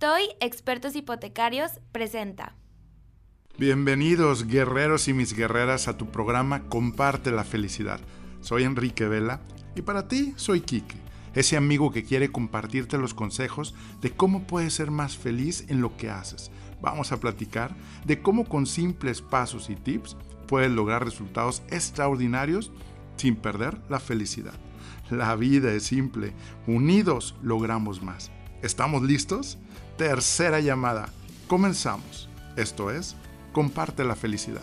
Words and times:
TOY 0.00 0.30
Expertos 0.40 0.96
Hipotecarios 0.96 1.72
presenta. 1.92 2.56
Bienvenidos 3.58 4.46
guerreros 4.46 5.08
y 5.08 5.12
mis 5.12 5.36
guerreras 5.36 5.88
a 5.88 5.98
tu 5.98 6.06
programa 6.06 6.62
Comparte 6.70 7.30
la 7.30 7.44
Felicidad. 7.44 8.00
Soy 8.40 8.62
Enrique 8.62 9.06
Vela 9.06 9.42
y 9.76 9.82
para 9.82 10.08
ti 10.08 10.32
soy 10.36 10.62
Quique, 10.62 10.96
ese 11.34 11.58
amigo 11.58 11.92
que 11.92 12.02
quiere 12.02 12.32
compartirte 12.32 12.96
los 12.96 13.12
consejos 13.12 13.74
de 14.00 14.10
cómo 14.10 14.44
puedes 14.44 14.72
ser 14.72 14.90
más 14.90 15.18
feliz 15.18 15.66
en 15.68 15.82
lo 15.82 15.94
que 15.98 16.08
haces. 16.08 16.50
Vamos 16.80 17.12
a 17.12 17.20
platicar 17.20 17.76
de 18.06 18.22
cómo 18.22 18.46
con 18.46 18.64
simples 18.64 19.20
pasos 19.20 19.68
y 19.68 19.76
tips 19.76 20.16
puedes 20.48 20.70
lograr 20.70 21.04
resultados 21.04 21.62
extraordinarios 21.68 22.72
sin 23.16 23.36
perder 23.36 23.76
la 23.90 24.00
felicidad. 24.00 24.54
La 25.10 25.36
vida 25.36 25.74
es 25.74 25.82
simple, 25.82 26.32
unidos 26.66 27.34
logramos 27.42 28.02
más. 28.02 28.30
¿Estamos 28.62 29.02
listos? 29.02 29.58
Tercera 30.00 30.60
llamada. 30.60 31.10
Comenzamos. 31.46 32.26
Esto 32.56 32.90
es, 32.90 33.14
comparte 33.52 34.02
la 34.02 34.14
felicidad. 34.14 34.62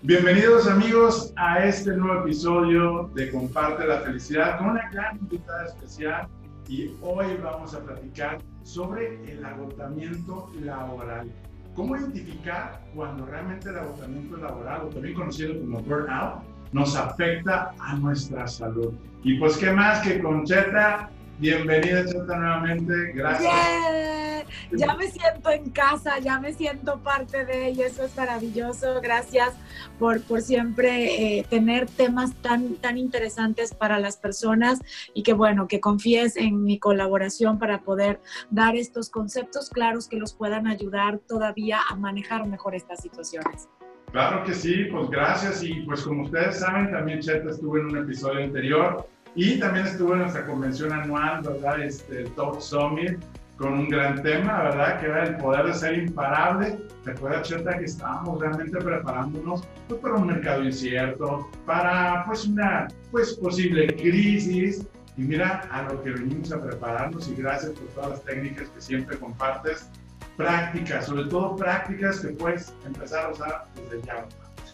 Bienvenidos 0.00 0.68
amigos 0.68 1.32
a 1.34 1.64
este 1.64 1.96
nuevo 1.96 2.20
episodio 2.20 3.10
de 3.16 3.32
Comparte 3.32 3.84
la 3.84 3.98
Felicidad 3.98 4.58
con 4.58 4.68
una 4.68 4.88
gran 4.90 5.18
invitada 5.18 5.66
especial 5.66 6.28
y 6.68 6.92
hoy 7.02 7.36
vamos 7.42 7.74
a 7.74 7.80
platicar 7.80 8.38
sobre 8.62 9.28
el 9.28 9.44
agotamiento 9.44 10.52
laboral. 10.62 11.28
¿Cómo 11.74 11.96
identificar 11.96 12.80
cuando 12.94 13.26
realmente 13.26 13.70
el 13.70 13.78
agotamiento 13.78 14.36
laboral, 14.36 14.82
o 14.82 14.86
también 14.90 15.16
conocido 15.16 15.58
como 15.58 15.80
burnout, 15.80 16.44
nos 16.70 16.94
afecta 16.94 17.74
a 17.80 17.96
nuestra 17.96 18.46
salud? 18.46 18.94
Y 19.24 19.36
pues, 19.40 19.56
¿qué 19.56 19.72
más 19.72 20.06
que 20.06 20.22
Concheta 20.22 21.10
Bienvenida, 21.38 22.04
Chota, 22.04 22.36
nuevamente. 22.36 23.12
Gracias. 23.14 24.44
Ya 24.72 24.94
me 24.94 25.06
siento 25.06 25.50
en 25.50 25.70
casa, 25.70 26.18
ya 26.18 26.40
me 26.40 26.52
siento 26.52 26.98
parte 26.98 27.44
de 27.44 27.68
ella. 27.68 27.86
Eso 27.86 28.04
es 28.04 28.16
maravilloso. 28.16 29.00
Gracias 29.00 29.54
por, 30.00 30.20
por 30.22 30.42
siempre 30.42 31.38
eh, 31.38 31.46
tener 31.48 31.86
temas 31.86 32.34
tan, 32.42 32.74
tan 32.76 32.98
interesantes 32.98 33.72
para 33.72 34.00
las 34.00 34.16
personas 34.16 34.80
y 35.14 35.22
que, 35.22 35.32
bueno, 35.32 35.68
que 35.68 35.78
confíes 35.78 36.36
en 36.36 36.64
mi 36.64 36.80
colaboración 36.80 37.60
para 37.60 37.82
poder 37.82 38.20
dar 38.50 38.74
estos 38.74 39.08
conceptos 39.08 39.70
claros 39.70 40.08
que 40.08 40.16
los 40.16 40.34
puedan 40.34 40.66
ayudar 40.66 41.18
todavía 41.18 41.78
a 41.88 41.94
manejar 41.94 42.46
mejor 42.48 42.74
estas 42.74 43.00
situaciones. 43.00 43.68
Claro 44.10 44.42
que 44.42 44.54
sí, 44.54 44.86
pues 44.90 45.08
gracias. 45.10 45.62
Y 45.62 45.82
pues 45.82 46.02
como 46.02 46.24
ustedes 46.24 46.58
saben, 46.58 46.90
también 46.90 47.20
Cheta 47.20 47.50
estuvo 47.50 47.76
en 47.76 47.86
un 47.86 47.98
episodio 47.98 48.42
anterior 48.42 49.06
y 49.34 49.58
también 49.58 49.86
estuvo 49.86 50.14
en 50.14 50.20
nuestra 50.20 50.46
convención 50.46 50.92
anual, 50.92 51.42
¿verdad? 51.42 51.80
Este 51.80 52.24
Talk 52.36 52.60
Summit, 52.60 53.18
con 53.56 53.72
un 53.72 53.88
gran 53.88 54.22
tema, 54.22 54.62
¿verdad? 54.62 55.00
Que 55.00 55.06
era 55.06 55.24
el 55.24 55.36
poder 55.36 55.66
de 55.66 55.74
ser 55.74 55.98
imparable. 55.98 56.78
Recuerda, 57.04 57.42
Cheta, 57.42 57.78
que 57.78 57.84
estábamos 57.84 58.40
realmente 58.40 58.78
preparándonos 58.78 59.66
pues, 59.88 60.00
para 60.00 60.14
un 60.14 60.28
mercado 60.28 60.62
incierto, 60.62 61.50
para 61.66 62.24
pues 62.26 62.46
una 62.46 62.88
pues, 63.10 63.34
posible 63.34 63.88
crisis. 63.96 64.86
Y 65.16 65.22
mira 65.22 65.62
a 65.72 65.82
lo 65.82 66.00
que 66.02 66.10
venimos 66.10 66.52
a 66.52 66.62
prepararnos 66.62 67.28
y 67.28 67.34
gracias 67.34 67.72
por 67.72 67.88
todas 67.88 68.10
las 68.10 68.24
técnicas 68.24 68.68
que 68.68 68.80
siempre 68.80 69.18
compartes. 69.18 69.90
Prácticas, 70.36 71.06
sobre 71.06 71.24
todo 71.24 71.56
prácticas 71.56 72.20
que 72.20 72.28
puedes 72.28 72.72
empezar 72.86 73.26
a 73.26 73.30
usar 73.30 73.64
desde 73.74 74.06
ya. 74.06 74.26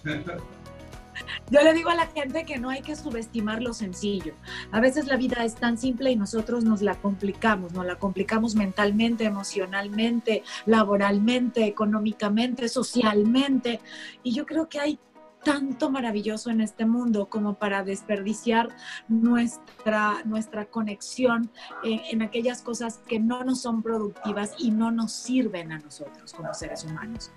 Yo 1.51 1.63
le 1.63 1.73
digo 1.75 1.91
a 1.91 1.95
la 1.95 2.07
gente 2.07 2.45
que 2.45 2.59
no 2.59 2.71
hay 2.71 2.83
que 2.83 2.97
subestimar 2.97 3.63
lo 3.63 3.75
sencillo. 3.75 4.35
A 4.73 4.81
veces 4.81 5.07
la 5.07 5.17
vida 5.17 5.45
es 5.45 5.55
tan 5.55 5.79
simple 5.79 6.11
y 6.11 6.17
nosotros 6.17 6.65
nos 6.65 6.83
la 6.83 6.95
complicamos, 6.95 7.73
nos 7.73 7.87
la 7.87 7.97
complicamos 7.97 8.55
mentalmente, 8.55 9.25
emocionalmente, 9.25 10.43
laboralmente, 10.67 11.67
económicamente, 11.67 12.69
socialmente. 12.69 13.81
Y 14.23 14.33
yo 14.33 14.47
creo 14.47 14.69
que 14.69 14.81
hay 14.81 14.99
tanto 15.45 15.91
maravilloso 15.91 16.51
en 16.51 16.61
este 16.61 16.87
mundo 16.87 17.27
como 17.27 17.55
para 17.55 17.85
desperdiciar 17.85 18.69
nuestra, 19.09 20.23
nuestra 20.25 20.65
conexión 20.65 21.51
en, 21.85 22.01
en, 22.11 22.23
aquellas 22.23 22.63
cosas 22.63 22.99
que 23.07 23.21
no 23.21 23.45
nos 23.45 23.61
son 23.61 23.83
productivas 23.83 24.55
y 24.59 24.71
no 24.71 24.91
nos 24.91 25.13
sirven 25.13 25.71
a 25.71 25.79
nosotros 25.79 26.33
como 26.33 26.53
seres 26.55 26.85
humanos. 26.85 27.31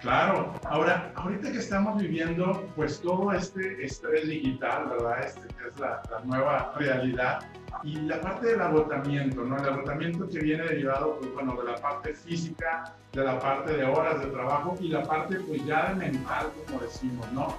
Claro, 0.00 0.54
ahora, 0.64 1.12
ahorita 1.16 1.50
que 1.50 1.58
estamos 1.58 2.00
viviendo 2.00 2.68
pues 2.76 3.00
todo 3.00 3.32
este 3.32 3.84
estrés 3.84 4.28
digital, 4.28 4.90
¿verdad? 4.90 5.24
Este 5.24 5.48
que 5.48 5.68
es 5.68 5.78
la, 5.80 6.00
la, 6.08 6.20
nueva 6.20 6.72
realidad 6.76 7.40
y 7.82 7.96
la 8.02 8.20
parte 8.20 8.46
del 8.46 8.60
agotamiento, 8.60 9.42
¿no? 9.42 9.56
El 9.56 9.72
agotamiento 9.72 10.28
que 10.28 10.38
viene 10.38 10.62
derivado, 10.64 11.18
pues 11.18 11.34
bueno, 11.34 11.56
de 11.56 11.72
la 11.72 11.76
parte 11.76 12.14
física, 12.14 12.94
de 13.12 13.24
la 13.24 13.40
parte 13.40 13.76
de 13.76 13.84
horas 13.84 14.20
de 14.20 14.26
trabajo 14.26 14.76
y 14.80 14.88
la 14.88 15.02
parte 15.02 15.40
pues 15.40 15.66
ya 15.66 15.88
de 15.88 15.96
mental, 15.96 16.46
como 16.66 16.80
decimos, 16.80 17.26
¿no? 17.32 17.56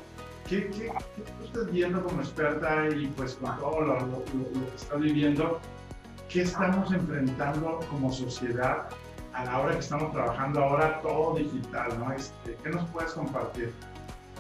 ¿Qué, 0.48 0.68
qué, 0.68 0.92
qué 1.16 1.46
estás 1.46 1.70
viendo 1.72 2.02
como 2.02 2.22
experta 2.22 2.88
y 2.88 3.08
pues 3.18 3.36
con 3.36 3.56
todo 3.60 3.82
lo, 3.82 4.00
lo, 4.00 4.06
lo 4.06 4.70
que 4.70 4.76
estás 4.78 5.00
viviendo? 5.00 5.60
¿Qué 6.30 6.44
estamos 6.44 6.90
enfrentando 6.94 7.80
como 7.90 8.12
sociedad 8.14 8.88
a 9.40 9.46
la 9.46 9.60
hora 9.60 9.74
que 9.74 9.80
estamos 9.80 10.12
trabajando 10.12 10.62
ahora 10.62 11.00
todo 11.02 11.36
digital, 11.36 11.98
¿no? 11.98 12.12
Este, 12.12 12.56
¿Qué 12.62 12.70
nos 12.70 12.90
puedes 12.90 13.14
compartir? 13.14 13.74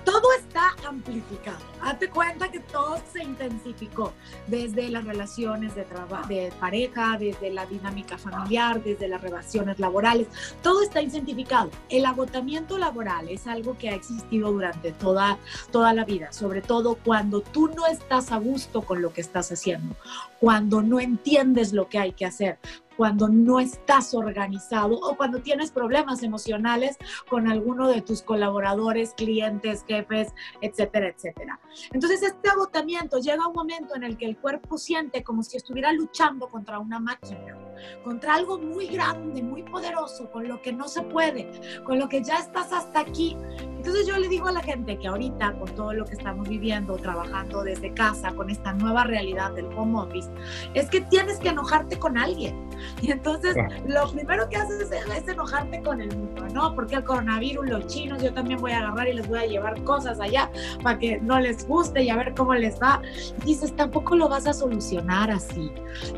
Todo 0.03 0.33
está 0.33 0.75
amplificado. 0.89 1.57
Hazte 1.81 2.09
cuenta 2.09 2.51
que 2.51 2.59
todo 2.59 2.97
se 3.11 3.23
intensificó, 3.23 4.13
desde 4.47 4.89
las 4.89 5.05
relaciones 5.05 5.75
de, 5.75 5.85
de 6.27 6.51
pareja, 6.59 7.17
desde 7.17 7.51
la 7.51 7.65
dinámica 7.65 8.17
familiar, 8.17 8.83
desde 8.83 9.07
las 9.07 9.21
relaciones 9.21 9.79
laborales. 9.79 10.27
Todo 10.61 10.83
está 10.83 11.01
intensificado. 11.01 11.69
El 11.89 12.05
agotamiento 12.05 12.77
laboral 12.77 13.29
es 13.29 13.47
algo 13.47 13.77
que 13.77 13.89
ha 13.89 13.95
existido 13.95 14.51
durante 14.51 14.91
toda, 14.91 15.37
toda 15.71 15.93
la 15.93 16.05
vida, 16.05 16.31
sobre 16.31 16.61
todo 16.61 16.95
cuando 16.95 17.41
tú 17.41 17.69
no 17.69 17.87
estás 17.87 18.31
a 18.31 18.37
gusto 18.37 18.81
con 18.81 19.01
lo 19.01 19.13
que 19.13 19.21
estás 19.21 19.51
haciendo, 19.51 19.95
cuando 20.39 20.81
no 20.81 20.99
entiendes 20.99 21.73
lo 21.73 21.87
que 21.87 21.99
hay 21.99 22.11
que 22.11 22.25
hacer, 22.25 22.57
cuando 22.99 23.29
no 23.29 23.61
estás 23.61 24.13
organizado 24.13 24.99
o 24.99 25.15
cuando 25.15 25.39
tienes 25.39 25.71
problemas 25.71 26.21
emocionales 26.21 26.97
con 27.29 27.49
alguno 27.49 27.87
de 27.87 28.01
tus 28.01 28.21
colaboradores, 28.21 29.13
clientes, 29.13 29.85
jefes, 29.87 30.33
etcétera, 30.79 31.09
etcétera. 31.09 31.59
Entonces, 31.91 32.23
este 32.23 32.49
agotamiento 32.49 33.19
llega 33.19 33.47
un 33.47 33.53
momento 33.53 33.95
en 33.95 34.03
el 34.03 34.17
que 34.17 34.25
el 34.25 34.37
cuerpo 34.37 34.77
siente 34.77 35.23
como 35.23 35.43
si 35.43 35.57
estuviera 35.57 35.91
luchando 35.91 36.47
contra 36.47 36.79
una 36.79 36.99
máquina, 36.99 37.57
contra 38.03 38.35
algo 38.35 38.57
muy 38.57 38.87
grande, 38.87 39.43
muy 39.43 39.63
poderoso, 39.63 40.29
con 40.31 40.47
lo 40.47 40.61
que 40.61 40.71
no 40.71 40.87
se 40.87 41.01
puede, 41.01 41.49
con 41.83 41.99
lo 41.99 42.07
que 42.07 42.23
ya 42.23 42.37
estás 42.37 42.71
hasta 42.71 43.01
aquí. 43.01 43.35
Entonces 43.59 44.07
yo 44.07 44.17
le 44.17 44.27
digo 44.27 44.47
a 44.47 44.51
la 44.51 44.61
gente 44.61 44.97
que 44.97 45.07
ahorita, 45.07 45.53
con 45.57 45.73
todo 45.75 45.93
lo 45.93 46.05
que 46.05 46.13
estamos 46.13 46.47
viviendo, 46.47 46.97
trabajando 46.97 47.63
desde 47.63 47.93
casa, 47.93 48.31
con 48.31 48.49
esta 48.49 48.73
nueva 48.73 49.03
realidad 49.03 49.51
del 49.51 49.65
home 49.67 49.99
office, 49.99 50.29
es 50.73 50.89
que 50.89 51.01
tienes 51.01 51.39
que 51.39 51.49
enojarte 51.49 51.97
con 51.97 52.17
alguien. 52.17 52.69
Y 53.01 53.11
entonces 53.11 53.55
lo 53.87 54.11
primero 54.11 54.49
que 54.49 54.57
haces 54.57 54.91
es, 54.91 55.27
enojarte 55.27 55.81
con 55.81 56.01
el 56.01 56.15
mundo, 56.15 56.47
¿no? 56.53 56.73
Porque 56.75 56.95
el 56.95 57.03
coronavirus, 57.03 57.69
los 57.69 57.87
chinos, 57.87 58.21
yo 58.21 58.33
también 58.33 58.59
voy 58.59 58.71
a 58.71 58.79
agarrar 58.79 59.07
y 59.07 59.13
les 59.13 59.27
voy 59.27 59.39
a 59.39 59.45
llevar 59.45 59.81
cosas 59.83 60.19
allá 60.19 60.49
para 60.83 60.99
que 60.99 61.19
no 61.19 61.39
les 61.39 61.67
guste 61.67 62.03
y 62.03 62.09
a 62.09 62.17
ver 62.17 62.33
cómo 62.35 62.53
les 62.53 62.79
va. 62.81 63.01
dices, 63.45 63.75
tampoco 63.75 64.15
lo 64.15 64.29
vas 64.29 64.47
a 64.47 64.53
solucionar 64.53 65.31
así, 65.31 65.71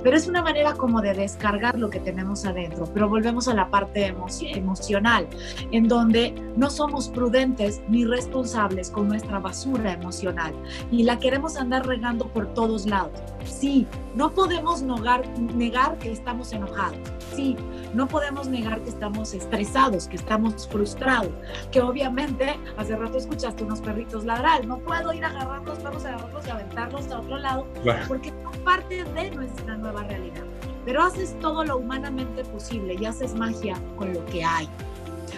pero 0.03 0.15
es 0.15 0.27
una 0.27 0.41
manera 0.41 0.73
como 0.73 1.01
de 1.01 1.13
descargar 1.13 1.77
lo 1.77 1.89
que 1.89 1.99
tenemos 1.99 2.45
adentro. 2.45 2.87
Pero 2.93 3.09
volvemos 3.09 3.47
a 3.47 3.53
la 3.53 3.69
parte 3.69 4.13
emocional, 4.53 5.27
en 5.71 5.87
donde 5.87 6.33
no 6.55 6.69
somos 6.69 7.09
prudentes 7.09 7.81
ni 7.87 8.05
responsables 8.05 8.89
con 8.89 9.07
nuestra 9.07 9.39
basura 9.39 9.93
emocional 9.93 10.53
y 10.91 11.03
la 11.03 11.19
queremos 11.19 11.57
andar 11.57 11.85
regando 11.85 12.27
por 12.27 12.53
todos 12.53 12.85
lados. 12.85 13.19
Sí, 13.45 13.87
no 14.15 14.31
podemos 14.31 14.81
negar, 14.81 15.27
negar 15.55 15.97
que 15.97 16.11
estamos 16.11 16.51
enojados. 16.53 16.97
Sí, 17.35 17.55
no 17.93 18.07
podemos 18.07 18.47
negar 18.47 18.81
que 18.81 18.89
estamos 18.89 19.33
estresados, 19.33 20.07
que 20.07 20.17
estamos 20.17 20.67
frustrados, 20.67 21.31
que 21.71 21.81
obviamente 21.81 22.57
hace 22.77 22.95
rato 22.95 23.17
escuchaste 23.17 23.63
unos 23.63 23.81
perritos 23.81 24.25
No 24.65 24.79
puedo 24.79 25.13
ir 25.13 25.23
a 25.23 25.27
agarrar 25.27 25.61
los 25.61 25.77
perros, 25.77 26.03
agarrarlos 26.03 26.47
y 26.47 26.49
aventarlos 26.49 27.11
a 27.11 27.19
otro 27.19 27.37
lado 27.37 27.67
porque 28.07 28.29
son 28.29 28.63
parte 28.63 29.03
de 29.03 29.31
nuestra 29.31 29.77
nueva 29.77 30.03
realidad. 30.03 30.43
Pero 30.83 31.03
haces 31.03 31.39
todo 31.39 31.63
lo 31.63 31.77
humanamente 31.77 32.43
posible 32.45 32.95
y 32.99 33.05
haces 33.05 33.35
magia 33.35 33.75
con 33.97 34.13
lo 34.13 34.25
que 34.25 34.43
hay. 34.43 34.67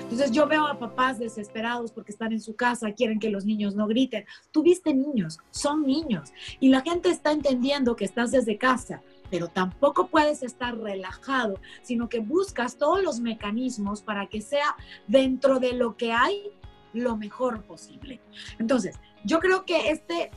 Entonces 0.03 0.31
yo 0.31 0.47
veo 0.47 0.65
a 0.67 0.79
papás 0.79 1.19
desesperados 1.19 1.91
porque 1.91 2.13
están 2.13 2.31
en 2.31 2.39
su 2.39 2.55
casa, 2.55 2.93
quieren 2.93 3.19
que 3.19 3.29
los 3.29 3.43
niños 3.43 3.75
no 3.75 3.87
griten. 3.87 4.23
Tuviste 4.51 4.93
niños, 4.93 5.37
son 5.51 5.85
niños. 5.85 6.31
Y 6.61 6.69
la 6.69 6.79
gente 6.79 7.09
está 7.09 7.33
entendiendo 7.33 7.97
que 7.97 8.05
estás 8.05 8.31
desde 8.31 8.57
casa, 8.57 9.01
pero 9.29 9.49
tampoco 9.49 10.07
puedes 10.07 10.43
estar 10.43 10.77
relajado, 10.77 11.59
sino 11.81 12.07
que 12.07 12.19
buscas 12.19 12.77
todos 12.77 13.03
los 13.03 13.19
mecanismos 13.19 14.01
para 14.01 14.27
que 14.27 14.39
sea 14.39 14.77
dentro 15.07 15.59
de 15.59 15.73
lo 15.73 15.97
que 15.97 16.13
hay 16.13 16.53
lo 16.93 17.17
mejor 17.17 17.63
posible. 17.63 18.19
Entonces, 18.59 18.95
yo 19.23 19.39
creo 19.39 19.65
que 19.65 19.89
este 19.89 20.31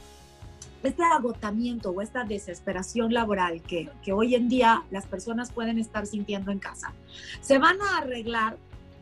este 0.83 1.03
agotamiento 1.03 1.91
o 1.91 2.01
esta 2.01 2.23
desesperación 2.25 3.13
laboral 3.13 3.61
que, 3.63 3.91
que 4.05 4.13
hoy 4.13 4.35
en 4.35 4.49
día 4.49 4.85
las 4.91 5.07
personas 5.07 5.51
pueden 5.51 5.79
estar 5.79 6.07
sintiendo 6.07 6.53
en 6.53 6.59
casa, 6.59 6.93
se 7.41 7.59
van 7.59 7.81
a 7.81 7.99
arreglar 7.99 8.57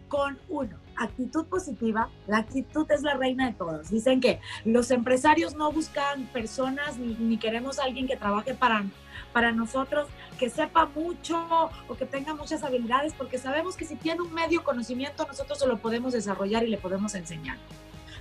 con 0.09 0.39
uno, 0.49 0.79
actitud 0.97 1.47
positiva. 1.47 2.09
La 2.27 2.39
actitud 2.39 2.91
es 2.91 3.03
la 3.03 3.15
reina 3.15 3.47
de 3.47 3.55
todos. 3.55 3.91
Dicen 3.91 4.21
que 4.21 4.41
los 4.65 4.91
empresarios 4.91 5.55
no 5.55 5.71
buscan 5.73 6.27
personas 6.27 6.97
ni, 6.99 7.37
queremos 7.39 7.79
alguien 7.79 8.07
que 8.07 8.17
trabaje 8.17 8.55
para, 8.55 8.85
para 9.33 9.53
nosotros, 9.53 10.09
que 10.39 10.51
sepa 10.51 10.87
mucho 10.87 11.71
o 11.89 11.95
que 11.95 12.07
tenga 12.07 12.35
muchas 12.35 12.63
habilidades, 12.63 13.15
porque 13.15 13.39
sabemos 13.39 13.77
que 13.77 13.85
si 13.85 13.97
tiene 13.97 14.23
un 14.23 14.33
medio 14.33 14.65
conocimiento, 14.65 15.27
nosotros 15.27 15.59
se 15.59 15.67
lo 15.67 15.79
podemos 15.79 16.13
desarrollar 16.13 16.65
y 16.65 16.69
le 16.69 16.79
podemos 16.79 17.15
enseñar. 17.15 17.59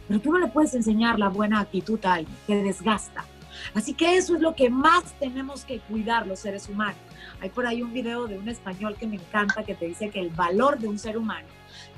Pero 0.07 0.19
tú 0.19 0.31
no 0.31 0.39
le 0.39 0.47
puedes 0.47 0.73
enseñar 0.73 1.17
la 1.17 1.29
buena 1.29 1.59
actitud 1.59 2.03
a 2.05 2.15
alguien, 2.15 2.35
que 2.45 2.55
desgasta. 2.55 3.25
Así 3.73 3.93
que 3.93 4.17
eso 4.17 4.35
es 4.35 4.41
lo 4.41 4.55
que 4.55 4.69
más 4.69 5.13
tenemos 5.19 5.63
que 5.63 5.79
cuidar 5.79 6.27
los 6.27 6.39
seres 6.39 6.67
humanos. 6.67 6.99
Hay 7.39 7.49
por 7.49 7.65
ahí 7.65 7.81
un 7.81 7.93
video 7.93 8.27
de 8.27 8.37
un 8.37 8.49
español 8.49 8.95
que 8.99 9.07
me 9.07 9.15
encanta 9.15 9.63
que 9.63 9.75
te 9.75 9.85
dice 9.87 10.09
que 10.09 10.19
el 10.19 10.29
valor 10.29 10.79
de 10.79 10.87
un 10.87 10.99
ser 10.99 11.17
humano 11.17 11.47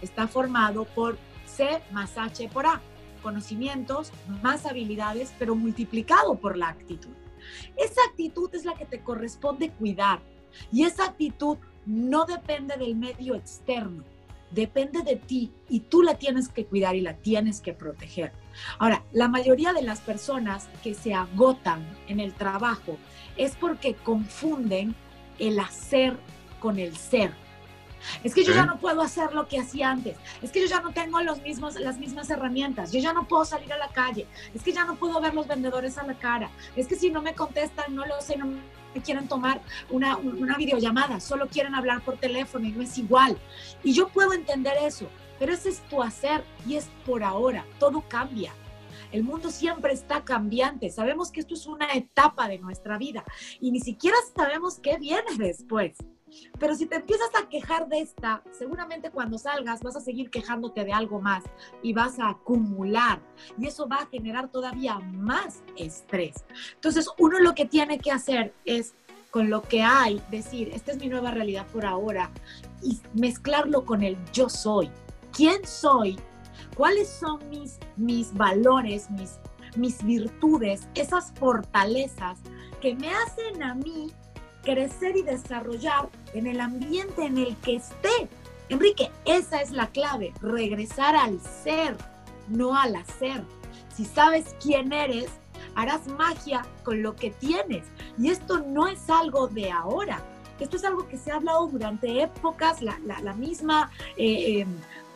está 0.01 0.27
formado 0.27 0.86
por 0.86 1.18
C 1.45 1.81
más 1.92 2.18
H 2.18 2.50
por 2.50 2.65
A, 2.65 2.81
conocimientos 3.21 4.12
más 4.42 4.65
habilidades, 4.65 5.33
pero 5.39 5.56
multiplicado 5.56 6.36
por 6.36 6.57
la 6.57 6.69
actitud. 6.69 7.13
Esa 7.75 8.01
actitud 8.09 8.53
es 8.53 8.65
la 8.65 8.75
que 8.75 8.86
te 8.86 9.01
corresponde 9.01 9.71
cuidar 9.71 10.19
y 10.71 10.83
esa 10.83 11.06
actitud 11.06 11.57
no 11.86 12.25
depende 12.25 12.77
del 12.77 12.95
medio 12.95 13.36
externo, 13.36 14.03
depende 14.51 15.01
de 15.03 15.15
ti 15.15 15.51
y 15.69 15.81
tú 15.81 16.01
la 16.01 16.15
tienes 16.15 16.48
que 16.48 16.65
cuidar 16.65 16.95
y 16.95 17.01
la 17.01 17.18
tienes 17.18 17.62
que 17.62 17.74
proteger. 17.74 18.31
Ahora, 18.80 19.03
la 19.12 19.27
mayoría 19.27 19.74
de 19.74 19.81
las 19.81 20.00
personas 20.01 20.68
que 20.83 20.94
se 20.94 21.13
agotan 21.13 21.86
en 22.07 22.19
el 22.19 22.33
trabajo 22.33 22.98
es 23.38 23.56
porque 23.56 23.95
confunden 23.95 24.95
el 25.39 25.59
hacer 25.59 26.18
con 26.59 26.80
el 26.80 26.95
ser. 26.95 27.31
Es 28.23 28.33
que 28.33 28.43
yo 28.43 28.53
ya 28.53 28.65
no 28.65 28.79
puedo 28.79 29.01
hacer 29.01 29.33
lo 29.33 29.47
que 29.47 29.59
hacía 29.59 29.91
antes. 29.91 30.17
Es 30.41 30.51
que 30.51 30.61
yo 30.61 30.67
ya 30.67 30.81
no 30.81 30.91
tengo 30.91 31.21
los 31.21 31.41
mismos, 31.41 31.75
las 31.75 31.97
mismas 31.97 32.29
herramientas. 32.29 32.91
Yo 32.91 32.99
ya 32.99 33.13
no 33.13 33.27
puedo 33.27 33.45
salir 33.45 33.71
a 33.73 33.77
la 33.77 33.89
calle. 33.89 34.27
Es 34.53 34.63
que 34.63 34.73
ya 34.73 34.85
no 34.85 34.95
puedo 34.95 35.19
ver 35.21 35.33
los 35.33 35.47
vendedores 35.47 35.97
a 35.97 36.05
la 36.05 36.15
cara. 36.15 36.49
Es 36.75 36.87
que 36.87 36.95
si 36.95 37.09
no 37.09 37.21
me 37.21 37.33
contestan, 37.33 37.95
no 37.95 38.05
lo 38.05 38.21
sé, 38.21 38.37
no 38.37 38.47
me 38.47 39.01
quieren 39.01 39.27
tomar 39.27 39.61
una, 39.89 40.17
una 40.17 40.57
videollamada. 40.57 41.19
Solo 41.19 41.47
quieren 41.47 41.75
hablar 41.75 42.01
por 42.01 42.17
teléfono 42.17 42.65
y 42.67 42.71
no 42.71 42.81
es 42.81 42.97
igual. 42.97 43.37
Y 43.83 43.93
yo 43.93 44.07
puedo 44.09 44.33
entender 44.33 44.73
eso. 44.81 45.07
Pero 45.39 45.53
ese 45.53 45.69
es 45.69 45.81
tu 45.89 46.01
hacer 46.01 46.43
y 46.65 46.75
es 46.75 46.89
por 47.05 47.23
ahora. 47.23 47.65
Todo 47.79 48.01
cambia. 48.07 48.53
El 49.11 49.23
mundo 49.23 49.49
siempre 49.49 49.93
está 49.93 50.23
cambiante. 50.23 50.89
Sabemos 50.89 51.31
que 51.31 51.39
esto 51.39 51.53
es 51.53 51.65
una 51.67 51.91
etapa 51.93 52.47
de 52.47 52.59
nuestra 52.59 52.97
vida 52.97 53.23
y 53.59 53.71
ni 53.71 53.79
siquiera 53.79 54.17
sabemos 54.35 54.79
qué 54.79 54.97
viene 54.97 55.37
después. 55.37 55.97
Pero 56.59 56.75
si 56.75 56.85
te 56.85 56.97
empiezas 56.97 57.29
a 57.39 57.49
quejar 57.49 57.87
de 57.87 57.99
esta, 57.99 58.43
seguramente 58.51 59.11
cuando 59.11 59.37
salgas 59.37 59.81
vas 59.81 59.95
a 59.95 60.01
seguir 60.01 60.29
quejándote 60.29 60.83
de 60.83 60.93
algo 60.93 61.21
más 61.21 61.43
y 61.81 61.93
vas 61.93 62.19
a 62.19 62.29
acumular 62.29 63.21
y 63.57 63.67
eso 63.67 63.87
va 63.87 63.97
a 63.97 64.07
generar 64.07 64.49
todavía 64.49 64.99
más 64.99 65.63
estrés. 65.77 66.45
Entonces, 66.73 67.09
uno 67.17 67.39
lo 67.39 67.53
que 67.55 67.65
tiene 67.65 67.99
que 67.99 68.11
hacer 68.11 68.53
es 68.65 68.95
con 69.31 69.49
lo 69.49 69.61
que 69.63 69.81
hay, 69.81 70.21
decir, 70.31 70.69
esta 70.73 70.93
es 70.93 70.97
mi 70.97 71.07
nueva 71.07 71.31
realidad 71.31 71.67
por 71.67 71.85
ahora 71.85 72.31
y 72.81 72.99
mezclarlo 73.13 73.83
con 73.83 74.01
el 74.01 74.17
yo 74.31 74.47
soy. 74.47 74.89
¿Quién 75.33 75.65
soy? 75.67 76.17
¿Cuáles 76.75 77.09
son 77.09 77.49
mis, 77.49 77.77
mis 77.97 78.33
valores, 78.33 79.09
mis, 79.11 79.38
mis 79.75 80.01
virtudes, 80.03 80.88
esas 80.95 81.33
fortalezas 81.33 82.39
que 82.79 82.95
me 82.95 83.09
hacen 83.09 83.61
a 83.61 83.75
mí 83.75 84.13
crecer 84.65 85.15
y 85.15 85.21
desarrollar 85.21 86.09
en 86.33 86.47
el 86.47 86.59
ambiente 86.59 87.25
en 87.25 87.38
el 87.38 87.56
que 87.57 87.77
esté. 87.77 88.27
Enrique, 88.67 89.12
esa 89.23 89.62
es 89.62 89.71
la 89.71 89.88
clave, 89.88 90.33
regresar 90.41 91.15
al 91.15 91.39
ser, 91.39 91.95
no 92.50 92.75
al 92.75 92.95
hacer. 92.97 93.44
Si 93.95 94.03
sabes 94.03 94.56
quién 94.62 94.91
eres, 94.91 95.29
harás 95.75 96.07
magia 96.07 96.65
con 96.83 97.01
lo 97.01 97.15
que 97.15 97.31
tienes. 97.31 97.85
Y 98.17 98.29
esto 98.29 98.59
no 98.59 98.88
es 98.88 99.09
algo 99.09 99.47
de 99.47 99.71
ahora. 99.71 100.21
Esto 100.59 100.77
es 100.77 100.83
algo 100.83 101.07
que 101.07 101.17
se 101.17 101.31
ha 101.31 101.35
hablado 101.35 101.67
durante 101.67 102.21
épocas, 102.21 102.81
la, 102.81 102.97
misma 103.33 103.91
eh, 104.17 104.65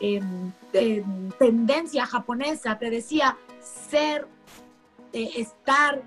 em, 0.00 0.52
em, 0.72 1.30
tendencia 1.38 2.06
japonesa 2.06 2.78
te 2.78 2.90
decía 2.90 3.36
ser, 3.60 4.28
eh, 5.14 5.30
estar, 5.36 6.02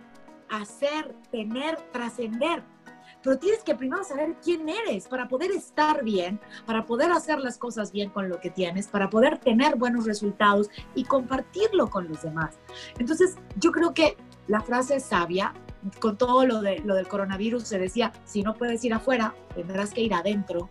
hacer, 0.50 1.16
tener, 1.32 1.78
trascender 1.92 2.64
pero 3.24 3.38
tienes 3.38 3.64
que 3.64 3.74
primero 3.76 4.04
saber 4.04 4.36
quién 4.44 4.68
eres 4.70 5.08
para 5.08 5.28
poder 5.28 5.52
estar 5.52 6.04
bien, 6.04 6.40
para 6.66 6.86
poder 6.86 7.12
hacer 7.12 7.40
las 7.40 7.58
cosas 7.58 7.92
bien 7.92 8.10
con 8.10 8.30
lo 8.30 8.40
que 8.40 8.50
tienes, 8.50 8.88
para 8.88 9.10
poder 9.10 9.38
tener 9.38 9.78
buenos 9.78 10.06
resultados 10.06 10.70
y 10.94 11.06
compartirlo 11.06 11.90
con 11.90 12.10
los 12.10 12.22
demás. 12.22 12.58
Entonces, 13.00 13.36
yo 13.58 13.72
creo 13.72 13.94
que 13.94 14.18
la 14.48 14.62
frase 14.62 14.98
es 14.98 15.06
sabia, 15.06 15.54
con 16.00 16.18
todo 16.18 16.46
lo, 16.46 16.62
de, 16.62 16.80
lo 16.80 16.96
del 16.96 17.08
coronavirus 17.08 17.64
se 17.64 17.80
decía, 17.80 18.12
si 18.26 18.42
no 18.42 18.54
puedes 18.54 18.84
ir 18.84 18.94
afuera, 18.94 19.34
tendrás 19.56 19.94
que 19.94 20.02
ir 20.02 20.14
adentro. 20.14 20.70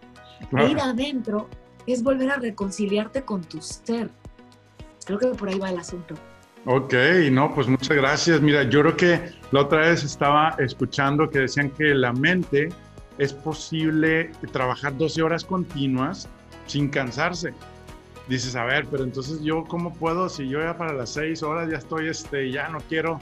E 0.57 0.71
ir 0.71 0.81
adentro 0.81 1.49
es 1.87 2.03
volver 2.03 2.31
a 2.31 2.37
reconciliarte 2.37 3.23
con 3.23 3.43
tu 3.43 3.61
ser. 3.61 4.11
Creo 5.05 5.19
que 5.19 5.29
por 5.29 5.49
ahí 5.49 5.59
va 5.59 5.71
el 5.71 5.79
asunto. 5.79 6.15
Ok, 6.65 6.95
no, 7.33 7.53
pues 7.55 7.67
muchas 7.67 7.97
gracias. 7.97 8.41
Mira, 8.41 8.63
yo 8.63 8.83
creo 8.83 8.97
que 8.97 9.33
la 9.51 9.63
otra 9.63 9.81
vez 9.81 10.05
estaba 10.05 10.55
escuchando 10.59 11.29
que 11.29 11.41
decían 11.41 11.71
que 11.71 11.93
la 11.93 12.13
mente 12.13 12.69
es 13.19 13.33
posible 13.33 14.31
trabajar 14.53 14.97
12 14.97 15.23
horas 15.23 15.45
continuas 15.45 16.29
sin 16.67 16.89
cansarse. 16.89 17.53
Dices, 18.29 18.55
a 18.55 18.65
ver, 18.65 18.87
pero 18.89 19.03
entonces 19.03 19.43
yo 19.43 19.65
cómo 19.65 19.93
puedo, 19.93 20.29
si 20.29 20.49
yo 20.49 20.61
ya 20.61 20.79
para 20.79 20.93
las 20.93 21.11
6 21.11 21.43
horas 21.43 21.69
ya 21.69 21.79
estoy, 21.79 22.09
este, 22.09 22.53
ya 22.53 22.69
no 22.69 22.79
quiero. 22.89 23.19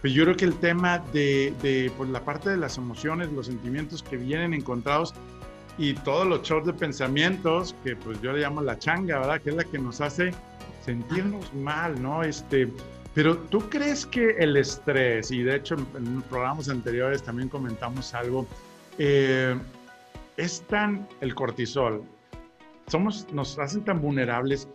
Pues 0.00 0.12
yo 0.12 0.22
creo 0.22 0.36
que 0.36 0.44
el 0.44 0.54
tema 0.54 1.00
de, 1.12 1.52
de 1.62 1.90
pues 1.96 2.08
la 2.10 2.20
parte 2.20 2.50
de 2.50 2.56
las 2.56 2.78
emociones, 2.78 3.32
los 3.32 3.46
sentimientos 3.46 4.04
que 4.04 4.16
vienen 4.16 4.54
encontrados 4.54 5.12
y 5.76 5.94
todos 5.94 6.24
los 6.24 6.42
shows 6.42 6.64
de 6.64 6.72
pensamientos, 6.72 7.74
que 7.82 7.96
pues 7.96 8.22
yo 8.22 8.32
le 8.32 8.40
llamo 8.40 8.62
la 8.62 8.78
changa, 8.78 9.18
¿verdad? 9.18 9.40
Que 9.40 9.50
es 9.50 9.56
la 9.56 9.64
que 9.64 9.78
nos 9.78 10.00
hace 10.00 10.32
sentirnos 10.90 11.54
mal, 11.54 12.02
¿no? 12.02 12.24
Este, 12.24 12.68
pero 13.14 13.36
tú 13.36 13.60
crees 13.68 14.04
que 14.04 14.30
el 14.38 14.56
estrés, 14.56 15.30
y 15.30 15.42
de 15.42 15.56
hecho 15.56 15.76
en, 15.94 16.22
programas 16.22 16.68
anteriores 16.68 17.22
también 17.22 17.48
comentamos 17.48 18.12
algo, 18.12 18.46
eh, 18.98 19.56
es 20.36 20.62
tan 20.62 21.06
el 21.20 21.34
cortisol, 21.34 22.02
somos, 22.88 23.32
nos 23.32 23.56
hacen 23.58 23.84
tan 23.84 24.00
vulnerables, 24.00 24.68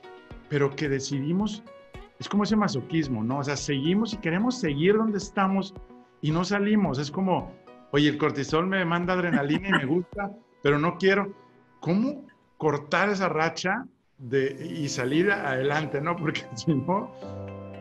pero 0.48 0.74
que 0.74 0.88
decidimos, 0.88 1.64
es 2.18 2.30
como 2.30 2.44
ese 2.44 2.56
masoquismo, 2.56 3.24
¿no? 3.24 3.40
O 3.40 3.44
sea, 3.44 3.58
seguimos 3.58 4.14
y 4.14 4.18
queremos 4.18 4.58
seguir 4.58 4.96
donde 4.96 5.18
estamos 5.18 5.74
y 6.22 6.32
no 6.32 6.46
salimos. 6.46 6.98
Es 6.98 7.12
como, 7.12 7.52
oye, 7.92 8.08
el 8.08 8.18
cortisol 8.18 8.68
me 8.68 8.86
manda 8.86 9.14
adrenalina 9.14 9.68
y 9.68 9.72
me 9.72 9.86
gusta, 9.86 10.32
pero 10.64 10.80
no 10.80 10.98
quiero. 10.98 11.34
¿Cómo 11.82 12.26
cortar 12.58 13.10
esa 13.10 13.28
racha 13.28 13.86
de, 14.18 14.56
y 14.78 14.88
salir 14.90 15.32
adelante, 15.32 16.02
¿no? 16.02 16.16
Porque 16.16 16.44
si 16.56 16.74
no, 16.74 17.12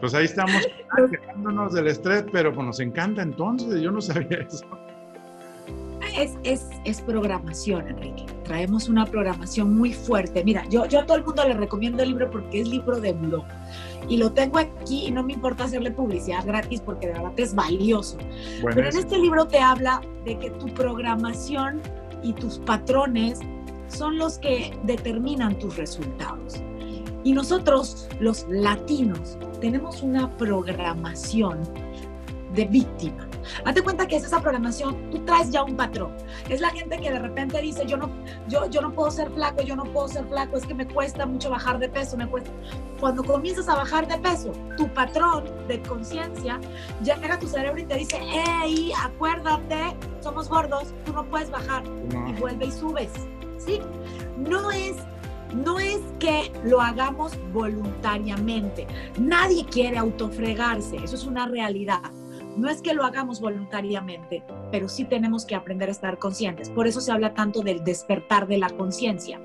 pues 0.00 0.14
ahí 0.14 0.24
estamos 0.24 0.66
quejándonos 1.10 1.72
del 1.72 1.88
estrés, 1.88 2.24
pero 2.32 2.52
pues 2.52 2.66
nos 2.66 2.80
encanta 2.80 3.22
entonces, 3.22 3.80
yo 3.80 3.90
no 3.90 4.00
sabía 4.00 4.46
eso. 4.48 4.66
Es, 6.16 6.36
es, 6.44 6.68
es, 6.84 7.00
programación, 7.00 7.88
Enrique. 7.88 8.26
Traemos 8.44 8.88
una 8.88 9.04
programación 9.04 9.74
muy 9.74 9.92
fuerte. 9.92 10.44
Mira, 10.44 10.64
yo, 10.68 10.86
yo 10.86 11.00
a 11.00 11.06
todo 11.06 11.16
el 11.16 11.24
mundo 11.24 11.42
le 11.48 11.54
recomiendo 11.54 12.02
el 12.02 12.10
libro 12.10 12.30
porque 12.30 12.60
es 12.60 12.68
libro 12.68 13.00
de 13.00 13.12
blog. 13.14 13.44
Y 14.08 14.18
lo 14.18 14.30
tengo 14.30 14.58
aquí 14.58 15.06
y 15.06 15.10
no 15.10 15.24
me 15.24 15.32
importa 15.32 15.64
hacerle 15.64 15.90
publicidad 15.90 16.46
gratis 16.46 16.80
porque 16.80 17.08
de 17.08 17.14
verdad 17.14 17.32
es 17.38 17.54
valioso. 17.54 18.18
Pero 18.62 18.88
en 18.88 18.96
este 18.96 19.18
libro 19.18 19.48
te 19.48 19.58
habla 19.58 20.02
de 20.24 20.38
que 20.38 20.50
tu 20.50 20.66
programación 20.74 21.80
y 22.22 22.32
tus 22.34 22.58
patrones 22.58 23.40
son 23.88 24.18
los 24.18 24.38
que 24.38 24.76
determinan 24.84 25.58
tus 25.58 25.76
resultados. 25.76 26.62
Y 27.24 27.32
nosotros, 27.32 28.08
los 28.20 28.46
latinos, 28.48 29.38
tenemos 29.60 30.02
una 30.02 30.30
programación 30.36 31.60
de 32.54 32.66
víctima. 32.66 33.26
Hazte 33.64 33.82
cuenta 33.82 34.06
que 34.06 34.16
es 34.16 34.24
esa 34.24 34.40
programación, 34.40 35.10
tú 35.10 35.18
traes 35.20 35.50
ya 35.50 35.62
un 35.62 35.76
patrón. 35.76 36.12
Es 36.48 36.60
la 36.60 36.70
gente 36.70 36.98
que 36.98 37.10
de 37.10 37.18
repente 37.18 37.60
dice, 37.60 37.84
yo 37.86 37.96
no, 37.96 38.10
yo, 38.48 38.68
yo 38.70 38.80
no 38.80 38.92
puedo 38.92 39.10
ser 39.10 39.30
flaco, 39.30 39.62
yo 39.62 39.76
no 39.76 39.84
puedo 39.84 40.08
ser 40.08 40.26
flaco, 40.26 40.56
es 40.56 40.66
que 40.66 40.74
me 40.74 40.86
cuesta 40.86 41.26
mucho 41.26 41.50
bajar 41.50 41.78
de 41.78 41.88
peso, 41.88 42.16
me 42.16 42.26
cuesta. 42.26 42.50
Cuando 43.00 43.22
comienzas 43.22 43.68
a 43.68 43.74
bajar 43.74 44.06
de 44.06 44.18
peso, 44.18 44.52
tu 44.76 44.88
patrón 44.88 45.44
de 45.68 45.80
conciencia 45.82 46.60
llega 47.02 47.34
a 47.34 47.38
tu 47.38 47.46
cerebro 47.46 47.80
y 47.80 47.84
te 47.84 47.96
dice, 47.96 48.18
hey, 48.20 48.92
acuérdate, 49.02 49.96
somos 50.20 50.48
gordos, 50.48 50.94
tú 51.04 51.12
no 51.12 51.24
puedes 51.24 51.50
bajar. 51.50 51.82
Y 52.28 52.32
vuelve 52.40 52.66
y 52.66 52.72
subes. 52.72 53.10
No 54.36 54.70
es, 54.70 54.96
no 55.54 55.78
es 55.78 56.00
que 56.18 56.52
lo 56.64 56.80
hagamos 56.80 57.32
voluntariamente. 57.52 58.86
Nadie 59.18 59.64
quiere 59.66 59.98
autofregarse, 59.98 60.96
eso 60.96 61.14
es 61.14 61.24
una 61.24 61.46
realidad. 61.46 62.02
No 62.56 62.68
es 62.68 62.82
que 62.82 62.94
lo 62.94 63.04
hagamos 63.04 63.40
voluntariamente, 63.40 64.44
pero 64.70 64.88
sí 64.88 65.04
tenemos 65.04 65.44
que 65.44 65.56
aprender 65.56 65.88
a 65.88 65.92
estar 65.92 66.18
conscientes. 66.18 66.70
Por 66.70 66.86
eso 66.86 67.00
se 67.00 67.10
habla 67.10 67.34
tanto 67.34 67.62
del 67.62 67.82
despertar 67.82 68.46
de 68.46 68.58
la 68.58 68.70
conciencia, 68.70 69.40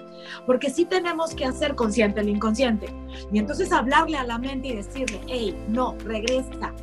porque 0.46 0.70
sí 0.70 0.86
tenemos 0.86 1.34
que 1.34 1.46
hacer 1.46 1.76
consciente 1.76 2.22
el 2.22 2.30
inconsciente. 2.30 2.88
Y 3.32 3.40
entonces 3.40 3.72
hablarle 3.72 4.18
a 4.18 4.26
la 4.26 4.38
mente 4.38 4.68
y 4.68 4.76
decirle, 4.76 5.20
hey, 5.28 5.58
no, 5.70 5.96
regresa, 6.06 6.74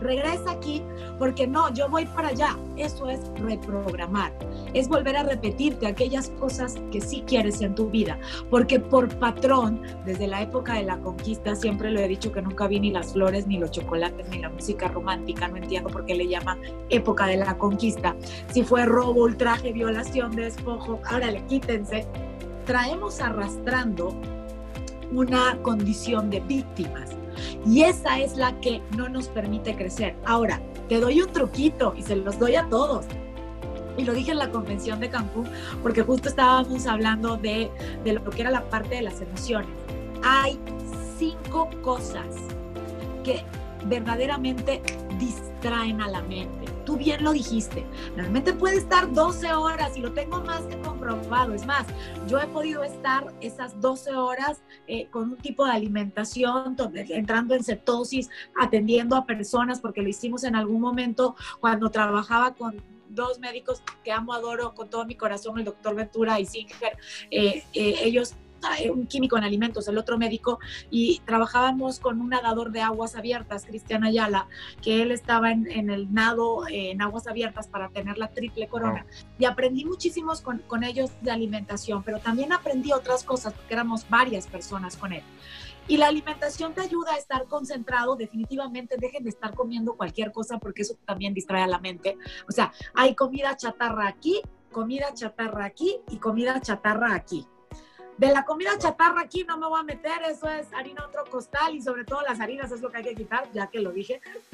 regresa 0.00 0.50
aquí 0.50 0.82
porque 1.18 1.46
no, 1.46 1.72
yo 1.72 1.88
voy 1.88 2.06
para 2.06 2.28
allá. 2.28 2.56
Eso 2.76 3.08
es 3.08 3.20
reprogramar, 3.36 4.32
es 4.74 4.88
volver 4.88 5.16
a 5.16 5.22
repetirte 5.22 5.86
aquellas 5.86 6.30
cosas 6.38 6.76
que 6.92 7.00
sí 7.00 7.24
quieres 7.26 7.60
en 7.62 7.74
tu 7.74 7.88
vida, 7.88 8.18
porque 8.50 8.78
por 8.80 9.08
patrón, 9.18 9.80
desde 10.04 10.26
la 10.26 10.42
época 10.42 10.74
de 10.74 10.84
la 10.84 10.98
conquista, 10.98 11.54
siempre 11.54 11.90
lo 11.90 12.00
he 12.00 12.08
dicho 12.08 12.32
que 12.32 12.42
nunca 12.42 12.66
vi 12.66 12.80
ni 12.80 12.90
las 12.90 13.12
flores, 13.12 13.46
ni 13.46 13.58
los 13.58 13.70
chocolates, 13.70 14.28
ni 14.28 14.38
la 14.38 14.50
música 14.50 14.88
romántica, 14.88 15.48
no 15.48 15.56
entiendo 15.56 15.88
por 15.88 16.04
qué 16.04 16.14
le 16.14 16.28
llaman 16.28 16.58
época 16.90 17.26
de 17.26 17.38
la 17.38 17.56
conquista. 17.56 18.14
Si 18.52 18.62
fue 18.62 18.84
robo, 18.84 19.22
ultraje, 19.22 19.72
violación, 19.72 20.36
despojo, 20.36 21.00
ahora 21.06 21.30
le 21.30 21.44
quítense. 21.46 22.06
Traemos 22.66 23.20
arrastrando 23.20 24.14
una 25.12 25.56
condición 25.62 26.30
de 26.30 26.40
víctimas 26.40 27.16
y 27.64 27.82
esa 27.82 28.20
es 28.20 28.36
la 28.36 28.58
que 28.60 28.82
no 28.96 29.08
nos 29.08 29.28
permite 29.28 29.76
crecer. 29.76 30.16
Ahora, 30.24 30.60
te 30.88 31.00
doy 31.00 31.20
un 31.20 31.32
truquito 31.32 31.94
y 31.96 32.02
se 32.02 32.16
los 32.16 32.38
doy 32.38 32.56
a 32.56 32.68
todos. 32.68 33.06
Y 33.98 34.04
lo 34.04 34.12
dije 34.12 34.32
en 34.32 34.38
la 34.38 34.50
convención 34.50 35.00
de 35.00 35.08
Cancún, 35.08 35.48
porque 35.82 36.02
justo 36.02 36.28
estábamos 36.28 36.86
hablando 36.86 37.36
de, 37.36 37.70
de 38.04 38.12
lo 38.12 38.22
que 38.24 38.42
era 38.42 38.50
la 38.50 38.68
parte 38.68 38.96
de 38.96 39.02
las 39.02 39.20
emociones. 39.20 39.70
Hay 40.22 40.58
cinco 41.18 41.70
cosas 41.82 42.26
que 43.24 43.42
verdaderamente 43.86 44.82
distraen 45.18 46.00
a 46.02 46.08
la 46.08 46.22
mente. 46.22 46.65
Tú 46.86 46.96
bien 46.96 47.24
lo 47.24 47.32
dijiste, 47.32 47.84
la 48.16 48.28
mente 48.28 48.52
puede 48.52 48.76
estar 48.76 49.12
12 49.12 49.52
horas 49.52 49.96
y 49.96 50.00
lo 50.00 50.12
tengo 50.12 50.40
más 50.40 50.62
que 50.62 50.78
comprobado. 50.78 51.52
Es 51.52 51.66
más, 51.66 51.84
yo 52.28 52.38
he 52.38 52.46
podido 52.46 52.84
estar 52.84 53.34
esas 53.40 53.80
12 53.80 54.14
horas 54.14 54.62
eh, 54.86 55.08
con 55.10 55.32
un 55.32 55.36
tipo 55.36 55.66
de 55.66 55.72
alimentación, 55.72 56.76
entrando 56.94 57.54
en 57.54 57.64
cetosis, 57.64 58.30
atendiendo 58.58 59.16
a 59.16 59.26
personas, 59.26 59.80
porque 59.80 60.00
lo 60.00 60.08
hicimos 60.08 60.44
en 60.44 60.54
algún 60.54 60.80
momento 60.80 61.34
cuando 61.60 61.90
trabajaba 61.90 62.54
con 62.54 62.80
dos 63.08 63.40
médicos 63.40 63.82
que 64.04 64.12
amo, 64.12 64.32
adoro 64.32 64.74
con 64.74 64.88
todo 64.88 65.04
mi 65.04 65.16
corazón, 65.16 65.58
el 65.58 65.64
doctor 65.64 65.96
Ventura 65.96 66.38
y 66.38 66.46
Singer, 66.46 66.96
eh, 67.30 67.64
eh, 67.72 67.94
ellos 68.02 68.34
un 68.92 69.06
químico 69.06 69.36
en 69.36 69.44
alimentos, 69.44 69.88
el 69.88 69.98
otro 69.98 70.18
médico, 70.18 70.58
y 70.90 71.20
trabajábamos 71.20 72.00
con 72.00 72.20
un 72.20 72.30
nadador 72.30 72.72
de 72.72 72.80
aguas 72.80 73.16
abiertas, 73.16 73.64
Cristian 73.64 74.04
Ayala, 74.04 74.48
que 74.82 75.02
él 75.02 75.10
estaba 75.10 75.52
en, 75.52 75.90
el 75.90 76.12
nado 76.12 76.66
en 76.68 77.00
aguas 77.02 77.26
abiertas 77.26 77.68
para 77.68 77.88
tener 77.88 78.18
la 78.18 78.28
triple 78.28 78.68
corona. 78.68 79.06
Y 79.38 79.44
aprendí 79.44 79.84
muchísimos 79.84 80.40
con, 80.40 80.58
con 80.60 80.84
ellos 80.84 81.10
de 81.22 81.30
alimentación, 81.30 82.02
pero 82.02 82.18
también 82.18 82.52
aprendí 82.52 82.92
otras 82.92 83.24
cosas, 83.24 83.52
porque 83.52 83.74
éramos 83.74 84.08
varias 84.08 84.46
personas 84.46 84.96
con 84.96 85.12
él. 85.12 85.22
Y 85.88 85.98
la 85.98 86.08
alimentación 86.08 86.74
te 86.74 86.80
ayuda 86.80 87.12
a 87.14 87.16
estar 87.16 87.46
concentrado, 87.46 88.16
definitivamente 88.16 88.96
dejen 88.98 89.22
de 89.22 89.30
estar 89.30 89.54
comiendo 89.54 89.96
cualquier 89.96 90.32
cosa 90.32 90.58
porque 90.58 90.82
eso 90.82 90.96
también 91.04 91.32
distrae 91.32 91.62
a 91.62 91.68
la 91.68 91.78
mente. 91.78 92.18
O 92.48 92.52
sea, 92.52 92.72
hay 92.94 93.14
comida 93.14 93.56
chatarra 93.56 94.08
aquí, 94.08 94.42
comida 94.72 95.14
chatarra 95.14 95.64
aquí 95.64 96.00
y 96.08 96.16
comida 96.16 96.60
chatarra 96.60 97.14
aquí. 97.14 97.46
De 98.18 98.28
la 98.28 98.46
comida 98.46 98.70
chatarra 98.78 99.20
aquí 99.20 99.44
no 99.44 99.58
me 99.58 99.66
voy 99.66 99.78
a 99.78 99.82
meter, 99.82 100.22
eso 100.26 100.48
es 100.48 100.72
harina 100.72 101.04
otro 101.04 101.24
costal 101.30 101.74
y 101.74 101.82
sobre 101.82 102.04
todo 102.04 102.22
las 102.22 102.40
harinas 102.40 102.72
es 102.72 102.80
lo 102.80 102.90
que 102.90 102.98
hay 102.98 103.04
que 103.04 103.14
quitar, 103.14 103.46
ya 103.52 103.66
que 103.66 103.80
lo 103.80 103.92
dije. 103.92 104.22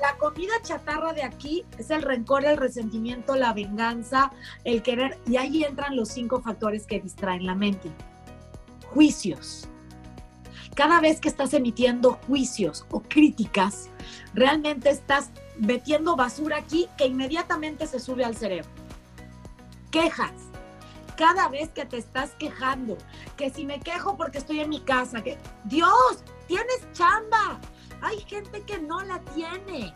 La 0.00 0.16
comida 0.16 0.52
chatarra 0.62 1.12
de 1.12 1.22
aquí 1.22 1.66
es 1.76 1.90
el 1.90 2.02
rencor, 2.02 2.46
el 2.46 2.56
resentimiento, 2.56 3.36
la 3.36 3.52
venganza, 3.52 4.32
el 4.64 4.82
querer, 4.82 5.18
y 5.26 5.36
ahí 5.36 5.64
entran 5.64 5.96
los 5.96 6.08
cinco 6.08 6.40
factores 6.40 6.86
que 6.86 7.00
distraen 7.00 7.44
la 7.44 7.54
mente. 7.54 7.90
Juicios. 8.94 9.68
Cada 10.74 11.00
vez 11.00 11.20
que 11.20 11.28
estás 11.28 11.52
emitiendo 11.52 12.12
juicios 12.26 12.86
o 12.90 13.02
críticas, 13.02 13.90
realmente 14.32 14.88
estás 14.88 15.30
metiendo 15.58 16.16
basura 16.16 16.56
aquí 16.56 16.88
que 16.96 17.06
inmediatamente 17.06 17.86
se 17.86 17.98
sube 17.98 18.24
al 18.24 18.36
cerebro. 18.36 18.70
Quejas 19.90 20.47
cada 21.18 21.48
vez 21.48 21.68
que 21.70 21.84
te 21.84 21.98
estás 21.98 22.30
quejando, 22.38 22.96
que 23.36 23.50
si 23.50 23.66
me 23.66 23.80
quejo 23.80 24.16
porque 24.16 24.38
estoy 24.38 24.60
en 24.60 24.70
mi 24.70 24.80
casa, 24.80 25.22
que 25.22 25.36
Dios, 25.64 26.22
tienes 26.46 26.80
chamba. 26.92 27.60
Hay 28.00 28.20
gente 28.20 28.62
que 28.62 28.78
no 28.78 29.02
la 29.02 29.20
tiene. 29.34 29.92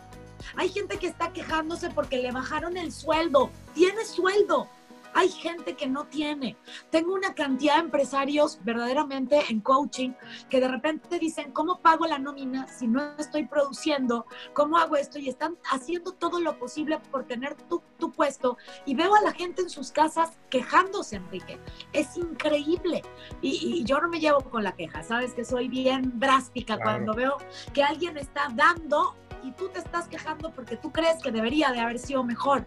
Hay 0.56 0.68
gente 0.68 0.98
que 0.98 1.06
está 1.06 1.32
quejándose 1.32 1.90
porque 1.90 2.18
le 2.18 2.32
bajaron 2.32 2.76
el 2.76 2.90
sueldo. 2.90 3.50
Tienes 3.72 4.08
sueldo. 4.08 4.68
Hay 5.14 5.28
gente 5.28 5.74
que 5.74 5.86
no 5.86 6.04
tiene. 6.06 6.56
Tengo 6.90 7.14
una 7.14 7.34
cantidad 7.34 7.74
de 7.74 7.80
empresarios 7.80 8.58
verdaderamente 8.62 9.40
en 9.50 9.60
coaching 9.60 10.12
que 10.48 10.60
de 10.60 10.68
repente 10.68 11.18
dicen, 11.18 11.52
¿cómo 11.52 11.80
pago 11.80 12.06
la 12.06 12.18
nómina 12.18 12.66
si 12.68 12.86
no 12.86 13.14
estoy 13.18 13.46
produciendo? 13.46 14.26
¿Cómo 14.54 14.78
hago 14.78 14.96
esto? 14.96 15.18
Y 15.18 15.28
están 15.28 15.56
haciendo 15.70 16.12
todo 16.12 16.40
lo 16.40 16.58
posible 16.58 16.98
por 17.10 17.24
tener 17.24 17.54
tu, 17.54 17.82
puesto. 18.12 18.58
Y 18.84 18.94
veo 18.94 19.14
a 19.14 19.20
la 19.20 19.32
gente 19.32 19.62
en 19.62 19.70
sus 19.70 19.92
casas 19.92 20.38
quejándose, 20.50 21.16
Enrique. 21.16 21.58
Es 21.92 22.16
increíble. 22.16 23.02
Y, 23.40 23.84
yo 23.84 24.00
no 24.00 24.08
me 24.08 24.20
llevo 24.20 24.40
con 24.40 24.64
la 24.64 24.72
queja, 24.72 25.02
sabes 25.02 25.34
que 25.34 25.44
soy 25.44 25.68
bien 25.68 26.18
drástica 26.18 26.78
cuando 26.78 27.14
veo 27.14 27.36
que 27.72 27.82
alguien 27.82 28.16
está 28.16 28.48
dando 28.54 29.16
y 29.42 29.52
tú 29.52 29.68
te 29.68 29.80
estás 29.80 30.08
quejando 30.08 30.52
porque 30.52 30.76
tú 30.76 30.92
crees 30.92 31.22
que 31.22 31.32
debería 31.32 31.70
de 31.72 31.80
haber 31.80 31.98
sido 31.98 32.22
mejor 32.22 32.66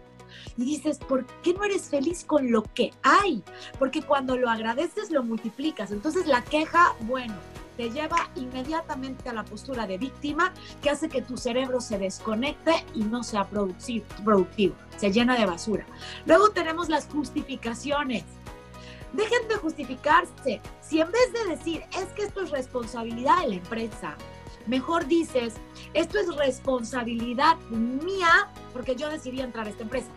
y 0.56 0.64
dices, 0.64 0.98
¿por 0.98 1.26
qué 1.42 1.54
no 1.54 1.64
eres 1.64 1.88
feliz 1.88 2.24
con 2.24 2.50
lo 2.50 2.62
que 2.62 2.92
hay? 3.02 3.42
Porque 3.78 4.02
cuando 4.02 4.36
lo 4.36 4.48
agradeces, 4.48 5.10
lo 5.10 5.22
multiplicas. 5.22 5.90
Entonces 5.90 6.26
la 6.26 6.42
queja, 6.42 6.94
bueno, 7.00 7.34
te 7.76 7.90
lleva 7.90 8.30
inmediatamente 8.36 9.28
a 9.28 9.32
la 9.32 9.44
postura 9.44 9.86
de 9.86 9.98
víctima 9.98 10.52
que 10.82 10.90
hace 10.90 11.08
que 11.08 11.22
tu 11.22 11.36
cerebro 11.36 11.80
se 11.80 11.98
desconecte 11.98 12.84
y 12.94 13.04
no 13.04 13.22
sea 13.22 13.48
productivo, 13.48 14.74
se 14.96 15.12
llena 15.12 15.38
de 15.38 15.46
basura. 15.46 15.86
Luego 16.24 16.50
tenemos 16.50 16.88
las 16.88 17.06
justificaciones. 17.06 18.24
Dejen 19.12 19.48
de 19.48 19.56
justificarse. 19.56 20.60
Si 20.80 21.00
en 21.00 21.10
vez 21.10 21.32
de 21.32 21.56
decir, 21.56 21.82
es 21.96 22.06
que 22.14 22.24
esto 22.24 22.42
es 22.42 22.50
responsabilidad 22.50 23.42
de 23.42 23.48
la 23.48 23.54
empresa, 23.54 24.16
mejor 24.66 25.06
dices, 25.06 25.54
esto 25.94 26.18
es 26.18 26.34
responsabilidad 26.36 27.56
mía 27.70 28.50
porque 28.72 28.96
yo 28.96 29.08
decidí 29.08 29.40
entrar 29.40 29.66
a 29.66 29.70
esta 29.70 29.82
empresa. 29.82 30.10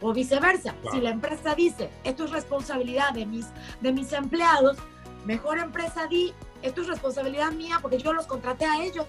O 0.00 0.12
viceversa, 0.12 0.74
si 0.90 1.00
la 1.00 1.10
empresa 1.10 1.54
dice, 1.54 1.90
esto 2.02 2.24
es 2.24 2.30
responsabilidad 2.30 3.12
de 3.12 3.24
mis, 3.24 3.46
de 3.80 3.92
mis 3.92 4.12
empleados, 4.12 4.76
mejor 5.24 5.58
empresa 5.58 6.06
di, 6.06 6.32
esto 6.62 6.82
es 6.82 6.88
responsabilidad 6.88 7.52
mía 7.52 7.78
porque 7.80 7.98
yo 7.98 8.12
los 8.12 8.26
contraté 8.26 8.64
a 8.64 8.82
ellos. 8.82 9.06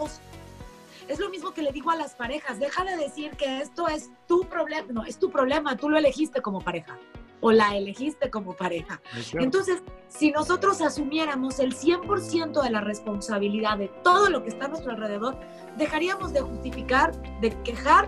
Es 1.08 1.20
lo 1.20 1.30
mismo 1.30 1.54
que 1.54 1.64
le 1.64 1.72
digo 1.72 1.90
a 1.92 1.96
las 1.96 2.14
parejas, 2.14 2.60
deja 2.60 2.84
de 2.84 2.96
decir 2.96 3.32
que 3.32 3.60
esto 3.60 3.88
es 3.88 4.10
tu 4.28 4.46
problema, 4.46 4.88
no, 4.92 5.04
es 5.04 5.18
tu 5.18 5.30
problema, 5.30 5.76
tú 5.76 5.90
lo 5.90 5.98
elegiste 5.98 6.42
como 6.42 6.62
pareja 6.62 6.98
o 7.44 7.52
la 7.52 7.76
elegiste 7.76 8.32
como 8.32 8.56
pareja. 8.56 9.02
Entonces, 9.34 9.84
si 10.08 10.32
nosotros 10.32 10.82
asumiéramos 10.82 11.60
el 11.60 11.76
100% 11.76 12.64
de 12.64 12.70
la 12.70 12.80
responsabilidad 12.80 13.78
de 13.78 13.90
todo 14.02 14.30
lo 14.30 14.44
que 14.44 14.50
está 14.50 14.66
a 14.66 14.68
nuestro 14.70 14.94
alrededor, 14.94 15.36
dejaríamos 15.78 16.32
de 16.32 16.40
justificar, 16.40 17.12
de 17.42 17.52
quejar 17.64 18.08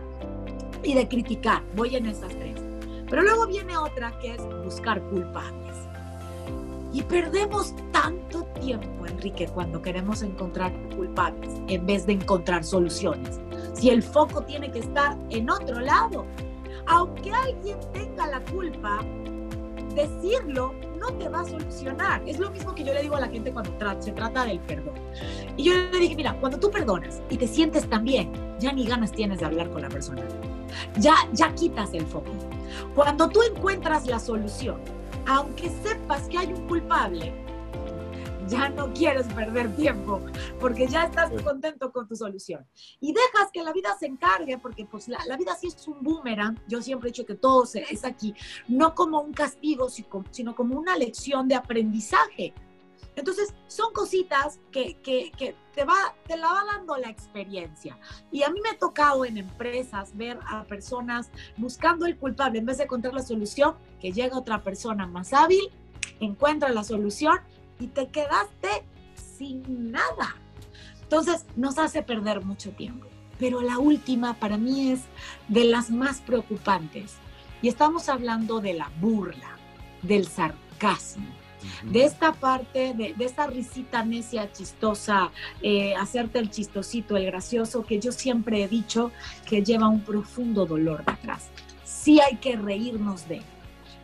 y 0.83 0.93
de 0.93 1.07
criticar. 1.09 1.61
Voy 1.75 1.97
en 1.97 2.05
esas 2.05 2.29
tres. 2.29 2.61
Pero 3.09 3.23
luego 3.23 3.45
viene 3.45 3.77
otra 3.77 4.17
que 4.19 4.35
es 4.35 4.41
buscar 4.63 5.01
culpables. 5.09 5.75
Y 6.93 7.03
perdemos 7.03 7.75
tanto 7.91 8.43
tiempo, 8.61 9.05
Enrique, 9.05 9.47
cuando 9.47 9.81
queremos 9.81 10.21
encontrar 10.21 10.71
culpables 10.95 11.51
en 11.67 11.85
vez 11.85 12.05
de 12.05 12.13
encontrar 12.13 12.63
soluciones. 12.63 13.41
Si 13.73 13.89
el 13.89 14.01
foco 14.01 14.43
tiene 14.43 14.71
que 14.71 14.79
estar 14.79 15.17
en 15.29 15.49
otro 15.49 15.81
lado, 15.81 16.25
aunque 16.87 17.31
alguien 17.31 17.77
tenga 17.93 18.27
la 18.27 18.43
culpa, 18.45 18.99
decirlo 19.93 20.73
no 20.99 21.13
te 21.17 21.29
va 21.29 21.41
a 21.41 21.45
solucionar. 21.45 22.21
Es 22.25 22.39
lo 22.39 22.51
mismo 22.51 22.73
que 22.73 22.83
yo 22.83 22.93
le 22.93 23.01
digo 23.01 23.15
a 23.15 23.21
la 23.21 23.27
gente 23.27 23.51
cuando 23.51 23.71
se 24.01 24.11
trata 24.11 24.45
del 24.45 24.59
perdón. 24.59 24.95
Y 25.57 25.63
yo 25.63 25.73
le 25.73 25.99
dije, 25.99 26.15
mira, 26.15 26.35
cuando 26.39 26.59
tú 26.59 26.71
perdonas 26.71 27.21
y 27.29 27.37
te 27.37 27.47
sientes 27.47 27.87
tan 27.89 28.03
bien, 28.03 28.31
ya 28.59 28.71
ni 28.71 28.85
ganas 28.85 29.11
tienes 29.11 29.39
de 29.39 29.45
hablar 29.45 29.69
con 29.69 29.81
la 29.81 29.89
persona. 29.89 30.23
Ya, 30.97 31.15
ya 31.33 31.53
quitas 31.53 31.93
el 31.93 32.05
foco. 32.05 32.31
Cuando 32.93 33.29
tú 33.29 33.41
encuentras 33.43 34.07
la 34.07 34.19
solución, 34.19 34.79
aunque 35.27 35.69
sepas 35.69 36.27
que 36.27 36.37
hay 36.37 36.53
un 36.53 36.67
culpable, 36.67 37.33
ya 38.47 38.69
no 38.69 38.93
quieres 38.93 39.27
perder 39.27 39.75
tiempo 39.75 40.21
porque 40.59 40.87
ya 40.87 41.05
estás 41.05 41.31
contento 41.43 41.91
con 41.91 42.07
tu 42.07 42.15
solución. 42.15 42.65
Y 42.99 43.13
dejas 43.13 43.51
que 43.51 43.63
la 43.63 43.73
vida 43.73 43.95
se 43.99 44.05
encargue 44.05 44.57
porque 44.57 44.85
pues 44.85 45.07
la, 45.07 45.19
vida 45.37 45.55
sí 45.55 45.67
es 45.67 45.87
un 45.87 46.03
boomerang. 46.03 46.59
Yo 46.67 46.81
siempre 46.81 47.09
he 47.09 47.11
dicho 47.11 47.25
que 47.25 47.35
todo 47.35 47.63
es 47.73 48.05
aquí, 48.05 48.33
no 48.67 48.95
como 48.95 49.21
un 49.21 49.33
castigo, 49.33 49.87
sino 50.31 50.55
como 50.55 50.77
una 50.77 50.97
lección 50.97 51.47
de 51.47 51.55
aprendizaje. 51.55 52.53
Entonces, 53.15 53.53
son 53.67 53.93
cositas 53.93 54.59
que, 54.71 54.95
que, 54.95 55.31
que, 55.37 55.55
te, 55.73 55.85
va, 55.85 56.13
te 56.27 56.35
la 56.35 56.51
va 56.51 56.65
dando 56.65 56.97
la 56.97 57.09
experiencia. 57.09 57.97
Y 58.31 58.43
a 58.43 58.49
mí 58.49 58.59
me 58.61 58.69
ha 58.69 58.77
tocado 58.77 59.23
en 59.23 59.37
empresas 59.37 60.15
ver 60.17 60.37
a 60.45 60.65
personas 60.65 61.29
buscando 61.55 62.05
el 62.05 62.17
culpable 62.17 62.59
en 62.59 62.65
vez 62.65 62.77
de 62.77 62.83
encontrar 62.83 63.13
la 63.13 63.23
solución, 63.23 63.75
que 64.01 64.11
llega 64.11 64.37
otra 64.37 64.63
persona 64.63 65.07
más 65.07 65.31
hábil, 65.31 65.71
encuentra 66.19 66.69
la 66.69 66.83
solución 66.83 67.39
y 67.79 67.87
te 67.87 68.07
quedaste 68.07 68.69
sin 69.37 69.91
nada. 69.91 70.35
Entonces, 71.01 71.45
nos 71.55 71.77
hace 71.77 72.01
perder 72.01 72.43
mucho 72.43 72.71
tiempo. 72.71 73.07
Pero 73.37 73.61
la 73.61 73.77
última 73.79 74.35
para 74.35 74.57
mí 74.57 74.91
es 74.91 75.01
de 75.47 75.65
las 75.65 75.89
más 75.89 76.21
preocupantes. 76.21 77.15
Y 77.61 77.67
estamos 77.67 78.09
hablando 78.09 78.59
de 78.61 78.73
la 78.73 78.89
burla, 78.99 79.57
del 80.01 80.27
sarcasmo 80.27 81.25
de 81.83 82.03
esta 82.03 82.33
parte, 82.33 82.93
de, 82.93 83.15
esta 83.19 83.47
risita 83.47 84.03
necia, 84.03 84.51
chistosa, 84.51 85.31
eh, 85.61 85.95
hacerte 85.95 86.39
el 86.39 86.49
chistosito, 86.49 87.17
el 87.17 87.25
gracioso, 87.25 87.85
que 87.85 87.99
yo 87.99 88.11
siempre 88.11 88.63
he 88.63 88.67
dicho 88.67 89.11
que 89.47 89.63
lleva 89.63 89.87
un 89.87 90.01
profundo 90.01 90.65
dolor 90.65 91.03
detrás. 91.05 91.49
Sí 91.83 92.19
hay 92.19 92.37
que 92.37 92.55
reírnos 92.55 93.27
de, 93.27 93.41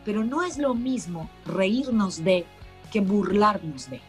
pero 0.04 0.24
no 0.24 0.42
es 0.42 0.58
lo 0.58 0.74
mismo 0.74 1.30
reírnos 1.46 2.24
de 2.24 2.46
que 2.92 3.00
burlarnos 3.00 3.90
de. 3.90 4.00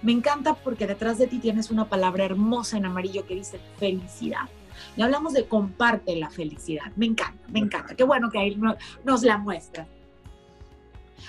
Me 0.00 0.12
encanta 0.12 0.54
porque 0.54 0.86
detrás 0.86 1.18
de 1.18 1.26
ti 1.26 1.38
tienes 1.38 1.70
una 1.70 1.88
palabra 1.88 2.24
hermosa 2.24 2.76
en 2.76 2.86
amarillo 2.86 3.26
que 3.26 3.34
dice 3.34 3.60
felicidad. 3.78 4.48
Y 4.96 5.02
hablamos 5.02 5.32
de 5.34 5.46
comparte 5.46 6.16
la 6.16 6.30
felicidad. 6.30 6.92
Me 6.96 7.06
encanta, 7.06 7.46
me 7.48 7.60
encanta. 7.60 7.94
Qué 7.94 8.04
bueno 8.04 8.30
que 8.30 8.38
ahí 8.38 8.58
nos 9.04 9.22
la 9.22 9.38
muestra 9.38 9.86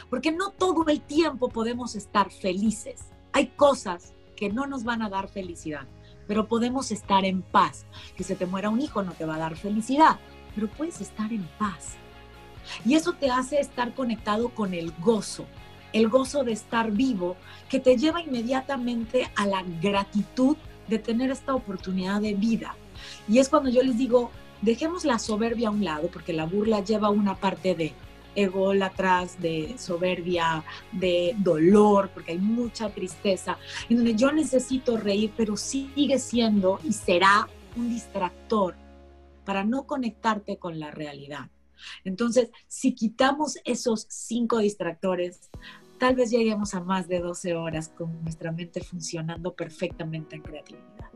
porque 0.09 0.31
no 0.31 0.49
todo 0.49 0.85
el 0.87 1.01
tiempo 1.01 1.49
podemos 1.49 1.95
estar 1.95 2.31
felices. 2.31 3.05
Hay 3.31 3.47
cosas 3.47 4.13
que 4.35 4.49
no 4.49 4.65
nos 4.65 4.83
van 4.83 5.01
a 5.01 5.09
dar 5.09 5.27
felicidad, 5.27 5.87
pero 6.27 6.47
podemos 6.47 6.91
estar 6.91 7.25
en 7.25 7.41
paz. 7.41 7.85
Que 8.15 8.23
se 8.23 8.35
te 8.35 8.45
muera 8.45 8.69
un 8.69 8.81
hijo 8.81 9.03
no 9.03 9.13
te 9.13 9.25
va 9.25 9.35
a 9.35 9.39
dar 9.39 9.55
felicidad, 9.55 10.19
pero 10.55 10.67
puedes 10.67 11.01
estar 11.01 11.31
en 11.31 11.47
paz. 11.57 11.95
Y 12.85 12.95
eso 12.95 13.13
te 13.13 13.29
hace 13.29 13.59
estar 13.59 13.93
conectado 13.93 14.49
con 14.49 14.73
el 14.73 14.93
gozo, 14.99 15.45
el 15.93 16.09
gozo 16.09 16.43
de 16.43 16.51
estar 16.51 16.91
vivo, 16.91 17.37
que 17.69 17.79
te 17.79 17.97
lleva 17.97 18.21
inmediatamente 18.21 19.31
a 19.35 19.45
la 19.45 19.63
gratitud 19.81 20.57
de 20.87 20.99
tener 20.99 21.31
esta 21.31 21.55
oportunidad 21.55 22.21
de 22.21 22.33
vida. 22.33 22.75
Y 23.27 23.39
es 23.39 23.49
cuando 23.49 23.69
yo 23.69 23.81
les 23.81 23.97
digo, 23.97 24.31
dejemos 24.61 25.05
la 25.05 25.19
soberbia 25.19 25.69
a 25.69 25.71
un 25.71 25.85
lado, 25.85 26.09
porque 26.09 26.33
la 26.33 26.45
burla 26.45 26.83
lleva 26.83 27.09
una 27.09 27.35
parte 27.35 27.75
de 27.75 27.93
ególatras, 28.35 29.39
de 29.39 29.75
soberbia, 29.77 30.63
de 30.91 31.35
dolor, 31.37 32.09
porque 32.13 32.31
hay 32.31 32.39
mucha 32.39 32.89
tristeza, 32.89 33.57
en 33.89 33.97
donde 33.97 34.15
yo 34.15 34.31
necesito 34.31 34.97
reír, 34.97 35.31
pero 35.37 35.55
sigue 35.55 36.17
siendo 36.19 36.79
y 36.83 36.93
será 36.93 37.47
un 37.75 37.89
distractor 37.89 38.75
para 39.45 39.63
no 39.63 39.83
conectarte 39.85 40.57
con 40.57 40.79
la 40.79 40.91
realidad. 40.91 41.49
Entonces, 42.03 42.49
si 42.67 42.93
quitamos 42.93 43.57
esos 43.65 44.05
cinco 44.09 44.59
distractores, 44.59 45.49
tal 45.97 46.15
vez 46.15 46.31
lleguemos 46.31 46.73
a 46.73 46.81
más 46.81 47.07
de 47.07 47.19
12 47.19 47.55
horas 47.55 47.89
con 47.89 48.21
nuestra 48.23 48.51
mente 48.51 48.81
funcionando 48.81 49.53
perfectamente 49.53 50.35
en 50.35 50.41
creatividad. 50.41 51.09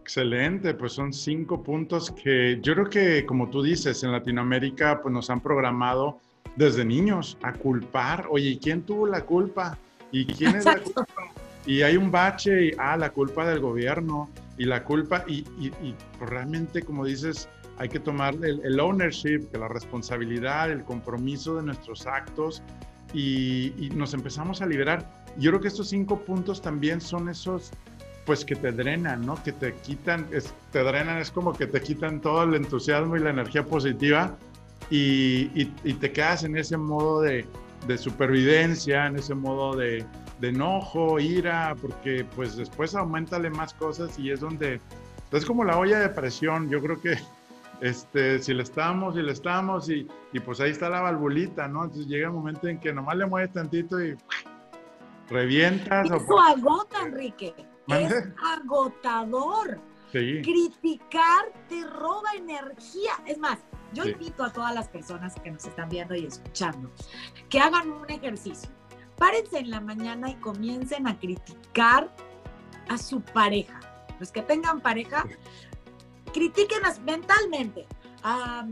Excelente, 0.00 0.74
pues 0.74 0.92
son 0.92 1.12
cinco 1.12 1.62
puntos 1.62 2.10
que 2.10 2.58
yo 2.62 2.74
creo 2.74 2.90
que, 2.90 3.26
como 3.26 3.48
tú 3.48 3.62
dices, 3.62 4.02
en 4.02 4.12
Latinoamérica 4.12 5.00
pues 5.02 5.12
nos 5.12 5.30
han 5.30 5.40
programado 5.40 6.18
desde 6.56 6.84
niños 6.84 7.38
a 7.42 7.52
culpar, 7.52 8.26
oye, 8.30 8.58
quién 8.60 8.82
tuvo 8.82 9.06
la 9.06 9.24
culpa? 9.24 9.78
¿Y 10.10 10.26
quién 10.26 10.56
es 10.56 10.64
la 10.64 10.78
culpa? 10.78 11.06
Y 11.66 11.82
hay 11.82 11.96
un 11.96 12.10
bache 12.10 12.66
y, 12.66 12.72
ah, 12.78 12.96
la 12.96 13.10
culpa 13.10 13.46
del 13.46 13.60
gobierno 13.60 14.28
y 14.58 14.64
la 14.64 14.82
culpa, 14.82 15.24
y, 15.28 15.44
y, 15.58 15.94
pues 16.18 16.30
realmente, 16.30 16.82
como 16.82 17.04
dices, 17.04 17.48
hay 17.78 17.88
que 17.88 18.00
tomar 18.00 18.34
el, 18.42 18.80
ownership, 18.80 19.48
la 19.52 19.68
responsabilidad, 19.68 20.70
el 20.70 20.84
compromiso 20.84 21.56
de 21.56 21.62
nuestros 21.62 22.06
actos 22.06 22.62
y, 23.12 23.90
nos 23.94 24.14
empezamos 24.14 24.62
a 24.62 24.66
liberar. 24.66 25.08
Yo 25.38 25.50
creo 25.50 25.60
que 25.60 25.68
estos 25.68 25.88
cinco 25.88 26.20
puntos 26.20 26.60
también 26.62 27.00
son 27.00 27.28
esos 27.28 27.70
pues 28.26 28.44
que 28.44 28.54
te 28.54 28.70
drenan, 28.70 29.26
¿no? 29.26 29.42
Que 29.42 29.52
te 29.52 29.74
quitan, 29.74 30.26
te 30.72 30.78
drenan, 30.82 31.18
es 31.18 31.30
como 31.30 31.52
que 31.52 31.66
te 31.66 31.80
quitan 31.80 32.20
todo 32.20 32.44
el 32.44 32.54
entusiasmo 32.54 33.16
y 33.16 33.20
la 33.20 33.30
energía 33.30 33.64
positiva 33.64 34.36
y, 34.90 35.64
te 35.94 36.12
quedas 36.12 36.44
en 36.44 36.56
ese 36.56 36.76
modo 36.76 37.22
de, 37.22 37.46
supervivencia, 37.96 39.06
en 39.06 39.16
ese 39.16 39.34
modo 39.34 39.76
de, 39.76 40.04
enojo, 40.42 41.18
ira, 41.18 41.76
porque 41.80 42.24
pues 42.36 42.56
después 42.56 42.94
aumentale 42.94 43.50
más 43.50 43.74
cosas 43.74 44.18
y 44.18 44.30
es 44.30 44.40
donde, 44.40 44.80
es 45.32 45.44
como 45.44 45.64
la 45.64 45.78
olla 45.78 46.00
de 46.00 46.08
presión, 46.08 46.70
yo 46.70 46.80
creo 46.80 47.00
que 47.00 47.18
este, 47.80 48.38
si 48.40 48.52
le 48.54 48.62
estamos 48.62 49.16
y 49.16 49.22
le 49.22 49.32
estamos 49.32 49.88
y, 49.88 50.06
pues 50.44 50.60
ahí 50.60 50.70
está 50.70 50.88
la 50.88 51.00
valvulita, 51.00 51.68
¿no? 51.68 51.84
Entonces 51.84 52.06
llega 52.06 52.28
un 52.28 52.36
momento 52.36 52.68
en 52.68 52.78
que 52.78 52.92
nomás 52.92 53.16
le 53.16 53.26
mueves 53.26 53.52
tantito 53.52 54.02
y 54.02 54.16
revientas. 55.28 56.06
Eso 56.06 56.40
agota, 56.40 57.02
Enrique. 57.06 57.54
Es 57.88 58.12
agotador. 58.54 59.80
Criticar 60.12 61.52
te 61.68 61.84
roba 61.84 62.30
energía. 62.36 63.12
Es 63.26 63.38
más, 63.38 63.58
yo 63.92 64.04
invito 64.04 64.44
a 64.44 64.52
todas 64.52 64.74
las 64.74 64.88
personas 64.88 65.34
que 65.36 65.50
nos 65.50 65.64
están 65.64 65.88
viendo 65.88 66.14
y 66.14 66.26
escuchando 66.26 66.90
que 67.48 67.60
hagan 67.60 67.90
un 67.90 68.10
ejercicio. 68.10 68.70
Párense 69.16 69.58
en 69.58 69.70
la 69.70 69.80
mañana 69.80 70.30
y 70.30 70.34
comiencen 70.36 71.06
a 71.06 71.18
criticar 71.18 72.12
a 72.88 72.98
su 72.98 73.20
pareja. 73.20 73.80
Los 74.18 74.32
que 74.32 74.42
tengan 74.42 74.80
pareja, 74.80 75.24
critiquenlas 76.32 77.00
mentalmente. 77.00 77.86
Ah, 78.22 78.66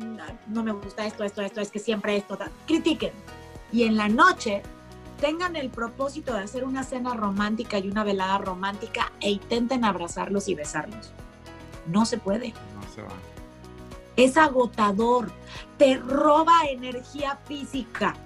no 0.49 0.62
me 0.62 0.73
gusta 0.73 1.07
esto, 1.07 1.25
esto, 1.25 1.42
esto, 1.42 1.61
es 1.61 1.71
que 1.71 1.79
siempre 1.79 2.16
esto. 2.16 2.38
Critiquen. 2.66 3.12
Y 3.73 3.85
en 3.85 3.97
la 3.97 4.09
noche 4.09 4.62
tengan 5.21 5.57
el 5.57 5.71
propósito 5.71 6.35
de 6.35 6.40
hacer 6.40 6.64
una 6.64 6.85
cena 6.85 7.14
romántica 7.14 7.79
y 7.79 7.88
una 7.88 8.05
velada 8.05 8.38
romántica 8.38 9.12
e 9.21 9.31
intenten 9.31 9.85
abrazarlos 9.85 10.49
y 10.49 10.55
besarlos. 10.55 11.12
No 11.87 12.05
se 12.05 12.18
puede. 12.18 12.53
No 12.75 12.83
se 12.94 13.03
va 13.03 13.09
es 14.18 14.37
agotador, 14.37 15.31
te 15.79 15.97
roba 15.97 16.53
energía 16.68 17.38
física. 17.47 18.16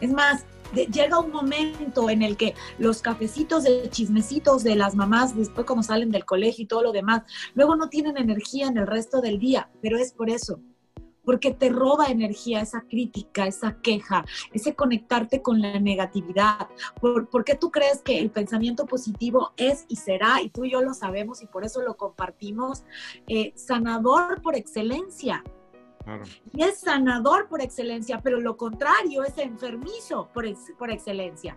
Es 0.00 0.10
más, 0.10 0.44
llega 0.74 1.18
un 1.18 1.30
momento 1.30 2.10
en 2.10 2.22
el 2.22 2.36
que 2.36 2.54
los 2.78 3.02
cafecitos 3.02 3.64
de 3.64 3.88
chismecitos 3.90 4.62
de 4.62 4.76
las 4.76 4.94
mamás, 4.94 5.36
después 5.36 5.66
como 5.66 5.82
salen 5.82 6.10
del 6.10 6.24
colegio 6.24 6.64
y 6.64 6.66
todo 6.66 6.82
lo 6.82 6.92
demás, 6.92 7.22
luego 7.54 7.76
no 7.76 7.88
tienen 7.88 8.16
energía 8.16 8.66
en 8.66 8.78
el 8.78 8.86
resto 8.86 9.20
del 9.20 9.38
día, 9.38 9.70
pero 9.82 9.98
es 9.98 10.12
por 10.12 10.30
eso, 10.30 10.60
porque 11.26 11.50
te 11.50 11.68
roba 11.68 12.06
energía 12.06 12.60
esa 12.60 12.82
crítica, 12.88 13.46
esa 13.46 13.80
queja, 13.82 14.24
ese 14.52 14.74
conectarte 14.74 15.42
con 15.42 15.60
la 15.60 15.78
negatividad. 15.80 16.68
¿Por, 17.00 17.44
qué 17.44 17.56
tú 17.56 17.70
crees 17.70 18.00
que 18.00 18.18
el 18.18 18.30
pensamiento 18.30 18.86
positivo 18.86 19.52
es 19.56 19.84
y 19.88 19.96
será, 19.96 20.40
y 20.40 20.48
tú 20.48 20.64
y 20.64 20.70
yo 20.70 20.80
lo 20.80 20.94
sabemos 20.94 21.42
y 21.42 21.46
por 21.46 21.64
eso 21.64 21.82
lo 21.82 21.96
compartimos, 21.96 22.84
eh, 23.26 23.52
sanador 23.56 24.40
por 24.40 24.54
excelencia? 24.54 25.42
Y 26.52 26.62
es 26.62 26.80
sanador 26.80 27.48
por 27.48 27.60
excelencia, 27.60 28.20
pero 28.22 28.40
lo 28.40 28.56
contrario 28.56 29.24
es 29.24 29.36
enfermizo 29.38 30.28
por, 30.32 30.46
por 30.78 30.90
excelencia. 30.90 31.56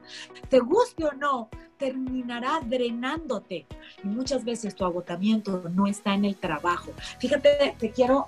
Te 0.50 0.60
guste 0.60 1.06
o 1.06 1.12
no, 1.14 1.50
terminará 1.78 2.60
drenándote. 2.66 3.68
Y 4.04 4.08
muchas 4.08 4.44
veces 4.44 4.76
tu 4.76 4.86
agotamiento 4.86 5.64
no 5.74 5.88
está 5.88 6.14
en 6.14 6.26
el 6.26 6.36
trabajo. 6.36 6.92
Fíjate, 7.20 7.76
te 7.78 7.92
quiero, 7.92 8.28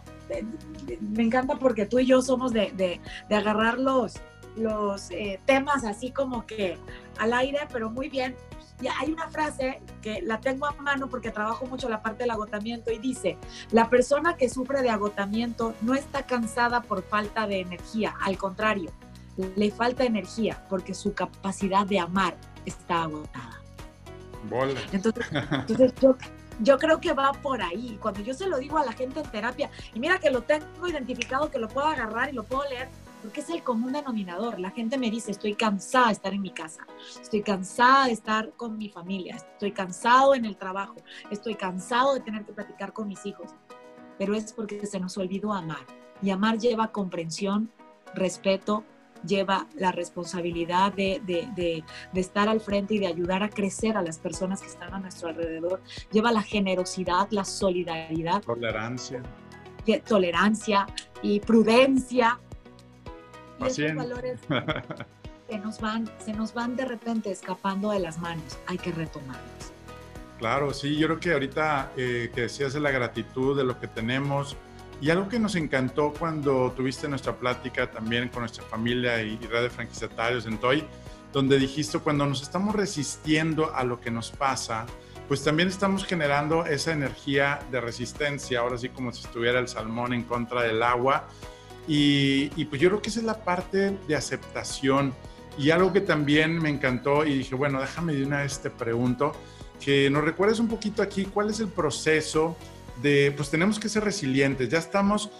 me 0.99 1.23
encanta 1.23 1.57
porque 1.57 1.85
tú 1.85 1.99
y 1.99 2.05
yo 2.05 2.21
somos 2.21 2.53
de, 2.53 2.71
de, 2.71 3.01
de 3.27 3.35
agarrar 3.35 3.79
los, 3.79 4.15
los 4.55 5.11
eh, 5.11 5.39
temas 5.45 5.83
así 5.83 6.11
como 6.11 6.45
que 6.45 6.77
al 7.17 7.33
aire, 7.33 7.59
pero 7.71 7.89
muy 7.89 8.09
bien. 8.09 8.35
Y 8.81 8.87
hay 8.87 9.11
una 9.11 9.29
frase 9.29 9.81
que 10.01 10.21
la 10.21 10.39
tengo 10.39 10.65
a 10.65 10.71
mano 10.73 11.07
porque 11.07 11.31
trabajo 11.31 11.65
mucho 11.65 11.87
la 11.87 12.01
parte 12.01 12.23
del 12.23 12.31
agotamiento 12.31 12.91
y 12.91 12.97
dice, 12.97 13.37
la 13.71 13.89
persona 13.89 14.35
que 14.35 14.49
sufre 14.49 14.81
de 14.81 14.89
agotamiento 14.89 15.75
no 15.81 15.93
está 15.93 16.25
cansada 16.25 16.81
por 16.81 17.03
falta 17.03 17.47
de 17.47 17.59
energía, 17.59 18.15
al 18.21 18.37
contrario, 18.37 18.91
le 19.55 19.71
falta 19.71 20.03
energía 20.03 20.65
porque 20.69 20.93
su 20.93 21.13
capacidad 21.13 21.85
de 21.85 21.99
amar 21.99 22.35
está 22.65 23.03
agotada. 23.03 23.61
Entonces, 24.91 25.25
entonces 25.51 25.93
yo, 26.01 26.15
yo 26.59 26.77
creo 26.77 26.99
que 26.99 27.13
va 27.13 27.31
por 27.31 27.61
ahí. 27.61 27.97
Cuando 28.01 28.21
yo 28.21 28.33
se 28.33 28.47
lo 28.47 28.57
digo 28.57 28.77
a 28.77 28.85
la 28.85 28.93
gente 28.93 29.19
en 29.19 29.29
terapia, 29.29 29.69
y 29.93 29.99
mira 29.99 30.19
que 30.19 30.29
lo 30.29 30.41
tengo 30.41 30.87
identificado, 30.87 31.49
que 31.49 31.59
lo 31.59 31.67
puedo 31.67 31.87
agarrar 31.87 32.29
y 32.29 32.33
lo 32.33 32.43
puedo 32.43 32.67
leer, 32.69 32.89
porque 33.21 33.41
es 33.41 33.49
el 33.49 33.63
común 33.63 33.93
denominador. 33.93 34.59
La 34.59 34.71
gente 34.71 34.97
me 34.97 35.11
dice, 35.11 35.31
estoy 35.31 35.55
cansada 35.55 36.07
de 36.07 36.13
estar 36.13 36.33
en 36.33 36.41
mi 36.41 36.51
casa, 36.51 36.85
estoy 37.21 37.41
cansada 37.41 38.07
de 38.07 38.13
estar 38.13 38.51
con 38.53 38.77
mi 38.77 38.89
familia, 38.89 39.35
estoy 39.35 39.71
cansado 39.71 40.35
en 40.35 40.45
el 40.45 40.57
trabajo, 40.57 40.95
estoy 41.29 41.55
cansado 41.55 42.13
de 42.13 42.21
tener 42.21 42.45
que 42.45 42.53
platicar 42.53 42.93
con 42.93 43.07
mis 43.07 43.25
hijos. 43.25 43.51
Pero 44.17 44.35
es 44.35 44.53
porque 44.53 44.85
se 44.85 44.99
nos 44.99 45.17
olvidó 45.17 45.53
amar. 45.53 45.85
Y 46.21 46.29
amar 46.29 46.59
lleva 46.59 46.91
comprensión, 46.91 47.71
respeto, 48.13 48.83
lleva 49.25 49.67
la 49.75 49.91
responsabilidad 49.91 50.93
de, 50.93 51.21
de, 51.25 51.83
estar 52.13 52.49
al 52.49 52.59
frente 52.59 52.95
y 52.95 52.99
de 52.99 53.07
ayudar 53.07 53.43
a 53.43 53.49
crecer 53.49 53.97
a 53.97 54.01
las 54.01 54.19
personas 54.19 54.61
que 54.61 54.67
están 54.67 54.93
a 54.93 54.99
nuestro 54.99 55.29
alrededor, 55.29 55.81
lleva 56.11 56.31
la 56.31 56.41
generosidad, 56.41 57.27
la 57.31 57.45
solidaridad. 57.45 58.41
Tolerancia. 58.41 59.21
Tolerancia 60.05 60.87
y 61.21 61.39
prudencia. 61.39 62.39
Y 63.61 63.67
esos 63.67 63.95
valores 63.95 64.39
que 65.49 65.57
nos 65.59 65.79
van, 65.79 66.09
se 66.23 66.33
nos 66.33 66.53
van 66.53 66.75
de 66.75 66.85
repente 66.85 67.31
escapando 67.31 67.91
de 67.91 67.99
las 67.99 68.19
manos, 68.19 68.57
hay 68.67 68.77
que 68.77 68.91
retomarlos. 68.91 69.71
Claro, 70.39 70.73
sí, 70.73 70.97
yo 70.97 71.07
creo 71.07 71.19
que 71.19 71.33
ahorita 71.33 71.91
eh, 71.97 72.31
que 72.33 72.41
decías 72.41 72.73
de 72.73 72.79
la 72.79 72.89
gratitud, 72.89 73.55
de 73.55 73.63
lo 73.63 73.79
que 73.79 73.87
tenemos, 73.87 74.57
y 75.01 75.09
algo 75.09 75.27
que 75.27 75.39
nos 75.39 75.55
encantó 75.55 76.13
cuando 76.17 76.71
tuviste 76.71 77.07
nuestra 77.09 77.35
plática 77.35 77.89
también 77.89 78.29
con 78.29 78.41
nuestra 78.41 78.63
familia 78.63 79.21
y, 79.21 79.37
red 79.37 79.63
de 79.63 79.69
franquiciatarios 79.69 80.45
en 80.45 80.59
Toy, 80.59 80.85
donde 81.33 81.57
dijiste 81.57 81.97
cuando 81.99 82.25
nos 82.25 82.41
estamos 82.43 82.75
resistiendo 82.75 83.73
a 83.75 83.83
lo 83.83 83.99
que 83.99 84.11
nos 84.11 84.31
pasa, 84.31 84.85
pues 85.27 85.43
también 85.43 85.69
estamos 85.69 86.05
generando 86.05 86.65
esa 86.65 86.91
energía 86.91 87.59
de 87.71 87.81
resistencia, 87.81 88.59
ahora 88.59 88.77
sí 88.77 88.89
como 88.89 89.11
si 89.11 89.25
estuviera 89.25 89.59
el 89.59 89.67
salmón 89.67 90.13
en 90.13 90.23
contra 90.23 90.61
del 90.63 90.83
agua. 90.83 91.27
Y, 91.87 92.51
y 92.55 92.65
pues 92.65 92.81
yo 92.81 92.89
creo 92.89 93.01
que 93.01 93.09
esa 93.09 93.19
es 93.19 93.25
la 93.25 93.43
parte 93.43 93.97
de 94.07 94.15
aceptación. 94.15 95.13
Y 95.57 95.71
algo 95.71 95.91
que 95.91 96.01
también 96.01 96.57
me 96.57 96.69
encantó 96.69 97.25
y 97.25 97.39
dije, 97.39 97.55
bueno, 97.55 97.81
déjame 97.81 98.13
de 98.13 98.25
una 98.25 98.41
vez 98.41 98.59
te 98.59 98.69
pregunto, 98.69 99.33
que 99.83 100.09
nos 100.09 100.23
recuerdes 100.23 100.59
un 100.59 100.67
poquito 100.67 101.01
aquí 101.01 101.25
cuál 101.25 101.49
es 101.49 101.59
el 101.59 101.67
proceso 101.67 102.55
de, 103.01 103.33
pues 103.35 103.49
tenemos 103.49 103.79
que 103.79 103.89
ser 103.89 104.03
resilientes, 104.03 104.69
ya 104.69 104.77
estamos, 104.77 105.31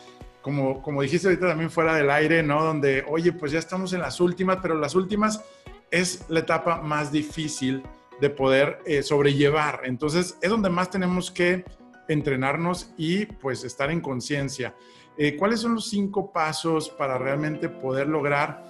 como, 0.41 0.81
como 0.81 1.01
dijiste 1.01 1.27
ahorita 1.27 1.47
también 1.47 1.69
fuera 1.69 1.95
del 1.95 2.09
aire, 2.09 2.43
¿no? 2.43 2.63
Donde, 2.63 3.05
oye, 3.07 3.31
pues 3.31 3.51
ya 3.51 3.59
estamos 3.59 3.93
en 3.93 4.01
las 4.01 4.19
últimas, 4.19 4.57
pero 4.61 4.75
las 4.75 4.95
últimas 4.95 5.43
es 5.91 6.25
la 6.29 6.39
etapa 6.39 6.81
más 6.81 7.11
difícil 7.11 7.83
de 8.19 8.29
poder 8.29 8.79
eh, 8.85 9.03
sobrellevar. 9.03 9.81
Entonces, 9.83 10.37
es 10.41 10.49
donde 10.49 10.69
más 10.69 10.89
tenemos 10.89 11.29
que 11.31 11.63
entrenarnos 12.07 12.91
y 12.97 13.25
pues 13.25 13.63
estar 13.63 13.91
en 13.91 14.01
conciencia. 14.01 14.75
Eh, 15.17 15.35
¿Cuáles 15.35 15.59
son 15.59 15.75
los 15.75 15.89
cinco 15.89 16.31
pasos 16.31 16.89
para 16.89 17.17
realmente 17.17 17.69
poder 17.69 18.07
lograr? 18.07 18.63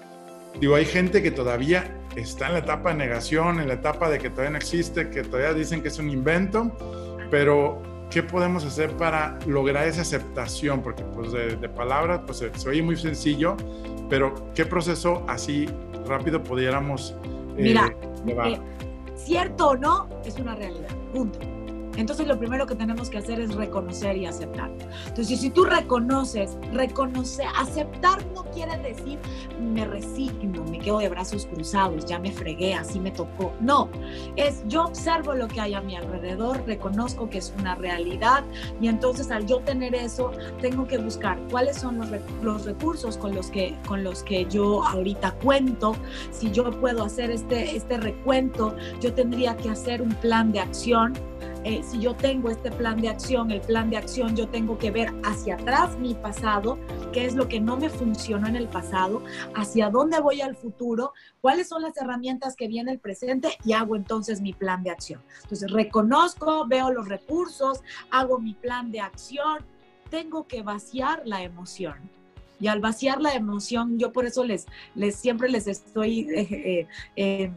Digo, 0.59 0.75
hay 0.75 0.85
gente 0.85 1.21
que 1.21 1.31
todavía 1.31 1.97
está 2.15 2.47
en 2.47 2.53
la 2.53 2.59
etapa 2.59 2.89
de 2.89 2.95
negación, 2.95 3.59
en 3.59 3.67
la 3.67 3.75
etapa 3.75 4.09
de 4.09 4.19
que 4.19 4.29
todavía 4.29 4.51
no 4.51 4.57
existe, 4.57 5.09
que 5.09 5.23
todavía 5.23 5.53
dicen 5.53 5.81
que 5.81 5.87
es 5.87 5.97
un 5.97 6.09
invento, 6.09 6.71
pero 7.29 7.81
¿qué 8.09 8.21
podemos 8.21 8.65
hacer 8.65 8.91
para 8.97 9.39
lograr 9.47 9.87
esa 9.87 10.01
aceptación? 10.01 10.81
Porque 10.81 11.03
pues 11.03 11.31
de, 11.31 11.69
palabras 11.69 12.21
pues 12.25 12.39
se, 12.39 12.69
oye 12.69 12.83
muy 12.83 12.97
sencillo, 12.97 13.55
pero 14.09 14.51
¿qué 14.53 14.65
proceso 14.65 15.23
así 15.27 15.69
rápido 16.05 16.43
pudiéramos 16.43 17.15
eh, 17.57 17.63
Mira, 17.63 17.95
llevar? 18.25 18.47
Eh, 18.49 18.61
cierto 19.15 19.69
o 19.69 19.77
no, 19.77 20.09
es 20.25 20.35
una 20.35 20.55
realidad, 20.55 20.89
punto. 21.13 21.39
Entonces 21.97 22.27
lo 22.27 22.37
primero 22.37 22.65
que 22.65 22.75
tenemos 22.75 23.09
que 23.09 23.17
hacer 23.17 23.39
es 23.39 23.53
reconocer 23.55 24.17
y 24.17 24.25
aceptar. 24.25 24.71
Entonces 25.07 25.39
si 25.39 25.49
tú 25.49 25.65
reconoces, 25.65 26.57
reconocer, 26.73 27.47
aceptar 27.57 28.25
no 28.33 28.43
quiere 28.45 28.77
decir 28.77 29.19
me 29.59 29.85
resigno, 29.85 30.63
me 30.65 30.79
quedo 30.79 30.99
de 30.99 31.09
brazos 31.09 31.45
cruzados, 31.45 32.05
ya 32.05 32.19
me 32.19 32.31
fregué, 32.31 32.73
así 32.73 32.99
me 32.99 33.11
tocó. 33.11 33.53
No, 33.59 33.89
es 34.35 34.63
yo 34.67 34.85
observo 34.85 35.33
lo 35.33 35.47
que 35.47 35.61
hay 35.61 35.73
a 35.73 35.81
mi 35.81 35.95
alrededor, 35.95 36.63
reconozco 36.65 37.29
que 37.29 37.37
es 37.37 37.53
una 37.59 37.75
realidad 37.75 38.43
y 38.79 38.87
entonces 38.87 39.31
al 39.31 39.45
yo 39.45 39.59
tener 39.59 39.95
eso 39.95 40.31
tengo 40.61 40.87
que 40.87 40.97
buscar 40.97 41.39
cuáles 41.49 41.77
son 41.77 41.97
los, 41.97 42.09
los 42.41 42.65
recursos 42.65 43.17
con 43.17 43.35
los, 43.35 43.49
que, 43.49 43.75
con 43.87 44.03
los 44.03 44.23
que 44.23 44.45
yo 44.45 44.83
ahorita 44.85 45.31
cuento. 45.43 45.95
Si 46.31 46.51
yo 46.51 46.69
puedo 46.71 47.03
hacer 47.03 47.31
este, 47.31 47.75
este 47.75 47.97
recuento, 47.97 48.75
yo 48.99 49.13
tendría 49.13 49.55
que 49.57 49.69
hacer 49.69 50.01
un 50.01 50.13
plan 50.15 50.51
de 50.51 50.59
acción 50.59 51.13
eh, 51.63 51.83
si 51.83 51.99
yo 51.99 52.15
tengo 52.15 52.49
este 52.49 52.71
plan 52.71 52.99
de 52.99 53.09
acción, 53.09 53.51
el 53.51 53.61
plan 53.61 53.89
de 53.89 53.97
acción, 53.97 54.35
yo 54.35 54.47
tengo 54.47 54.77
que 54.77 54.89
ver 54.89 55.13
hacia 55.23 55.55
atrás 55.55 55.97
mi 55.99 56.15
pasado, 56.15 56.79
qué 57.13 57.25
es 57.25 57.35
lo 57.35 57.47
que 57.47 57.59
no 57.59 57.77
me 57.77 57.89
funcionó 57.89 58.47
en 58.47 58.55
el 58.55 58.67
pasado, 58.67 59.21
hacia 59.55 59.89
dónde 59.89 60.19
voy 60.19 60.41
al 60.41 60.55
futuro, 60.55 61.13
cuáles 61.39 61.69
son 61.69 61.83
las 61.83 61.95
herramientas 61.97 62.55
que 62.55 62.67
viene 62.67 62.91
el 62.91 62.99
presente 62.99 63.57
y 63.63 63.73
hago 63.73 63.95
entonces 63.95 64.41
mi 64.41 64.53
plan 64.53 64.83
de 64.83 64.89
acción. 64.89 65.21
Entonces 65.43 65.71
reconozco, 65.71 66.65
veo 66.67 66.91
los 66.91 67.07
recursos, 67.07 67.81
hago 68.09 68.39
mi 68.39 68.53
plan 68.55 68.91
de 68.91 69.01
acción, 69.01 69.59
tengo 70.09 70.47
que 70.47 70.63
vaciar 70.63 71.21
la 71.25 71.43
emoción 71.43 72.20
y 72.61 72.67
al 72.67 72.79
vaciar 72.79 73.21
la 73.21 73.33
emoción, 73.33 73.97
yo 73.97 74.13
por 74.13 74.25
eso 74.25 74.43
les, 74.43 74.67
les 74.95 75.15
siempre 75.15 75.49
les 75.49 75.67
estoy 75.67 76.21
eh, 76.29 76.47
eh, 76.51 76.87
em, 77.15 77.55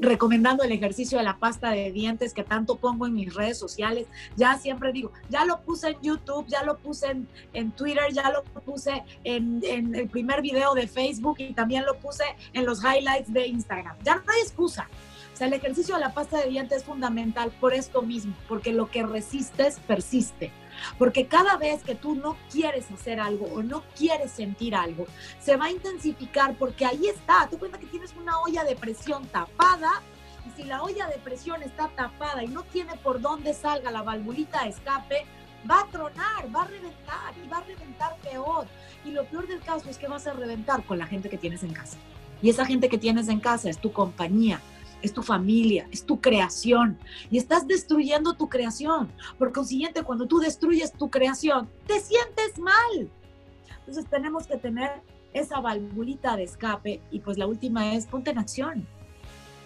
recomendando 0.00 0.64
el 0.64 0.72
ejercicio 0.72 1.18
de 1.18 1.24
la 1.24 1.38
pasta 1.38 1.70
de 1.70 1.92
dientes 1.92 2.32
que 2.32 2.42
tanto 2.42 2.76
pongo 2.76 3.06
en 3.06 3.12
mis 3.12 3.34
redes 3.34 3.58
sociales. 3.58 4.06
Ya 4.36 4.58
siempre 4.58 4.92
digo, 4.92 5.12
ya 5.28 5.44
lo 5.44 5.60
puse 5.60 5.90
en 5.90 6.00
YouTube, 6.00 6.46
ya 6.48 6.64
lo 6.64 6.78
puse 6.78 7.16
en, 7.52 7.70
Twitter, 7.72 8.04
ya 8.12 8.30
lo 8.30 8.42
puse 8.62 9.04
en, 9.24 9.60
en 9.62 9.94
el 9.94 10.08
primer 10.08 10.40
video 10.40 10.74
de 10.74 10.88
Facebook 10.88 11.36
y 11.38 11.52
también 11.52 11.84
lo 11.84 11.98
puse 11.98 12.24
en 12.54 12.64
los 12.64 12.82
highlights 12.82 13.32
de 13.32 13.46
Instagram. 13.46 13.96
Ya 14.04 14.16
no 14.16 14.22
hay 14.32 14.40
excusa. 14.40 14.88
O 15.34 15.36
sea, 15.36 15.46
el 15.46 15.52
ejercicio 15.52 15.94
de 15.94 16.00
la 16.00 16.14
pasta 16.14 16.38
de 16.38 16.48
dientes 16.48 16.78
es 16.78 16.84
fundamental 16.84 17.52
por 17.60 17.74
esto 17.74 18.02
mismo, 18.02 18.34
porque 18.48 18.72
lo 18.72 18.90
que 18.90 19.02
resistes 19.02 19.78
persiste. 19.80 20.50
Porque 20.98 21.26
cada 21.26 21.56
vez 21.56 21.82
que 21.82 21.94
tú 21.94 22.14
no 22.14 22.36
quieres 22.50 22.90
hacer 22.90 23.20
algo 23.20 23.46
o 23.46 23.62
no 23.62 23.82
quieres 23.96 24.30
sentir 24.32 24.74
algo, 24.74 25.06
se 25.40 25.56
va 25.56 25.66
a 25.66 25.70
intensificar 25.70 26.54
porque 26.54 26.84
ahí 26.84 27.06
está. 27.06 27.48
Tú 27.50 27.58
cuenta 27.58 27.78
que 27.78 27.86
tienes 27.86 28.14
una 28.16 28.38
olla 28.40 28.64
de 28.64 28.76
presión 28.76 29.26
tapada 29.26 30.02
y 30.46 30.50
si 30.56 30.64
la 30.64 30.82
olla 30.82 31.06
de 31.08 31.18
presión 31.18 31.62
está 31.62 31.88
tapada 31.88 32.42
y 32.44 32.48
no 32.48 32.62
tiene 32.64 32.96
por 32.96 33.20
dónde 33.20 33.54
salga 33.54 33.90
la 33.90 34.02
valvulita 34.02 34.64
de 34.64 34.70
escape, 34.70 35.26
va 35.68 35.80
a 35.80 35.86
tronar, 35.86 36.54
va 36.54 36.62
a 36.62 36.66
reventar 36.66 37.34
y 37.44 37.48
va 37.48 37.58
a 37.58 37.64
reventar 37.64 38.16
peor. 38.18 38.66
Y 39.04 39.10
lo 39.10 39.24
peor 39.24 39.46
del 39.46 39.60
caso 39.60 39.88
es 39.88 39.98
que 39.98 40.08
vas 40.08 40.26
a 40.26 40.32
reventar 40.32 40.84
con 40.84 40.98
la 40.98 41.06
gente 41.06 41.28
que 41.28 41.38
tienes 41.38 41.62
en 41.62 41.72
casa. 41.72 41.96
Y 42.42 42.48
esa 42.48 42.64
gente 42.64 42.88
que 42.88 42.98
tienes 42.98 43.28
en 43.28 43.40
casa 43.40 43.68
es 43.68 43.78
tu 43.78 43.92
compañía, 43.92 44.60
es 45.02 45.12
tu 45.12 45.22
familia, 45.22 45.86
es 45.90 46.04
tu 46.04 46.20
creación. 46.20 46.98
Y 47.30 47.38
estás 47.38 47.66
destruyendo 47.66 48.34
tu 48.34 48.48
creación. 48.48 49.10
Por 49.38 49.52
consiguiente, 49.52 50.02
cuando 50.02 50.26
tú 50.26 50.38
destruyes 50.38 50.92
tu 50.92 51.10
creación, 51.10 51.68
te 51.86 52.00
sientes 52.00 52.58
mal. 52.58 53.10
Entonces 53.80 54.06
tenemos 54.10 54.46
que 54.46 54.56
tener 54.56 55.02
esa 55.32 55.60
valvulita 55.60 56.36
de 56.36 56.44
escape 56.44 57.00
y 57.10 57.20
pues 57.20 57.38
la 57.38 57.46
última 57.46 57.94
es 57.94 58.06
ponte 58.06 58.30
en 58.30 58.38
acción. 58.38 58.86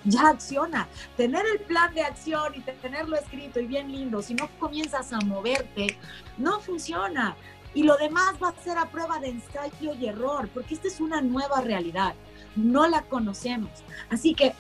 Ya 0.05 0.29
acciona. 0.29 0.87
Tener 1.16 1.44
el 1.47 1.61
plan 1.61 1.94
de 1.94 2.03
acción 2.03 2.55
y 2.55 2.61
tenerlo 2.61 3.16
escrito 3.16 3.59
y 3.61 3.66
bien 3.66 3.90
lindo, 3.90 4.20
si 4.20 4.35
no 4.35 4.49
comienzas 4.59 5.12
a 5.12 5.20
moverte, 5.20 5.97
no 6.37 6.61
funciona. 6.61 7.37
Y 7.73 7.83
lo 7.83 7.97
demás 7.97 8.35
va 8.42 8.51
a 8.51 8.62
ser 8.62 8.79
a 8.79 8.90
prueba 8.90 9.18
de 9.18 9.31
ensayo 9.31 9.94
y 9.94 10.07
error, 10.07 10.49
porque 10.53 10.75
esta 10.75 10.88
es 10.88 11.01
una 11.01 11.23
nueva 11.23 11.61
realidad. 11.62 12.14
No 12.55 12.87
la 12.87 13.03
conocemos. 13.03 13.70
Así 14.11 14.35
que 14.35 14.55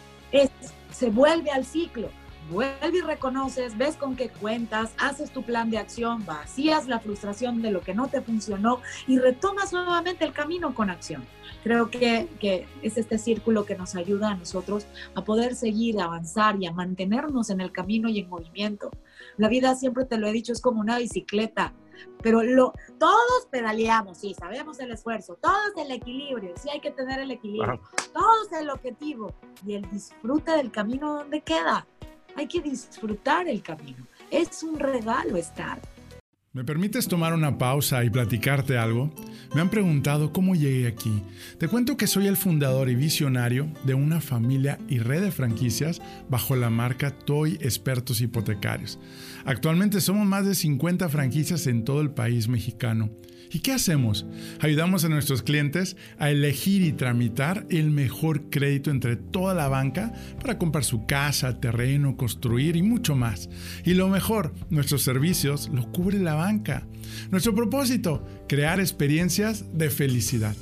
se 0.90 1.10
vuelve 1.10 1.50
al 1.50 1.64
ciclo. 1.64 2.08
Vuelve 2.50 2.98
y 2.98 3.00
reconoces, 3.00 3.78
ves 3.78 3.96
con 3.96 4.16
qué 4.16 4.28
cuentas, 4.28 4.92
haces 4.98 5.30
tu 5.30 5.42
plan 5.42 5.70
de 5.70 5.78
acción, 5.78 6.26
vacías 6.26 6.86
la 6.86 7.00
frustración 7.00 7.62
de 7.62 7.70
lo 7.70 7.80
que 7.80 7.94
no 7.94 8.08
te 8.08 8.20
funcionó 8.20 8.82
y 9.06 9.18
retomas 9.18 9.72
nuevamente 9.72 10.26
el 10.26 10.34
camino 10.34 10.74
con 10.74 10.90
acción. 10.90 11.24
Creo 11.62 11.90
que, 11.90 12.28
que 12.40 12.66
es 12.82 12.98
este 12.98 13.16
círculo 13.16 13.64
que 13.64 13.76
nos 13.76 13.94
ayuda 13.94 14.32
a 14.32 14.36
nosotros 14.36 14.84
a 15.14 15.24
poder 15.24 15.54
seguir, 15.54 15.98
avanzar 15.98 16.56
y 16.60 16.66
a 16.66 16.72
mantenernos 16.72 17.48
en 17.48 17.62
el 17.62 17.72
camino 17.72 18.10
y 18.10 18.18
en 18.18 18.28
movimiento. 18.28 18.90
La 19.38 19.48
vida, 19.48 19.74
siempre 19.74 20.04
te 20.04 20.18
lo 20.18 20.26
he 20.26 20.32
dicho, 20.32 20.52
es 20.52 20.60
como 20.60 20.80
una 20.80 20.98
bicicleta 20.98 21.72
pero 22.22 22.42
lo, 22.42 22.72
todos 22.98 23.46
pedaleamos, 23.50 24.18
sí, 24.18 24.34
sabemos 24.34 24.78
el 24.80 24.92
esfuerzo, 24.92 25.36
todos 25.40 25.72
el 25.76 25.90
equilibrio, 25.90 26.54
sí 26.56 26.68
hay 26.70 26.80
que 26.80 26.90
tener 26.90 27.20
el 27.20 27.30
equilibrio, 27.30 27.80
todos 28.12 28.52
el 28.52 28.70
objetivo 28.70 29.32
y 29.66 29.74
el 29.74 29.90
disfrute 29.90 30.52
del 30.52 30.70
camino 30.70 31.14
donde 31.14 31.40
queda. 31.40 31.86
Hay 32.36 32.48
que 32.48 32.60
disfrutar 32.60 33.46
el 33.46 33.62
camino. 33.62 34.06
Es 34.30 34.62
un 34.64 34.78
regalo 34.78 35.36
estar. 35.36 35.78
¿Me 36.54 36.62
permites 36.62 37.08
tomar 37.08 37.34
una 37.34 37.58
pausa 37.58 38.04
y 38.04 38.10
platicarte 38.10 38.78
algo? 38.78 39.12
Me 39.56 39.60
han 39.60 39.70
preguntado 39.70 40.32
cómo 40.32 40.54
llegué 40.54 40.86
aquí. 40.86 41.20
Te 41.58 41.66
cuento 41.66 41.96
que 41.96 42.06
soy 42.06 42.28
el 42.28 42.36
fundador 42.36 42.88
y 42.88 42.94
visionario 42.94 43.68
de 43.82 43.94
una 43.94 44.20
familia 44.20 44.78
y 44.88 45.00
red 45.00 45.20
de 45.20 45.32
franquicias 45.32 46.00
bajo 46.28 46.54
la 46.54 46.70
marca 46.70 47.10
Toy 47.10 47.54
Expertos 47.54 48.20
Hipotecarios. 48.20 49.00
Actualmente 49.44 50.00
somos 50.00 50.28
más 50.28 50.46
de 50.46 50.54
50 50.54 51.08
franquicias 51.08 51.66
en 51.66 51.84
todo 51.84 52.00
el 52.00 52.12
país 52.12 52.46
mexicano 52.46 53.10
¿Y 53.54 53.60
qué 53.60 53.70
hacemos? 53.70 54.26
Ayudamos 54.58 55.04
a 55.04 55.08
nuestros 55.08 55.44
clientes 55.44 55.96
a 56.18 56.28
elegir 56.32 56.82
y 56.82 56.90
tramitar 56.90 57.64
el 57.70 57.92
mejor 57.92 58.50
crédito 58.50 58.90
entre 58.90 59.14
toda 59.14 59.54
la 59.54 59.68
banca 59.68 60.12
para 60.40 60.58
comprar 60.58 60.82
su 60.82 61.06
casa, 61.06 61.60
terreno, 61.60 62.16
construir 62.16 62.74
y 62.74 62.82
mucho 62.82 63.14
más. 63.14 63.48
Y 63.84 63.94
lo 63.94 64.08
mejor, 64.08 64.52
nuestros 64.70 65.02
servicios 65.02 65.70
los 65.72 65.86
cubre 65.86 66.18
la 66.18 66.34
banca. 66.34 66.84
Nuestro 67.30 67.54
propósito, 67.54 68.26
crear 68.48 68.80
experiencias 68.80 69.64
de 69.72 69.88
felicidad. 69.88 70.56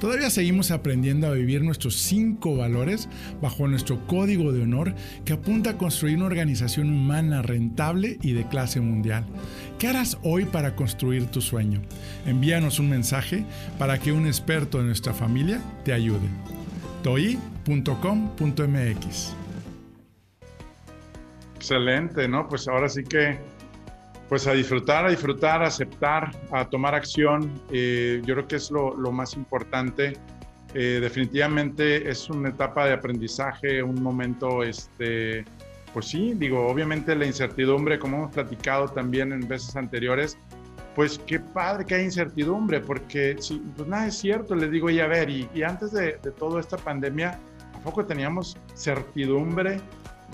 Todavía 0.00 0.30
seguimos 0.30 0.70
aprendiendo 0.70 1.26
a 1.26 1.32
vivir 1.32 1.62
nuestros 1.62 1.96
cinco 1.96 2.56
valores 2.56 3.08
bajo 3.42 3.66
nuestro 3.68 4.06
código 4.06 4.52
de 4.52 4.62
honor 4.62 4.94
que 5.24 5.32
apunta 5.32 5.70
a 5.70 5.78
construir 5.78 6.16
una 6.16 6.26
organización 6.26 6.90
humana 6.90 7.42
rentable 7.42 8.18
y 8.22 8.32
de 8.32 8.46
clase 8.46 8.80
mundial. 8.80 9.24
¿Qué 9.78 9.88
harás 9.88 10.18
hoy 10.22 10.44
para 10.44 10.74
construir 10.76 11.26
tu 11.26 11.40
sueño? 11.40 11.82
Envíanos 12.26 12.78
un 12.78 12.90
mensaje 12.90 13.44
para 13.78 13.98
que 13.98 14.12
un 14.12 14.26
experto 14.26 14.78
de 14.78 14.84
nuestra 14.84 15.14
familia 15.14 15.60
te 15.84 15.92
ayude. 15.92 16.28
toi.com.mx 17.02 17.78
Excelente, 21.56 22.28
¿no? 22.28 22.48
Pues 22.48 22.68
ahora 22.68 22.88
sí 22.88 23.02
que 23.02 23.38
pues 24.28 24.46
a 24.46 24.52
disfrutar, 24.52 25.06
a 25.06 25.10
disfrutar, 25.10 25.62
a 25.62 25.68
aceptar, 25.68 26.30
a 26.50 26.68
tomar 26.68 26.94
acción. 26.94 27.50
Eh, 27.72 28.20
yo 28.24 28.34
creo 28.34 28.48
que 28.48 28.56
es 28.56 28.70
lo, 28.70 28.94
más 29.10 29.34
importante. 29.34 30.14
Eh, 30.74 30.98
definitivamente 31.00 32.10
es 32.10 32.28
una 32.28 32.50
etapa 32.50 32.86
de 32.86 32.92
aprendizaje, 32.92 33.82
un 33.82 34.02
momento, 34.02 34.62
este, 34.62 35.46
pues 35.94 36.06
sí, 36.06 36.34
digo, 36.34 36.66
obviamente 36.66 37.16
la 37.16 37.24
incertidumbre, 37.24 37.98
como 37.98 38.18
hemos 38.18 38.34
platicado 38.34 38.88
también 38.88 39.32
en 39.32 39.48
veces 39.48 39.76
anteriores, 39.76 40.36
pues 40.94 41.18
qué 41.26 41.40
padre 41.40 41.86
que 41.86 41.94
hay 41.94 42.04
incertidumbre, 42.04 42.80
porque 42.80 43.36
si, 43.40 43.58
pues 43.76 43.88
nada 43.88 44.08
es 44.08 44.18
cierto, 44.18 44.54
les 44.54 44.70
digo, 44.70 44.90
y 44.90 45.00
a 45.00 45.06
ver, 45.06 45.30
y, 45.30 45.48
antes 45.62 45.92
de, 45.92 46.18
de 46.22 46.30
toda 46.32 46.60
esta 46.60 46.76
pandemia, 46.76 47.38
¿a 47.72 47.78
poco 47.78 48.04
teníamos 48.04 48.58
certidumbre? 48.74 49.80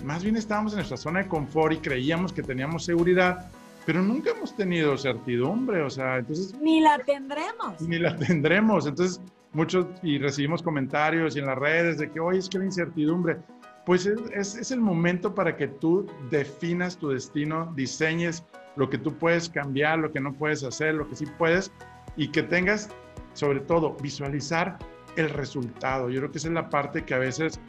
Más 0.03 0.25
bien 0.25 0.37
estábamos 0.37 0.73
en 0.73 0.79
nuestra 0.79 0.97
zona 0.97 1.23
de 1.23 1.29
confort 1.29 1.75
y 1.75 1.77
creíamos 1.77 2.33
que 2.33 2.43
teníamos 2.43 2.85
seguridad, 2.85 3.51
pero 3.87 4.03
nunca 4.03 4.31
hemos 4.31 4.55
tenido 4.57 4.97
certidumbre, 4.97 5.83
o 5.83 5.91
sea, 5.91 6.19
entonces... 6.19 6.55
Ni 6.61 6.81
la 6.81 6.99
tendremos. 6.99 7.81
Ni 7.81 7.99
la 7.99 8.17
tendremos, 8.17 8.87
entonces 8.87 9.21
muchos, 9.53 9.87
y 10.03 10.19
recibimos 10.19 10.63
comentarios 10.63 11.37
y 11.37 11.41
en 11.41 11.47
las 11.47 11.59
redes 11.59 11.99
de 11.99 12.11
que, 12.11 12.21
oye, 12.21 12.39
es 12.39 12.49
que 12.49 12.59
la 12.59 12.65
incertidumbre, 12.65 13.39
pues 13.87 14.07
es, 14.07 14.57
es, 14.57 14.71
el 14.71 14.81
momento 14.81 15.35
para 15.35 15.57
que 15.57 15.69
tú 15.69 16.07
definas 16.31 16.97
tu 16.97 17.11
destino, 17.11 17.73
diseñes 17.77 18.45
lo 18.77 18.89
que 18.89 18.99
tú 18.99 19.15
puedes 19.15 19.49
cambiar, 19.49 19.99
lo 19.99 20.13
que 20.13 20.21
no 20.21 20.33
puedes 20.33 20.65
hacer, 20.65 20.95
lo 20.95 21.09
que 21.09 21.17
sí 21.17 21.27
puedes, 21.39 21.71
y 22.17 22.29
que 22.29 22.43
tengas, 22.43 22.89
sobre 23.35 23.61
todo, 23.61 23.97
visualizar 24.01 24.79
el 25.17 25.29
resultado. 25.31 26.11
Yo 26.11 26.21
creo 26.21 26.33
que 26.33 26.39
esa 26.39 26.49
es 26.49 26.55
la 26.55 26.71
parte 26.71 27.05
que 27.05 27.15
a 27.15 27.19
veces 27.19 27.61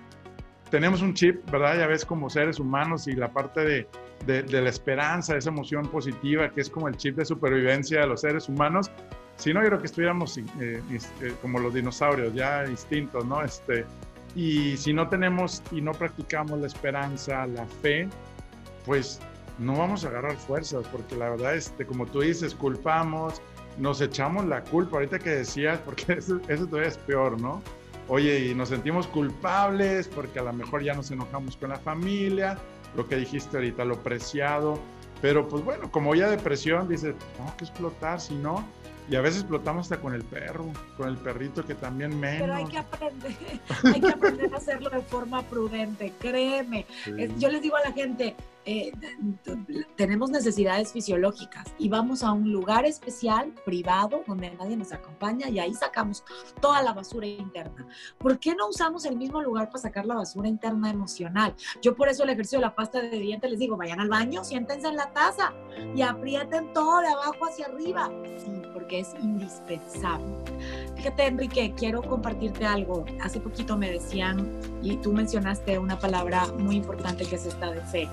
tenemos 0.75 1.01
un 1.01 1.13
chip, 1.13 1.49
¿verdad? 1.49 1.77
Ya 1.79 1.87
ves 1.87 2.05
como 2.05 2.29
seres 2.29 2.59
humanos 2.59 3.07
y 3.07 3.13
la 3.13 3.31
parte 3.31 3.61
de 3.61 3.87
de, 4.25 4.61
la 4.61 4.69
esperanza, 4.69 5.37
esa 5.37 5.49
emoción 5.49 5.87
positiva 5.87 6.49
que 6.49 6.61
es 6.61 6.69
como 6.69 6.87
el 6.87 6.97
chip 6.97 7.15
de 7.17 7.25
supervivencia 7.25 8.01
de 8.01 8.07
los 8.07 8.21
seres 8.21 8.49
humanos. 8.49 8.89
Si 9.37 9.53
no, 9.53 9.61
yo 9.61 9.67
creo 9.67 9.79
que 9.79 9.85
estuviéramos 9.85 10.37
eh, 10.37 10.81
este, 10.91 11.33
como 11.41 11.59
los 11.59 11.73
dinosaurios, 11.73 12.33
ya 12.33 12.65
instintos, 12.65 13.25
¿no? 13.25 13.43
Este, 13.43 13.85
y 14.35 14.77
si 14.77 14.93
no 14.93 15.07
tenemos 15.09 15.61
y 15.71 15.81
no 15.81 15.91
practicamos 15.91 16.59
la 16.59 16.67
esperanza, 16.67 17.45
la 17.47 17.65
fe, 17.81 18.07
pues 18.85 19.19
no 19.59 19.77
vamos 19.77 20.05
a 20.05 20.09
agarrar 20.09 20.35
fuerzas, 20.37 20.85
porque 20.91 21.15
la 21.15 21.29
verdad, 21.29 21.55
este, 21.55 21.85
como 21.85 22.05
tú 22.05 22.21
dices, 22.21 22.55
culpamos, 22.55 23.41
nos 23.77 23.99
echamos 24.01 24.45
la 24.45 24.61
culpa, 24.63 24.97
ahorita 24.97 25.19
que 25.19 25.31
decías, 25.31 25.79
porque 25.85 26.13
eso, 26.17 26.39
eso 26.47 26.65
todavía 26.65 26.89
es 26.89 26.97
peor, 26.97 27.39
¿no? 27.39 27.61
Oye, 28.07 28.47
y 28.47 28.55
nos 28.55 28.69
sentimos 28.69 29.07
culpables 29.07 30.07
porque 30.07 30.39
a 30.39 30.43
lo 30.43 30.53
mejor 30.53 30.83
ya 30.83 30.93
nos 30.93 31.09
enojamos 31.11 31.57
con 31.57 31.69
la 31.69 31.79
familia, 31.79 32.57
lo 32.95 33.07
que 33.07 33.15
dijiste 33.15 33.57
ahorita, 33.57 33.83
lo 33.85 34.01
preciado. 34.03 34.79
Pero 35.21 35.47
pues 35.47 35.63
bueno, 35.63 35.91
como 35.91 36.13
ya 36.13 36.29
depresión, 36.29 36.87
dices, 36.87 37.15
tengo 37.37 37.55
que 37.57 37.65
explotar, 37.65 38.21
si 38.21 38.35
no, 38.35 38.63
y 39.09 39.15
a 39.15 39.21
veces 39.21 39.41
explotamos 39.41 39.85
hasta 39.85 40.01
con 40.01 40.13
el 40.13 40.23
perro, 40.23 40.65
con 40.97 41.09
el 41.09 41.17
perrito 41.17 41.65
que 41.65 41.75
también 41.75 42.19
menos. 42.19 42.41
Pero 42.41 42.55
hay 42.55 42.65
que 42.65 42.77
aprender, 42.77 43.31
hay 43.83 44.01
que 44.01 44.09
aprender 44.09 44.53
a 44.53 44.57
hacerlo 44.57 44.89
de 44.89 45.01
forma 45.01 45.41
prudente, 45.43 46.13
créeme. 46.19 46.85
yo 47.37 47.49
les 47.49 47.61
digo 47.61 47.75
a 47.75 47.81
la 47.81 47.91
gente, 47.91 48.35
eh, 48.65 48.91
tenemos 49.95 50.31
necesidades 50.31 50.91
fisiológicas 50.91 51.65
y 51.77 51.87
vamos 51.87 52.23
a 52.23 52.31
un 52.31 52.51
lugar 52.51 52.85
especial, 52.85 53.53
privado, 53.63 54.23
donde 54.27 54.49
nadie 54.51 54.75
nos 54.75 54.91
acompaña 54.91 55.49
y 55.49 55.59
ahí 55.59 55.73
sacamos 55.73 56.23
toda 56.59 56.81
la 56.81 56.93
basura 56.93 57.27
interna. 57.27 57.87
¿Por 58.17 58.39
qué 58.39 58.55
no 58.55 58.67
usamos 58.69 59.05
el 59.05 59.17
mismo 59.17 59.41
lugar 59.41 59.69
para 59.69 59.79
sacar 59.79 60.05
la 60.05 60.15
basura 60.15 60.47
interna 60.47 60.89
emocional? 60.89 61.53
Yo 61.81 61.95
por 61.95 62.09
eso 62.09 62.23
el 62.23 62.31
ejercicio 62.31 62.57
de 62.57 62.65
la 62.65 62.75
pasta 62.75 63.01
de 63.01 63.19
dientes 63.19 63.51
les 63.51 63.59
digo, 63.59 63.77
vayan 63.77 63.99
al 63.99 64.09
baño, 64.09 64.43
siéntense 64.43 64.87
en 64.87 64.95
la 64.95 65.11
taza 65.13 65.53
y 65.95 66.01
aprieten 66.01 66.73
todo 66.73 67.01
de 67.01 67.07
abajo 67.07 67.45
hacia 67.45 67.67
arriba. 67.67 68.09
Sí, 68.37 68.61
porque 68.73 69.01
es 69.01 69.13
indispensable. 69.21 70.25
Fíjate, 70.95 71.27
Enrique, 71.27 71.73
quiero 71.77 72.01
compartirte 72.01 72.65
algo. 72.65 73.05
Hace 73.21 73.39
poquito 73.39 73.77
me 73.77 73.91
decían, 73.91 74.59
y 74.81 74.97
tú 74.97 75.13
mencionaste 75.13 75.77
una 75.77 75.99
palabra 75.99 76.47
muy 76.57 76.77
importante 76.77 77.25
que 77.25 77.35
es 77.35 77.45
esta 77.45 77.71
de 77.71 77.81
fe 77.81 78.09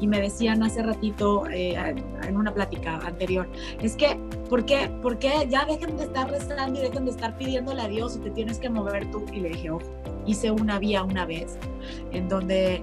y 0.00 0.06
me 0.06 0.20
decían 0.20 0.62
hace 0.62 0.82
ratito 0.82 1.46
eh, 1.48 1.74
en 2.22 2.36
una 2.36 2.52
plática 2.52 2.96
anterior, 2.98 3.48
es 3.80 3.96
que, 3.96 4.18
¿por 4.48 4.64
qué, 4.64 4.90
¿por 5.02 5.18
qué 5.18 5.46
ya 5.48 5.64
dejen 5.64 5.96
de 5.96 6.04
estar 6.04 6.30
rezando 6.30 6.80
y 6.80 6.82
dejen 6.82 7.04
de 7.04 7.10
estar 7.10 7.36
pidiéndole 7.36 7.82
a 7.82 7.88
Dios 7.88 8.16
y 8.16 8.20
te 8.20 8.30
tienes 8.30 8.58
que 8.58 8.70
mover 8.70 9.10
tú? 9.10 9.24
Y 9.32 9.40
le 9.40 9.50
dije, 9.50 9.70
ojo, 9.70 9.84
hice 10.26 10.50
una 10.50 10.78
vía 10.78 11.02
una 11.02 11.26
vez 11.26 11.58
en 12.12 12.28
donde 12.28 12.82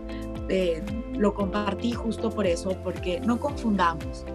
eh, 0.49 0.83
lo 1.13 1.33
compartí 1.33 1.91
justo 1.91 2.29
por 2.29 2.45
eso, 2.45 2.75
porque 2.83 3.19
no 3.21 3.39
confundamos. 3.39 4.25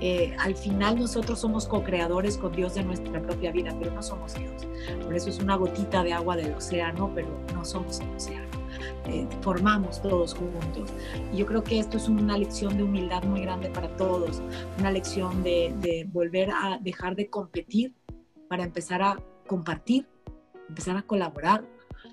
Eh, 0.00 0.34
al 0.38 0.54
final 0.54 0.98
nosotros 0.98 1.40
somos 1.40 1.66
co-creadores 1.66 2.36
con 2.38 2.52
Dios 2.52 2.74
de 2.74 2.84
nuestra 2.84 3.20
propia 3.20 3.50
vida, 3.50 3.74
pero 3.78 3.92
no 3.92 4.02
somos 4.02 4.34
Dios. 4.34 4.66
Por 5.04 5.14
eso 5.14 5.28
es 5.28 5.40
una 5.40 5.56
gotita 5.56 6.04
de 6.04 6.12
agua 6.12 6.36
del 6.36 6.52
océano, 6.54 7.10
pero 7.14 7.28
no 7.54 7.64
somos 7.64 8.00
el 8.00 8.08
océano. 8.14 8.57
Eh, 9.06 9.26
formamos 9.40 10.02
todos 10.02 10.34
juntos. 10.34 10.90
Yo 11.34 11.46
creo 11.46 11.62
que 11.64 11.78
esto 11.78 11.96
es 11.96 12.08
una 12.08 12.36
lección 12.36 12.76
de 12.76 12.82
humildad 12.82 13.22
muy 13.24 13.42
grande 13.42 13.70
para 13.70 13.88
todos, 13.96 14.42
una 14.78 14.90
lección 14.90 15.42
de, 15.42 15.74
de 15.80 16.06
volver 16.12 16.50
a 16.50 16.78
dejar 16.80 17.16
de 17.16 17.28
competir 17.28 17.94
para 18.48 18.64
empezar 18.64 19.02
a 19.02 19.22
compartir, 19.46 20.06
empezar 20.68 20.96
a 20.96 21.02
colaborar, 21.02 21.64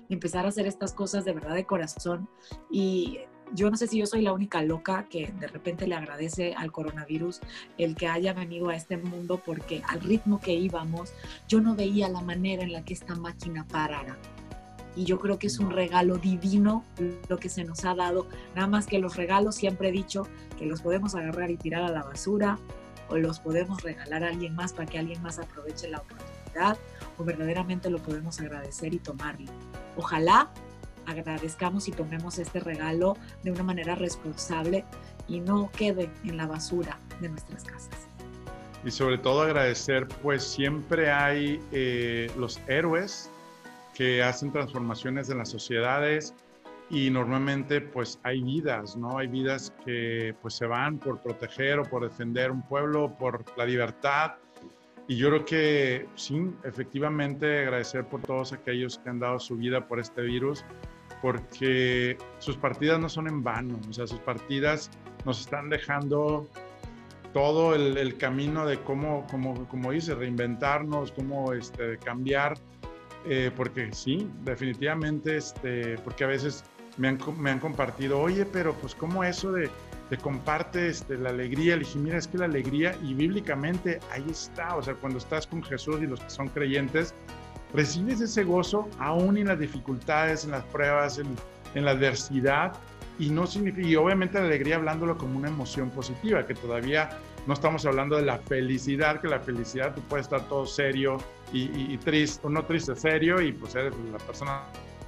empezar 0.08 0.44
a 0.46 0.48
hacer 0.48 0.66
estas 0.66 0.92
cosas 0.92 1.24
de 1.24 1.32
verdad 1.32 1.54
de 1.54 1.64
corazón. 1.64 2.28
Y 2.70 3.18
yo 3.52 3.70
no 3.70 3.76
sé 3.76 3.86
si 3.86 3.98
yo 3.98 4.06
soy 4.06 4.22
la 4.22 4.32
única 4.32 4.62
loca 4.62 5.06
que 5.08 5.32
de 5.38 5.46
repente 5.46 5.86
le 5.86 5.94
agradece 5.94 6.54
al 6.54 6.72
coronavirus 6.72 7.40
el 7.78 7.94
que 7.94 8.08
haya 8.08 8.32
venido 8.32 8.70
a 8.70 8.76
este 8.76 8.96
mundo 8.96 9.40
porque 9.44 9.82
al 9.88 10.00
ritmo 10.00 10.40
que 10.40 10.54
íbamos 10.54 11.12
yo 11.46 11.60
no 11.60 11.74
veía 11.74 12.08
la 12.08 12.22
manera 12.22 12.64
en 12.64 12.72
la 12.72 12.84
que 12.84 12.94
esta 12.94 13.14
máquina 13.14 13.66
parara 13.68 14.18
y 14.96 15.04
yo 15.04 15.20
creo 15.20 15.38
que 15.38 15.46
es 15.46 15.58
un 15.58 15.70
regalo 15.70 16.16
divino 16.16 16.82
lo 17.28 17.36
que 17.36 17.48
se 17.48 17.62
nos 17.64 17.84
ha 17.84 17.94
dado. 17.94 18.26
Nada 18.54 18.66
más 18.66 18.86
que 18.86 18.98
los 18.98 19.16
regalos, 19.16 19.54
siempre 19.54 19.90
he 19.90 19.92
dicho 19.92 20.26
que 20.58 20.66
los 20.66 20.80
podemos 20.80 21.14
agarrar 21.14 21.50
y 21.50 21.56
tirar 21.56 21.82
a 21.82 21.90
la 21.90 22.02
basura 22.02 22.58
o 23.08 23.16
los 23.16 23.38
podemos 23.38 23.82
regalar 23.82 24.24
a 24.24 24.28
alguien 24.28 24.54
más 24.56 24.72
para 24.72 24.86
que 24.86 24.98
alguien 24.98 25.22
más 25.22 25.38
aproveche 25.38 25.88
la 25.88 25.98
oportunidad 25.98 26.78
o 27.18 27.24
verdaderamente 27.24 27.90
lo 27.90 27.98
podemos 27.98 28.40
agradecer 28.40 28.94
y 28.94 28.98
tomarlo. 28.98 29.52
Ojalá 29.96 30.50
agradezcamos 31.06 31.86
y 31.88 31.92
tomemos 31.92 32.38
este 32.38 32.58
regalo 32.58 33.16
de 33.44 33.52
una 33.52 33.62
manera 33.62 33.94
responsable 33.94 34.84
y 35.28 35.40
no 35.40 35.70
quede 35.72 36.10
en 36.24 36.36
la 36.36 36.46
basura 36.46 36.98
de 37.20 37.28
nuestras 37.28 37.64
casas. 37.64 38.08
Y 38.84 38.90
sobre 38.90 39.18
todo 39.18 39.42
agradecer, 39.42 40.06
pues 40.22 40.42
siempre 40.44 41.10
hay 41.10 41.60
eh, 41.72 42.30
los 42.36 42.60
héroes 42.68 43.30
que 43.96 44.22
hacen 44.22 44.52
transformaciones 44.52 45.30
en 45.30 45.38
las 45.38 45.48
sociedades 45.48 46.34
y 46.90 47.10
normalmente 47.10 47.80
pues 47.80 48.20
hay 48.22 48.42
vidas, 48.42 48.96
¿no? 48.96 49.18
Hay 49.18 49.26
vidas 49.26 49.72
que 49.84 50.34
pues 50.42 50.54
se 50.54 50.66
van 50.66 50.98
por 50.98 51.20
proteger 51.20 51.78
o 51.78 51.84
por 51.84 52.02
defender 52.02 52.50
un 52.50 52.62
pueblo, 52.62 53.16
por 53.18 53.44
la 53.56 53.64
libertad. 53.64 54.32
Y 55.08 55.16
yo 55.16 55.28
creo 55.28 55.44
que 55.44 56.06
sí, 56.14 56.50
efectivamente 56.64 57.60
agradecer 57.60 58.04
por 58.06 58.20
todos 58.22 58.52
aquellos 58.52 58.98
que 58.98 59.08
han 59.08 59.18
dado 59.18 59.38
su 59.38 59.56
vida 59.56 59.86
por 59.88 59.98
este 59.98 60.22
virus, 60.22 60.64
porque 61.22 62.18
sus 62.38 62.56
partidas 62.56 63.00
no 63.00 63.08
son 63.08 63.28
en 63.28 63.42
vano, 63.42 63.78
o 63.88 63.92
sea, 63.92 64.06
sus 64.06 64.18
partidas 64.20 64.90
nos 65.24 65.40
están 65.40 65.70
dejando 65.70 66.46
todo 67.32 67.74
el, 67.74 68.16
camino 68.16 68.66
de 68.66 68.78
cómo, 68.80 69.26
como, 69.30 69.66
como 69.68 69.92
dice, 69.92 70.14
reinventarnos, 70.14 71.12
cómo 71.12 71.52
este, 71.52 71.98
cambiar 71.98 72.56
eh, 73.28 73.50
porque 73.56 73.92
sí, 73.92 74.30
definitivamente, 74.44 75.36
este, 75.36 75.98
porque 75.98 76.24
a 76.24 76.28
veces 76.28 76.64
me 76.96 77.08
han, 77.08 77.18
me 77.38 77.50
han 77.50 77.58
compartido, 77.58 78.20
oye, 78.20 78.46
pero 78.46 78.74
pues 78.74 78.94
como 78.94 79.24
eso 79.24 79.52
de, 79.52 79.70
te 80.08 80.16
comparte 80.16 80.88
este, 80.88 81.16
la 81.18 81.30
alegría, 81.30 81.74
le 81.76 81.80
dije, 81.80 81.98
mira, 81.98 82.18
es 82.18 82.28
que 82.28 82.38
la 82.38 82.44
alegría, 82.44 82.96
y 83.02 83.14
bíblicamente 83.14 83.98
ahí 84.12 84.24
está, 84.30 84.76
o 84.76 84.82
sea, 84.82 84.94
cuando 84.94 85.18
estás 85.18 85.46
con 85.46 85.62
Jesús 85.62 86.00
y 86.00 86.06
los 86.06 86.20
que 86.20 86.30
son 86.30 86.48
creyentes, 86.48 87.14
recibes 87.74 88.20
ese 88.20 88.44
gozo 88.44 88.88
aún 88.98 89.36
en 89.36 89.48
las 89.48 89.58
dificultades, 89.58 90.44
en 90.44 90.52
las 90.52 90.64
pruebas, 90.64 91.18
en, 91.18 91.26
en 91.74 91.84
la 91.84 91.92
adversidad, 91.92 92.74
y 93.18 93.30
no 93.30 93.46
significa, 93.46 93.88
y 93.88 93.96
obviamente 93.96 94.38
la 94.38 94.46
alegría 94.46 94.76
hablándolo 94.76 95.18
como 95.18 95.38
una 95.38 95.48
emoción 95.48 95.90
positiva, 95.90 96.46
que 96.46 96.54
todavía 96.54 97.10
no 97.46 97.54
estamos 97.54 97.86
hablando 97.86 98.16
de 98.16 98.22
la 98.22 98.38
felicidad, 98.38 99.20
que 99.20 99.28
la 99.28 99.40
felicidad 99.40 99.94
tú 99.94 100.00
puedes 100.02 100.26
estar 100.26 100.48
todo 100.48 100.66
serio 100.66 101.18
y, 101.52 101.96
triste, 101.98 102.46
o 102.46 102.50
no 102.50 102.64
triste, 102.64 102.96
serio, 102.96 103.40
y 103.40 103.52
pues 103.52 103.74
eres 103.76 103.94
la 104.12 104.18
persona 104.18 104.62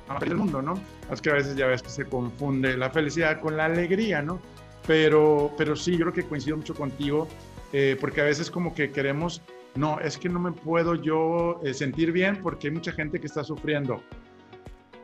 más 0.08 0.18
feliz 0.18 0.30
del 0.30 0.38
mundo, 0.38 0.62
¿no? 0.62 0.74
Es 1.10 1.20
que 1.20 1.30
a 1.30 1.34
veces 1.34 1.56
ya 1.56 1.66
ves 1.66 1.82
que 1.82 1.90
se 1.90 2.04
confunde 2.04 2.76
la 2.76 2.90
felicidad 2.90 3.40
con 3.40 3.56
la 3.56 3.64
alegría, 3.64 4.22
¿no? 4.22 4.40
Pero, 4.86 5.52
pero 5.58 5.74
sí, 5.74 5.92
yo 5.92 6.06
creo 6.06 6.12
que 6.12 6.22
coincido 6.24 6.56
mucho 6.56 6.74
contigo, 6.74 7.26
eh, 7.72 7.96
porque 8.00 8.20
a 8.20 8.24
veces 8.24 8.50
como 8.50 8.72
que 8.72 8.90
queremos, 8.92 9.42
no, 9.74 9.98
es 10.00 10.16
que 10.16 10.28
no 10.28 10.38
me 10.38 10.52
puedo 10.52 10.94
yo 10.94 11.60
eh, 11.64 11.74
sentir 11.74 12.12
bien 12.12 12.40
porque 12.40 12.68
hay 12.68 12.74
mucha 12.74 12.92
gente 12.92 13.20
que 13.20 13.26
está 13.26 13.42
sufriendo. 13.42 14.00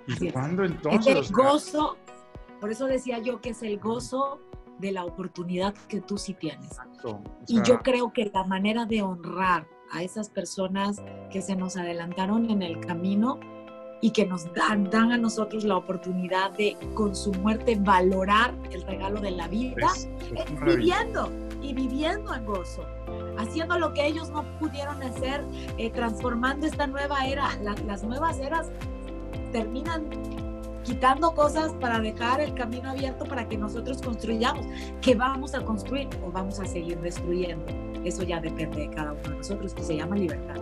¿Y 0.07 0.31
cuándo 0.31 0.65
entonces? 0.65 1.17
Es 1.17 1.29
el 1.29 1.35
gozo, 1.35 1.97
por 2.61 2.71
eso 2.71 2.87
decía 2.87 3.19
yo 3.19 3.41
que 3.41 3.51
es 3.51 3.63
el 3.63 3.79
gozo 3.79 4.41
de 4.79 4.93
la 4.93 5.05
oportunidad 5.05 5.75
que 5.89 6.01
tú 6.01 6.19
sí 6.19 6.35
tienes. 6.35 6.79
y 7.47 7.63
yo 7.63 7.81
creo 7.81 8.13
que 8.13 8.31
la 8.33 8.45
manera 8.45 8.87
de 8.87 9.03
honrar 9.03 9.67
a 9.93 10.03
esas 10.03 10.29
personas 10.29 11.03
que 11.31 11.43
se 11.43 11.57
nos 11.57 11.77
adelantaron 11.77 12.51
en 12.51 12.63
el 12.63 12.81
camino 12.81 13.39
y 14.01 14.11
que 14.11 14.27
nos 14.27 14.53
dan, 14.53 14.91
dan 14.91 15.13
a 15.13 15.17
nosotros 15.17 15.65
la 15.65 15.77
oportunidad 15.77 16.51
de 16.53 16.77
con 16.95 17.15
su 17.17 17.33
muerte 17.33 17.77
valorar 17.81 18.55
el 18.71 18.83
regalo 18.83 19.21
de 19.21 19.31
la 19.31 19.49
vida, 19.49 19.89
es, 19.97 20.09
viviendo 20.63 21.31
y 21.63 21.73
viviendo 21.73 22.35
en 22.35 22.45
gozo, 22.45 22.85
haciendo 23.39 23.79
lo 23.79 23.95
que 23.95 24.07
ellos 24.07 24.29
no 24.31 24.45
pudieron 24.59 25.03
hacer, 25.03 25.43
eh, 25.79 25.91
transformando 25.91 26.67
esta 26.67 26.87
nueva 26.87 27.27
era. 27.27 27.49
las 27.63 28.03
nuevas 28.03 28.39
eras 28.41 28.71
terminan 29.53 30.05
quitando 30.85 31.35
cosas 31.35 31.73
para 31.81 31.99
dejar 31.99 32.41
el 32.41 32.55
camino 32.55 32.91
abierto 32.91 33.25
para 33.25 33.49
que 33.49 33.57
nosotros 33.57 34.01
construyamos. 34.03 34.67
¿Qué 35.01 35.15
vamos 35.15 35.55
a 35.55 35.65
construir 35.65 36.09
o 36.25 36.31
vamos 36.31 36.61
a 36.61 36.67
seguir 36.67 37.01
destruyendo? 37.01 37.65
Eso 38.05 38.23
ya 38.23 38.41
depende 38.41 38.83
de 38.83 38.91
cada 38.91 39.13
uno 39.13 39.23
de 39.23 39.37
nosotros, 39.37 39.75
que 39.75 39.83
se 39.83 39.97
llama 39.97 40.15
libertad. 40.17 40.61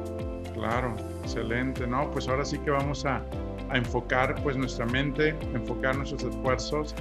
Claro, 0.54 0.94
excelente, 1.22 1.87
¿no? 1.87 2.11
Pues 2.12 2.28
ahora 2.28 2.44
sí 2.44 2.58
que 2.58 2.70
vamos 2.70 3.04
a, 3.04 3.22
a 3.68 3.76
enfocar 3.76 4.40
pues 4.42 4.56
nuestra 4.56 4.87
mente, 4.87 5.30
enfocar 5.54 5.96
nuestros 5.96 6.22
esfuerzos 6.22 6.94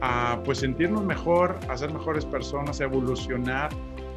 a 0.00 0.38
pues 0.44 0.58
sentirnos 0.58 1.04
mejor, 1.04 1.58
a 1.68 1.76
ser 1.76 1.92
mejores 1.92 2.24
personas, 2.24 2.80
a 2.80 2.84
evolucionar, 2.84 3.70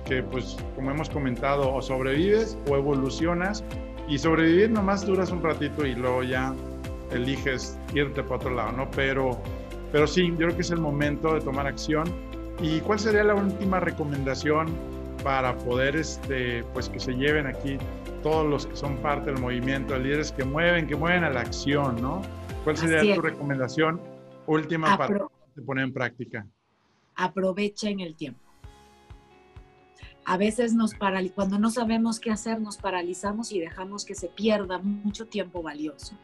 que 0.05 0.21
pues 0.21 0.55
como 0.75 0.91
hemos 0.91 1.09
comentado, 1.09 1.73
o 1.73 1.81
sobrevives 1.81 2.57
o 2.69 2.75
evolucionas 2.75 3.63
y 4.07 4.17
sobrevivir 4.17 4.69
nomás 4.69 5.05
duras 5.05 5.31
un 5.31 5.41
ratito 5.41 5.85
y 5.85 5.95
luego 5.95 6.21
ya 6.23 6.53
eliges 7.11 7.77
irte 7.93 8.23
para 8.23 8.35
otro 8.35 8.51
lado, 8.51 8.71
¿no? 8.71 8.91
Pero, 8.91 9.41
pero 9.91 10.07
sí, 10.07 10.29
yo 10.31 10.37
creo 10.37 10.55
que 10.55 10.61
es 10.61 10.71
el 10.71 10.79
momento 10.79 11.33
de 11.33 11.41
tomar 11.41 11.67
acción. 11.67 12.11
¿Y 12.61 12.79
cuál 12.81 12.99
sería 12.99 13.23
la 13.23 13.35
última 13.35 13.79
recomendación 13.79 14.67
para 15.23 15.57
poder, 15.57 15.95
este, 15.95 16.63
pues 16.73 16.89
que 16.89 16.99
se 16.99 17.13
lleven 17.13 17.47
aquí 17.47 17.77
todos 18.23 18.47
los 18.47 18.67
que 18.67 18.75
son 18.75 18.97
parte 18.97 19.31
del 19.31 19.39
movimiento, 19.39 19.97
líderes 19.97 20.31
que 20.31 20.43
mueven, 20.43 20.87
que 20.87 20.95
mueven 20.95 21.23
a 21.23 21.29
la 21.29 21.41
acción, 21.41 22.01
¿no? 22.01 22.21
¿Cuál 22.63 22.77
sería 22.77 23.15
tu 23.15 23.21
recomendación 23.21 23.99
última 24.45 24.97
para 24.97 25.27
poner 25.65 25.85
en 25.85 25.93
práctica? 25.93 26.45
Aprovechen 27.15 27.99
el 27.99 28.15
tiempo. 28.15 28.39
A 30.25 30.37
veces 30.37 30.73
nos 30.73 30.93
cuando 31.33 31.57
no 31.57 31.71
sabemos 31.71 32.19
qué 32.19 32.31
hacer, 32.31 32.61
nos 32.61 32.77
paralizamos 32.77 33.51
y 33.51 33.59
dejamos 33.59 34.05
que 34.05 34.13
se 34.13 34.27
pierda 34.27 34.77
mucho 34.77 35.27
tiempo 35.27 35.63
valioso. 35.63 36.15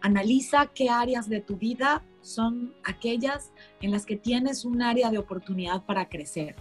Analiza 0.00 0.66
qué 0.66 0.88
áreas 0.88 1.28
de 1.28 1.40
tu 1.40 1.56
vida 1.56 2.02
son 2.20 2.74
aquellas 2.84 3.52
en 3.80 3.90
las 3.90 4.06
que 4.06 4.16
tienes 4.16 4.64
un 4.64 4.82
área 4.82 5.10
de 5.10 5.18
oportunidad 5.18 5.84
para 5.84 6.08
crecer. 6.08 6.54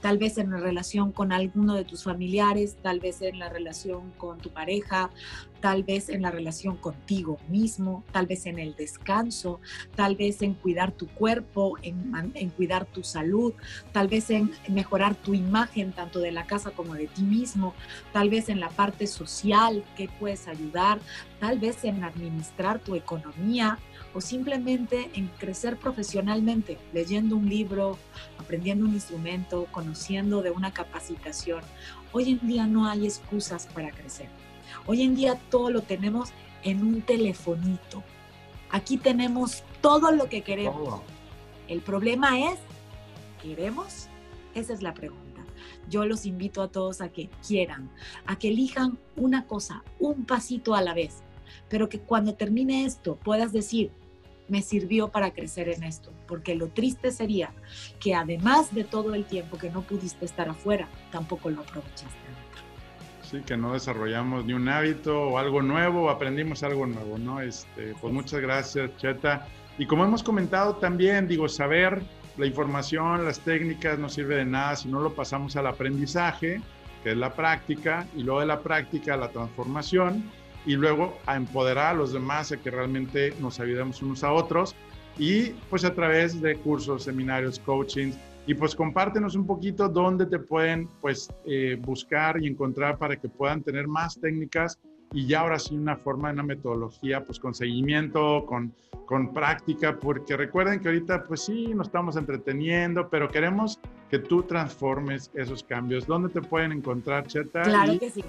Tal 0.00 0.18
vez 0.18 0.38
en 0.38 0.50
la 0.50 0.56
relación 0.56 1.12
con 1.12 1.32
alguno 1.32 1.74
de 1.74 1.84
tus 1.84 2.04
familiares, 2.04 2.76
tal 2.82 2.98
vez 2.98 3.22
en 3.22 3.38
la 3.38 3.48
relación 3.48 4.10
con 4.18 4.38
tu 4.38 4.50
pareja, 4.50 5.10
tal 5.62 5.84
vez 5.84 6.08
en 6.08 6.22
la 6.22 6.32
relación 6.32 6.76
contigo 6.76 7.38
mismo, 7.48 8.02
tal 8.10 8.26
vez 8.26 8.46
en 8.46 8.58
el 8.58 8.74
descanso, 8.74 9.60
tal 9.94 10.16
vez 10.16 10.42
en 10.42 10.54
cuidar 10.54 10.90
tu 10.90 11.06
cuerpo, 11.06 11.78
en, 11.82 12.50
cuidar 12.50 12.84
tu 12.84 13.04
salud, 13.04 13.54
tal 13.92 14.08
vez 14.08 14.28
en 14.30 14.50
mejorar 14.68 15.14
tu 15.14 15.34
imagen 15.34 15.92
tanto 15.92 16.18
de 16.18 16.32
la 16.32 16.46
casa 16.46 16.72
como 16.72 16.94
de 16.94 17.06
ti 17.06 17.22
mismo, 17.22 17.74
tal 18.12 18.28
vez 18.28 18.48
en 18.48 18.58
la 18.58 18.70
parte 18.70 19.06
social 19.06 19.84
que 19.96 20.08
puedes 20.18 20.48
ayudar, 20.48 20.98
tal 21.38 21.60
vez 21.60 21.84
en 21.84 22.02
administrar 22.02 22.80
tu 22.80 22.96
economía, 22.96 23.78
o 24.14 24.20
simplemente 24.20 25.10
en 25.14 25.28
crecer 25.38 25.78
profesionalmente, 25.78 26.76
leyendo 26.92 27.36
un 27.36 27.48
libro, 27.48 27.98
aprendiendo 28.36 28.84
un 28.84 28.94
instrumento, 28.94 29.68
conociendo 29.70 30.42
de 30.42 30.50
una 30.50 30.74
capacitación. 30.74 31.62
Hoy 32.10 32.32
en 32.32 32.46
día 32.46 32.66
no 32.66 32.86
hay 32.86 33.06
excusas 33.06 33.66
para 33.68 33.90
crecer. 33.90 34.41
Hoy 34.86 35.02
en 35.02 35.14
día 35.14 35.38
todo 35.50 35.70
lo 35.70 35.82
tenemos 35.82 36.30
en 36.62 36.82
un 36.82 37.02
telefonito. 37.02 38.02
Aquí 38.70 38.96
tenemos 38.96 39.62
todo 39.80 40.12
lo 40.12 40.28
que 40.28 40.42
queremos. 40.42 41.00
El 41.68 41.80
problema 41.80 42.38
es, 42.38 42.58
¿queremos? 43.42 44.08
Esa 44.54 44.72
es 44.72 44.82
la 44.82 44.94
pregunta. 44.94 45.44
Yo 45.88 46.04
los 46.06 46.26
invito 46.26 46.62
a 46.62 46.68
todos 46.68 47.00
a 47.00 47.08
que 47.10 47.28
quieran, 47.46 47.90
a 48.26 48.36
que 48.38 48.48
elijan 48.48 48.98
una 49.16 49.46
cosa, 49.46 49.82
un 49.98 50.24
pasito 50.24 50.74
a 50.74 50.82
la 50.82 50.94
vez, 50.94 51.22
pero 51.68 51.88
que 51.88 52.00
cuando 52.00 52.34
termine 52.34 52.84
esto 52.84 53.16
puedas 53.16 53.52
decir, 53.52 53.90
me 54.48 54.62
sirvió 54.62 55.08
para 55.08 55.32
crecer 55.32 55.68
en 55.68 55.82
esto, 55.82 56.12
porque 56.26 56.54
lo 56.54 56.68
triste 56.68 57.10
sería 57.10 57.54
que 58.00 58.14
además 58.14 58.74
de 58.74 58.84
todo 58.84 59.14
el 59.14 59.24
tiempo 59.24 59.56
que 59.56 59.70
no 59.70 59.82
pudiste 59.82 60.24
estar 60.24 60.48
afuera, 60.48 60.88
tampoco 61.10 61.50
lo 61.50 61.62
aprovechaste. 61.62 62.21
Sí, 63.32 63.40
que 63.40 63.56
no 63.56 63.72
desarrollamos 63.72 64.44
ni 64.44 64.52
un 64.52 64.68
hábito 64.68 65.18
o 65.18 65.38
algo 65.38 65.62
nuevo, 65.62 66.10
aprendimos 66.10 66.62
algo 66.62 66.86
nuevo, 66.86 67.16
¿no? 67.16 67.40
Este, 67.40 67.94
pues 67.98 68.12
muchas 68.12 68.42
gracias, 68.42 68.94
Cheta. 68.98 69.48
Y 69.78 69.86
como 69.86 70.04
hemos 70.04 70.22
comentado 70.22 70.76
también, 70.76 71.26
digo, 71.26 71.48
saber 71.48 72.02
la 72.36 72.44
información, 72.44 73.24
las 73.24 73.40
técnicas 73.40 73.98
no 73.98 74.10
sirve 74.10 74.36
de 74.36 74.44
nada 74.44 74.76
si 74.76 74.88
no 74.88 75.00
lo 75.00 75.14
pasamos 75.14 75.56
al 75.56 75.66
aprendizaje, 75.66 76.60
que 77.02 77.12
es 77.12 77.16
la 77.16 77.32
práctica, 77.32 78.06
y 78.14 78.22
luego 78.22 78.40
de 78.40 78.46
la 78.46 78.60
práctica 78.60 79.16
la 79.16 79.30
transformación 79.30 80.30
y 80.66 80.74
luego 80.74 81.18
a 81.24 81.36
empoderar 81.36 81.86
a 81.86 81.94
los 81.94 82.12
demás 82.12 82.52
a 82.52 82.58
que 82.58 82.70
realmente 82.70 83.34
nos 83.40 83.60
ayudemos 83.60 84.02
unos 84.02 84.24
a 84.24 84.32
otros 84.32 84.76
y 85.18 85.50
pues 85.70 85.86
a 85.86 85.94
través 85.94 86.40
de 86.42 86.56
cursos, 86.56 87.04
seminarios, 87.04 87.58
coachings 87.58 88.14
y 88.46 88.54
pues 88.54 88.74
compártenos 88.74 89.34
un 89.36 89.46
poquito 89.46 89.88
dónde 89.88 90.26
te 90.26 90.38
pueden 90.38 90.88
pues 91.00 91.28
eh, 91.46 91.78
buscar 91.80 92.42
y 92.42 92.48
encontrar 92.48 92.98
para 92.98 93.16
que 93.16 93.28
puedan 93.28 93.62
tener 93.62 93.86
más 93.86 94.20
técnicas 94.20 94.78
y 95.12 95.26
ya 95.26 95.40
ahora 95.40 95.58
sí 95.58 95.76
una 95.76 95.96
forma, 95.96 96.30
una 96.30 96.42
metodología 96.42 97.24
pues 97.24 97.38
con 97.38 97.54
seguimiento, 97.54 98.46
con, 98.46 98.72
con 99.06 99.32
práctica, 99.32 99.98
porque 100.00 100.36
recuerden 100.36 100.80
que 100.80 100.88
ahorita 100.88 101.24
pues 101.24 101.44
sí 101.44 101.72
nos 101.74 101.88
estamos 101.88 102.16
entreteniendo, 102.16 103.08
pero 103.10 103.28
queremos 103.28 103.78
que 104.10 104.18
tú 104.18 104.42
transformes 104.42 105.30
esos 105.34 105.62
cambios. 105.62 106.06
¿Dónde 106.06 106.30
te 106.30 106.40
pueden 106.40 106.72
encontrar, 106.72 107.26
Cheta? 107.26 107.62
Claro 107.62 107.98
que 107.98 108.10
sí. 108.10 108.24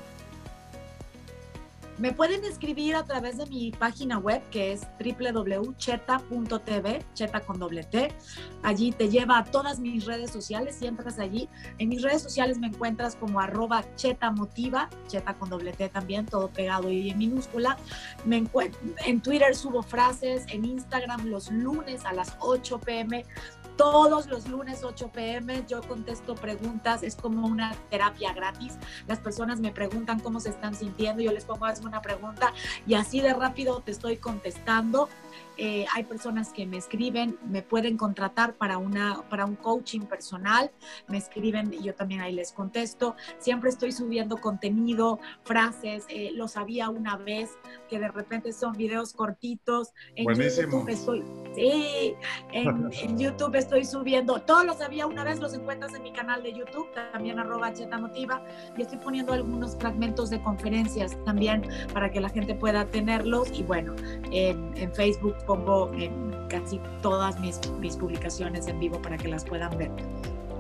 Me 2.00 2.12
pueden 2.12 2.44
escribir 2.44 2.96
a 2.96 3.06
través 3.06 3.38
de 3.38 3.46
mi 3.46 3.72
página 3.72 4.18
web 4.18 4.42
que 4.50 4.72
es 4.72 4.82
www.cheta.tv, 5.00 5.86
cheta 7.14 7.40
con 7.42 7.60
doble 7.60 7.84
T. 7.84 8.12
Allí 8.64 8.92
te 8.92 9.10
lleva 9.10 9.38
a 9.38 9.44
todas 9.44 9.80
mis 9.80 10.06
redes 10.06 10.32
sociales. 10.32 10.78
Si 10.80 10.88
entras 10.88 11.20
allí, 11.20 11.48
en 11.78 11.90
mis 11.90 12.02
redes 12.02 12.24
sociales 12.24 12.58
me 12.58 12.66
encuentras 12.68 13.16
como 13.16 13.40
arroba 13.40 13.84
cheta 13.96 14.32
motiva, 14.32 14.90
cheta 15.08 15.36
con 15.36 15.52
doble 15.52 15.72
T 15.74 15.88
también, 15.90 16.26
todo 16.26 16.50
pegado 16.50 16.90
y 16.90 17.12
en 17.12 17.18
minúscula. 17.20 17.78
Me 18.26 18.44
en 19.06 19.22
Twitter 19.22 19.56
subo 19.56 19.84
frases, 19.84 20.46
en 20.50 20.66
Instagram 20.66 21.28
los 21.28 21.52
lunes 21.52 22.06
a 22.06 22.14
las 22.14 22.36
8 22.40 22.80
pm 22.82 23.24
todos 23.78 24.28
los 24.28 24.48
lunes 24.48 24.84
8 24.84 25.12
pm 25.12 25.66
yo 25.68 25.82
contesto 25.82 26.36
preguntas, 26.36 27.04
es 27.04 27.16
como 27.16 27.48
una 27.48 27.76
terapia 27.90 28.34
gratis. 28.34 28.78
Las 29.08 29.20
personas 29.20 29.60
me 29.60 29.72
preguntan 29.72 30.20
cómo 30.20 30.40
se 30.40 30.50
están 30.50 30.76
sintiendo, 30.76 31.22
yo 31.22 31.32
les 31.32 31.46
pongo 31.46 31.66
a 31.66 31.74
una 31.84 32.02
pregunta 32.02 32.54
y 32.86 32.94
así 32.94 33.22
de 33.22 33.34
rápido 33.34 33.82
te 33.82 33.92
estoy 33.92 34.18
contestando. 34.18 35.10
Eh, 35.58 35.86
hay 35.94 36.04
personas 36.04 36.52
que 36.52 36.66
me 36.66 36.78
escriben, 36.78 37.38
me 37.48 37.62
pueden 37.62 37.98
contratar 37.98 38.56
para, 38.56 38.78
una, 38.78 39.22
para 39.30 39.46
un 39.46 39.56
coaching 39.56 40.02
personal, 40.02 40.72
me 41.08 41.18
escriben 41.18 41.74
y 41.74 41.84
yo 41.84 41.94
también 41.94 42.22
ahí 42.22 42.34
les 42.34 42.52
contesto. 42.52 43.16
Siempre 43.40 43.70
estoy 43.70 43.92
subiendo 43.92 44.38
contenido, 44.38 45.20
frases, 45.44 46.06
eh, 46.10 46.32
lo 46.34 46.48
sabía 46.48 46.90
una 46.90 47.18
vez, 47.18 47.52
que 47.90 48.00
de 48.00 48.08
repente 48.08 48.52
son 48.52 48.74
videos 48.74 49.14
cortitos. 49.14 49.94
En 50.16 50.26
YouTube 50.28 50.90
estoy, 50.90 51.24
sí, 51.54 52.16
en, 52.52 52.90
en, 53.02 53.18
YouTube 53.18 53.56
estoy 53.56 53.86
subiendo, 53.86 54.42
todos 54.42 54.66
los 54.66 54.78
sabía 54.78 55.06
una 55.06 55.24
vez, 55.24 55.40
los 55.40 55.54
encuentras 55.54 55.94
en 55.94 56.04
mi 56.04 56.12
canal 56.12 56.42
de 56.42 56.54
YouTube, 56.54 56.88
también 57.12 57.40
arroba 57.40 57.72
cheta 57.74 57.98
motiva, 57.98 58.44
y 58.76 58.82
estoy 58.82 58.98
poniendo 58.98 59.34
algunos 59.34 59.76
fragmentos 59.78 60.30
de 60.30 60.42
conferencias 60.42 61.18
también 61.26 61.68
para 61.94 62.12
que 62.12 62.20
la 62.20 62.30
gente 62.30 62.56
pueda 62.56 62.86
tenerlos. 62.86 63.52
Y 63.54 63.64
bueno, 63.64 63.96
en, 64.32 64.76
en 64.78 64.94
Facebook 64.94 65.36
pongo 65.46 65.92
en 65.94 66.34
casi 66.50 66.80
todas 67.02 67.40
mis, 67.40 67.60
mis 67.80 67.98
publicaciones 67.98 68.68
en 68.68 68.80
vivo 68.80 69.02
para 69.02 69.18
que 69.18 69.28
las 69.28 69.46
puedan 69.46 69.78
ver. 69.78 69.92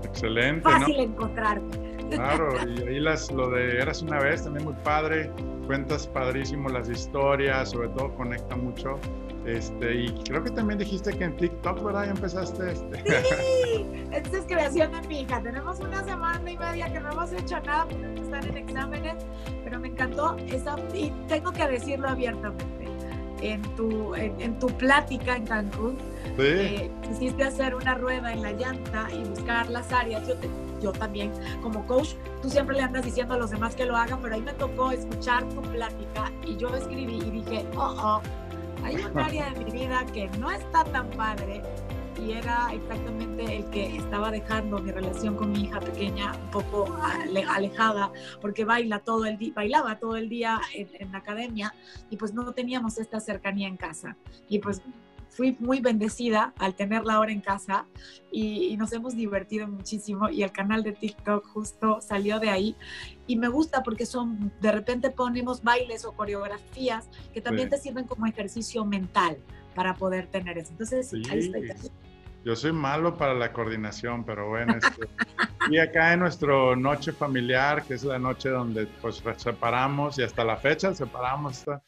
Excelente. 0.04 0.64
Fácil 0.64 1.00
encontrarme. 1.00 1.94
Claro, 2.10 2.50
y 2.68 2.82
ahí 2.84 3.00
las, 3.00 3.32
lo 3.32 3.50
de 3.50 3.80
Eras 3.80 4.02
una 4.02 4.20
vez, 4.20 4.44
también 4.44 4.66
muy 4.66 4.76
padre, 4.84 5.32
cuentas 5.66 6.08
padrísimo 6.08 6.70
las 6.70 6.90
historias, 6.90 7.72
sobre 7.72 7.90
todo 7.90 8.14
conecta 8.16 8.56
mucho. 8.56 9.00
Este, 9.46 10.04
y 10.04 10.24
creo 10.24 10.42
que 10.42 10.52
también 10.52 10.80
dijiste 10.80 11.12
que 11.12 11.26
en 11.26 11.36
TikTok, 11.36 11.84
¿verdad? 11.84 12.06
Ya 12.06 12.12
empezaste. 12.12 12.72
Este. 12.72 13.04
Sí, 13.24 14.06
esta 14.12 14.38
es 14.38 14.46
creación 14.46 14.92
de 14.94 15.08
mi 15.08 15.22
hija. 15.22 15.42
Tenemos 15.42 15.80
una 15.82 16.02
semana 16.04 16.50
y 16.50 16.58
media 16.58 16.92
que 16.92 17.00
no 17.02 17.12
hemos 17.12 17.34
hecho 17.34 17.60
nada 17.60 17.86
porque 17.90 18.22
están 18.22 18.46
en 18.46 18.58
exámenes, 18.58 19.26
pero 19.64 19.80
me 19.80 19.90
encantó 19.90 20.38
esa, 20.48 20.78
y 20.94 21.12
tengo 21.28 21.52
que 21.52 21.68
decirlo 21.68 22.08
abiertamente. 22.08 22.83
En 23.46 23.62
tu, 23.76 24.16
en, 24.16 24.58
tu 24.58 24.68
plática 24.68 25.36
en 25.36 25.46
Cancún, 25.46 25.98
sí. 26.38 26.44
eh, 26.44 26.92
quisiste 27.02 27.44
hacer 27.44 27.76
una 27.76 27.96
rueda 27.96 28.32
en 28.32 28.42
la 28.42 28.54
llanta 28.54 29.10
y 29.12 29.28
buscar 29.28 29.70
las 29.70 29.92
áreas. 29.92 30.26
Yo, 30.28 30.36
te, 30.36 30.50
yo 30.82 30.92
también, 30.94 31.32
como 31.62 31.86
coach, 31.86 32.14
tú 32.42 32.50
siempre 32.50 32.78
le 32.78 32.84
andas 32.84 33.04
diciendo 33.04 33.34
a 33.34 33.38
los 33.38 33.52
demás 33.52 33.76
que 33.76 33.86
lo 33.86 33.98
hagan, 33.98 34.20
pero 34.22 34.36
ahí 34.36 34.42
me 34.42 34.54
tocó 34.54 34.92
escuchar 34.92 35.44
tu 35.50 35.62
plática 35.62 36.32
y 36.46 36.56
yo 36.56 36.74
escribí 36.76 37.18
y 37.18 37.32
dije, 37.32 37.66
oh, 37.76 37.96
oh 37.98 38.22
hay 38.84 38.96
un 38.96 39.18
área 39.18 39.50
de 39.52 39.66
mi 39.66 39.72
vida 39.72 40.06
que 40.14 40.30
no 40.40 40.52
está 40.52 40.84
tan 40.86 41.10
padre 41.12 41.62
y 42.22 42.32
era 42.32 42.74
exactamente 42.74 43.58
el 43.58 43.70
que 43.70 43.98
estaba 43.98 44.32
dejando 44.32 44.80
mi 44.80 44.92
relación 44.92 45.36
con 45.36 45.52
mi 45.52 45.64
hija 45.64 45.80
pequeña 45.80 46.34
un 46.34 46.52
poco 46.52 46.98
alejada 47.50 48.12
porque 48.42 48.66
baila 48.66 49.00
todo 49.00 49.26
el 49.26 49.38
día, 49.38 49.54
bailaba 49.56 50.00
todo 50.00 50.16
el 50.16 50.30
día 50.30 50.60
en, 50.74 50.90
en 50.94 51.12
la 51.12 51.20
academia 51.20 51.74
y 52.10 52.18
pues 52.18 52.34
no 52.34 52.52
teníamos 52.54 52.98
esta 52.98 53.20
cercanía 53.20 53.68
en 53.68 53.78
casa 53.78 54.18
y 54.48 54.60
pues 54.60 54.82
fui 55.30 55.58
muy 55.60 55.80
bendecida 55.80 56.54
al 56.60 56.76
tenerla 56.76 57.16
ahora 57.16 57.32
en 57.32 57.42
casa 57.42 57.88
y, 58.32 58.68
y, 58.68 58.78
nos 58.78 58.94
hemos 58.94 59.16
divertido 59.16 59.68
muchísimo 59.68 60.30
y 60.30 60.44
el 60.44 60.52
canal 60.52 60.84
de 60.84 60.92
TikTok 60.92 61.46
justo 61.48 62.02
salió 62.02 62.40
de 62.40 62.50
ahí 62.50 62.76
y 63.26 63.36
me 63.38 63.48
gusta 63.48 63.82
porque 63.82 64.06
son, 64.06 64.52
de 64.62 64.72
repente 64.72 65.10
ponemos 65.10 65.64
bailes 65.64 66.06
o 66.06 66.12
coreografías 66.12 67.10
que 67.34 67.42
también 67.42 67.70
sí. 67.70 67.76
te 67.76 67.82
sirven 67.82 68.06
como 68.06 68.28
ejercicio 68.28 68.86
mental 68.86 69.38
para 69.74 69.96
poder 69.96 70.28
tener 70.28 70.58
eso. 70.58 70.72
Entonces, 70.72 71.10
sí. 71.10 71.24
ahí 71.30 71.40
estoy. 71.40 71.92
Yo 72.46 72.58
soy 72.58 72.74
malo 72.74 73.16
para 73.16 73.34
la 73.34 73.54
coordinación, 73.54 74.26
pero 74.26 74.50
bueno, 74.50 74.76
este, 74.76 75.08
y 75.70 75.78
acá 75.78 76.12
en 76.12 76.20
nuestro 76.20 76.76
noche 76.76 77.14
familiar, 77.14 77.84
que 77.84 77.94
es 77.94 78.04
la 78.04 78.20
noche 78.20 78.50
donde 78.50 78.86
pues 79.02 79.24
separamos 79.38 80.20
y 80.20 80.24
hasta 80.24 80.44
la 80.44 80.58
fecha 80.58 80.94
separamos 80.94 81.60
esta, 81.60 81.82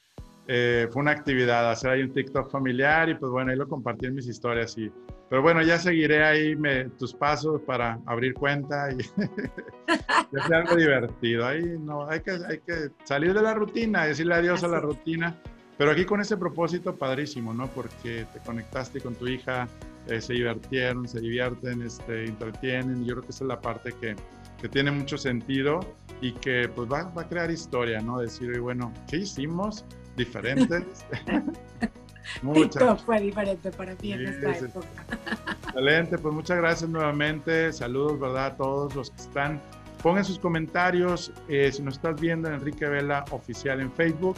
eh, 0.47 0.87
fue 0.91 1.01
una 1.01 1.11
actividad, 1.11 1.69
hacer 1.71 1.91
ahí 1.91 2.03
un 2.03 2.13
TikTok 2.13 2.51
familiar 2.51 3.09
y 3.09 3.15
pues 3.15 3.31
bueno, 3.31 3.51
ahí 3.51 3.57
lo 3.57 3.67
compartí 3.67 4.05
en 4.05 4.15
mis 4.15 4.27
historias. 4.27 4.77
Y, 4.77 4.91
pero 5.29 5.41
bueno, 5.41 5.61
ya 5.63 5.79
seguiré 5.79 6.23
ahí 6.23 6.55
me, 6.55 6.85
tus 6.85 7.13
pasos 7.13 7.61
para 7.63 7.99
abrir 8.05 8.33
cuenta 8.35 8.89
y 8.91 8.97
hacer 10.37 10.53
algo 10.53 10.75
divertido. 10.75 11.47
Ahí 11.47 11.63
no, 11.79 12.07
hay 12.07 12.21
que, 12.21 12.31
hay 12.31 12.59
que 12.59 12.89
salir 13.03 13.33
de 13.33 13.41
la 13.41 13.55
rutina, 13.55 14.05
decirle 14.05 14.35
adiós 14.35 14.63
Así. 14.63 14.65
a 14.65 14.69
la 14.69 14.79
rutina. 14.79 15.35
Pero 15.77 15.91
aquí 15.91 16.05
con 16.05 16.21
ese 16.21 16.37
propósito 16.37 16.95
padrísimo, 16.95 17.53
¿no? 17.53 17.67
Porque 17.67 18.25
te 18.31 18.39
conectaste 18.39 19.01
con 19.01 19.15
tu 19.15 19.27
hija, 19.27 19.67
eh, 20.07 20.21
se 20.21 20.33
divirtieron, 20.33 21.07
se 21.07 21.19
divierten, 21.19 21.81
este, 21.81 22.25
entretienen. 22.25 23.03
Yo 23.05 23.15
creo 23.15 23.23
que 23.23 23.31
esa 23.31 23.43
es 23.43 23.47
la 23.49 23.59
parte 23.59 23.93
que, 23.99 24.15
que 24.61 24.69
tiene 24.69 24.91
mucho 24.91 25.17
sentido 25.17 25.81
y 26.21 26.31
que 26.33 26.69
pues 26.73 26.89
va, 26.89 27.03
va 27.03 27.23
a 27.23 27.27
crear 27.27 27.51
historia, 27.51 27.99
¿no? 28.01 28.19
Decir, 28.19 28.59
bueno, 28.59 28.93
¿qué 29.07 29.17
hicimos? 29.17 29.85
diferentes. 30.15 31.05
TikTok 32.53 32.99
fue 33.05 33.21
diferente 33.21 33.71
para 33.71 33.95
ti 33.95 34.13
en 34.13 34.27
esta 34.27 34.53
sí, 34.55 34.65
época. 34.65 34.87
Excelente, 35.67 36.17
pues 36.17 36.33
muchas 36.33 36.57
gracias 36.57 36.89
nuevamente. 36.89 37.71
Saludos, 37.71 38.19
¿verdad? 38.19 38.45
A 38.47 38.55
todos 38.55 38.95
los 38.95 39.11
que 39.11 39.21
están. 39.21 39.61
Pongan 40.01 40.25
sus 40.25 40.39
comentarios. 40.39 41.31
Eh, 41.47 41.71
si 41.71 41.81
nos 41.81 41.95
estás 41.95 42.19
viendo 42.19 42.47
en 42.47 42.55
Enrique 42.55 42.87
Vela 42.87 43.25
Oficial 43.31 43.79
en 43.81 43.91
Facebook 43.91 44.37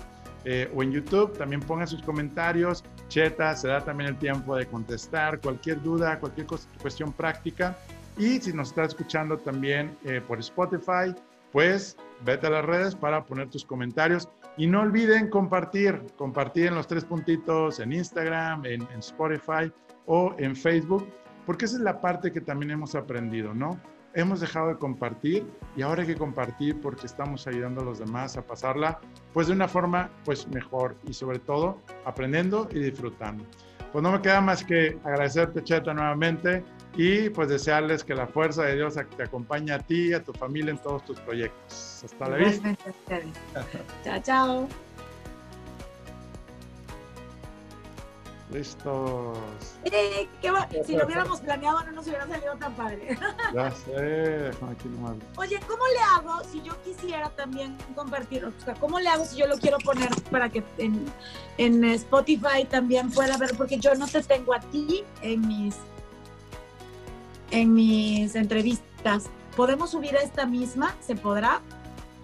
eh, 0.49 0.71
o 0.73 0.81
en 0.81 0.93
YouTube, 0.93 1.37
también 1.37 1.59
pongan 1.61 1.87
sus 1.87 2.01
comentarios. 2.01 2.81
Cheta, 3.09 3.53
se 3.53 3.67
da 3.67 3.83
también 3.83 4.11
el 4.11 4.17
tiempo 4.17 4.55
de 4.55 4.65
contestar 4.65 5.41
cualquier 5.41 5.83
duda, 5.83 6.21
cualquier 6.21 6.47
cuestión 6.81 7.11
práctica. 7.11 7.77
Y 8.17 8.39
si 8.39 8.53
nos 8.53 8.69
está 8.69 8.85
escuchando 8.85 9.37
también 9.37 9.97
eh, 10.05 10.21
por 10.25 10.39
Spotify, 10.39 11.13
pues 11.51 11.97
vete 12.23 12.47
a 12.47 12.51
las 12.51 12.63
redes 12.63 12.95
para 12.95 13.25
poner 13.25 13.49
tus 13.49 13.65
comentarios. 13.65 14.29
Y 14.55 14.67
no 14.67 14.83
olviden 14.83 15.29
compartir, 15.29 16.01
compartir 16.15 16.67
en 16.67 16.75
los 16.75 16.87
tres 16.87 17.03
puntitos 17.03 17.81
en 17.81 17.91
Instagram, 17.91 18.65
en, 18.65 18.83
en, 18.83 18.99
Spotify 18.99 19.69
o 20.05 20.33
en 20.37 20.55
Facebook, 20.55 21.05
porque 21.45 21.65
esa 21.65 21.75
es 21.75 21.81
la 21.81 21.99
parte 21.99 22.31
que 22.31 22.39
también 22.39 22.71
hemos 22.71 22.95
aprendido, 22.95 23.53
¿no? 23.53 23.77
Hemos 24.13 24.39
dejado 24.39 24.69
de 24.69 24.77
compartir 24.77 25.45
y 25.75 25.81
ahora 25.81 26.01
hay 26.01 26.07
que 26.07 26.15
compartir 26.15 26.79
porque 26.81 27.05
estamos 27.05 27.45
ayudando 27.47 27.81
a 27.81 27.85
los 27.85 27.99
demás 27.99 28.37
a 28.37 28.41
pasarla, 28.41 28.99
pues 29.33 29.47
de 29.47 29.53
una 29.53 29.67
forma, 29.67 30.09
pues 30.25 30.47
mejor 30.47 30.95
y 31.07 31.13
sobre 31.13 31.39
todo 31.39 31.81
aprendiendo 32.05 32.67
y 32.71 32.79
disfrutando. 32.79 33.45
Pues 33.91 34.03
no 34.03 34.11
me 34.11 34.21
queda 34.21 34.41
más 34.41 34.63
que 34.63 34.97
agradecerte, 35.03 35.63
Cheta, 35.63 35.93
nuevamente 35.93 36.63
y 36.95 37.29
pues 37.29 37.47
desearles 37.47 38.03
que 38.03 38.15
la 38.15 38.27
fuerza 38.27 38.63
de 38.63 38.75
Dios 38.75 38.95
te 39.15 39.23
acompañe 39.23 39.71
a 39.71 39.79
ti 39.79 40.09
y 40.09 40.13
a 40.13 40.23
tu 40.23 40.33
familia 40.33 40.71
en 40.71 40.79
todos 40.79 41.05
tus 41.05 41.19
proyectos. 41.19 42.03
Hasta 42.03 42.29
la 42.29 42.37
vista. 42.37 42.75
chao, 44.03 44.21
chao. 44.23 44.86
Listos. 48.51 49.37
Eh, 49.83 50.27
qué 50.41 50.51
va. 50.51 50.69
Si 50.85 50.95
lo 50.95 51.05
hubiéramos 51.05 51.41
planeado 51.41 51.83
no 51.83 51.91
nos 51.91 52.07
hubiera 52.07 52.25
salido 52.27 52.55
tan 52.55 52.73
padre. 52.75 53.17
Ya 53.53 53.71
sé, 53.71 54.51
aquí 54.69 54.87
nomás. 54.87 55.15
Oye, 55.37 55.59
¿cómo 55.67 55.83
le 55.87 55.99
hago 55.99 56.43
si 56.49 56.61
yo 56.61 56.73
quisiera 56.83 57.29
también 57.31 57.77
compartir? 57.95 58.45
O 58.45 58.51
sea, 58.63 58.73
¿cómo 58.75 58.99
le 58.99 59.09
hago 59.09 59.25
si 59.25 59.37
yo 59.37 59.47
lo 59.47 59.57
quiero 59.57 59.77
poner 59.79 60.09
para 60.31 60.49
que 60.49 60.63
en, 60.77 61.05
en 61.57 61.83
Spotify 61.85 62.65
también 62.69 63.11
pueda 63.11 63.37
ver? 63.37 63.55
Porque 63.57 63.77
yo 63.77 63.95
no 63.95 64.07
te 64.07 64.21
tengo 64.23 64.53
a 64.53 64.59
ti 64.59 65.03
en 65.21 65.47
mis 65.47 65.75
en 67.51 67.73
mis 67.73 68.35
entrevistas. 68.35 69.29
¿Podemos 69.55 69.91
subir 69.91 70.15
a 70.15 70.21
esta 70.21 70.45
misma? 70.45 70.95
¿Se 71.01 71.15
podrá? 71.15 71.61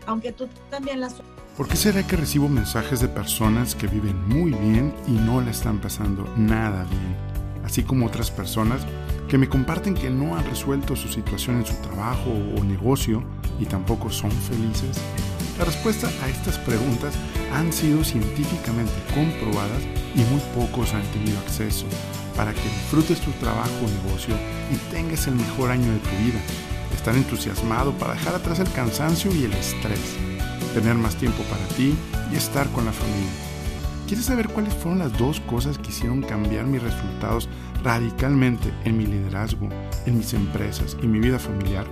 Aunque 0.05 0.31
tú 0.31 0.47
también 0.69 0.99
la 0.99 1.09
¿Por 1.57 1.67
qué 1.67 1.75
será 1.75 2.05
que 2.05 2.15
recibo 2.15 2.49
mensajes 2.49 2.99
de 2.99 3.07
personas 3.07 3.75
que 3.75 3.87
viven 3.87 4.27
muy 4.27 4.51
bien 4.51 4.93
y 5.07 5.11
no 5.11 5.39
la 5.39 5.51
están 5.51 5.79
pasando 5.79 6.27
nada 6.35 6.83
bien? 6.85 7.15
Así 7.63 7.83
como 7.83 8.07
otras 8.07 8.31
personas 8.31 8.81
que 9.29 9.37
me 9.37 9.47
comparten 9.47 9.93
que 9.93 10.09
no 10.09 10.35
han 10.35 10.45
resuelto 10.45 10.95
su 10.95 11.07
situación 11.07 11.57
en 11.57 11.65
su 11.65 11.75
trabajo 11.75 12.31
o 12.57 12.63
negocio 12.63 13.23
y 13.59 13.65
tampoco 13.65 14.09
son 14.09 14.31
felices. 14.31 14.99
La 15.59 15.65
respuesta 15.65 16.09
a 16.23 16.29
estas 16.29 16.57
preguntas 16.57 17.13
han 17.53 17.71
sido 17.71 18.03
científicamente 18.03 18.93
comprobadas 19.13 19.83
y 20.15 20.21
muy 20.21 20.41
pocos 20.55 20.93
han 20.95 21.03
tenido 21.11 21.37
acceso 21.39 21.85
para 22.35 22.51
que 22.53 22.63
disfrutes 22.63 23.19
tu 23.21 23.31
trabajo 23.33 23.71
o 23.85 24.05
negocio 24.07 24.35
y 24.71 24.75
tengas 24.91 25.27
el 25.27 25.35
mejor 25.35 25.69
año 25.69 25.91
de 25.91 25.99
tu 25.99 26.09
vida. 26.23 26.39
Estar 27.03 27.17
entusiasmado 27.17 27.91
para 27.97 28.13
dejar 28.13 28.33
atrás 28.33 28.59
el 28.59 28.71
cansancio 28.71 29.29
y 29.35 29.43
el 29.43 29.51
estrés. 29.51 29.99
Tener 30.73 30.95
más 30.95 31.17
tiempo 31.17 31.43
para 31.49 31.67
ti 31.75 31.93
y 32.31 32.35
estar 32.37 32.69
con 32.69 32.85
la 32.85 32.93
familia. 32.93 33.29
¿Quieres 34.07 34.27
saber 34.27 34.47
cuáles 34.47 34.73
fueron 34.73 34.99
las 34.99 35.17
dos 35.17 35.41
cosas 35.41 35.77
que 35.77 35.89
hicieron 35.89 36.21
cambiar 36.21 36.65
mis 36.65 36.81
resultados 36.81 37.49
radicalmente 37.83 38.73
en 38.85 38.95
mi 38.95 39.05
liderazgo, 39.05 39.67
en 40.05 40.17
mis 40.17 40.33
empresas 40.33 40.95
y 41.03 41.07
mi 41.07 41.19
vida 41.19 41.39
familiar? 41.39 41.85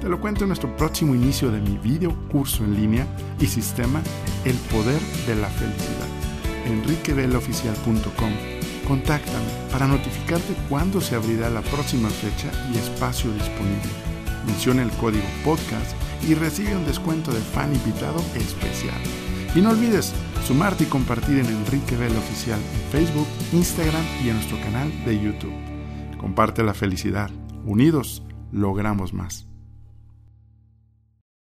Te 0.00 0.08
lo 0.08 0.20
cuento 0.20 0.42
en 0.42 0.48
nuestro 0.48 0.76
próximo 0.76 1.14
inicio 1.14 1.52
de 1.52 1.60
mi 1.60 1.78
video 1.78 2.12
curso 2.28 2.64
en 2.64 2.74
línea 2.74 3.06
y 3.38 3.46
sistema 3.46 4.02
El 4.44 4.56
Poder 4.56 5.00
de 5.28 5.36
la 5.36 5.46
Felicidad. 5.50 6.08
enriqueveloficial.com 6.66 8.32
Contáctame 8.88 9.46
para 9.70 9.86
notificarte 9.86 10.52
cuándo 10.68 11.00
se 11.00 11.14
abrirá 11.14 11.48
la 11.48 11.62
próxima 11.62 12.08
fecha 12.10 12.50
y 12.74 12.78
espacio 12.78 13.30
disponible. 13.34 14.11
Menciona 14.46 14.82
el 14.82 14.90
código 14.92 15.24
podcast 15.44 15.92
y 16.28 16.34
recibe 16.34 16.76
un 16.76 16.86
descuento 16.86 17.32
de 17.32 17.40
fan 17.40 17.74
invitado 17.74 18.18
especial. 18.34 19.00
Y 19.54 19.60
no 19.60 19.70
olvides 19.70 20.12
sumarte 20.46 20.84
y 20.84 20.86
compartir 20.86 21.38
en 21.38 21.46
Enrique 21.46 21.96
Vela 21.96 22.18
Oficial 22.18 22.58
en 22.58 22.90
Facebook, 22.90 23.26
Instagram 23.52 24.04
y 24.24 24.28
en 24.28 24.36
nuestro 24.36 24.58
canal 24.60 24.90
de 25.04 25.20
YouTube. 25.20 25.54
Comparte 26.18 26.62
la 26.62 26.74
felicidad. 26.74 27.30
Unidos 27.64 28.22
logramos 28.50 29.12
más. 29.12 29.51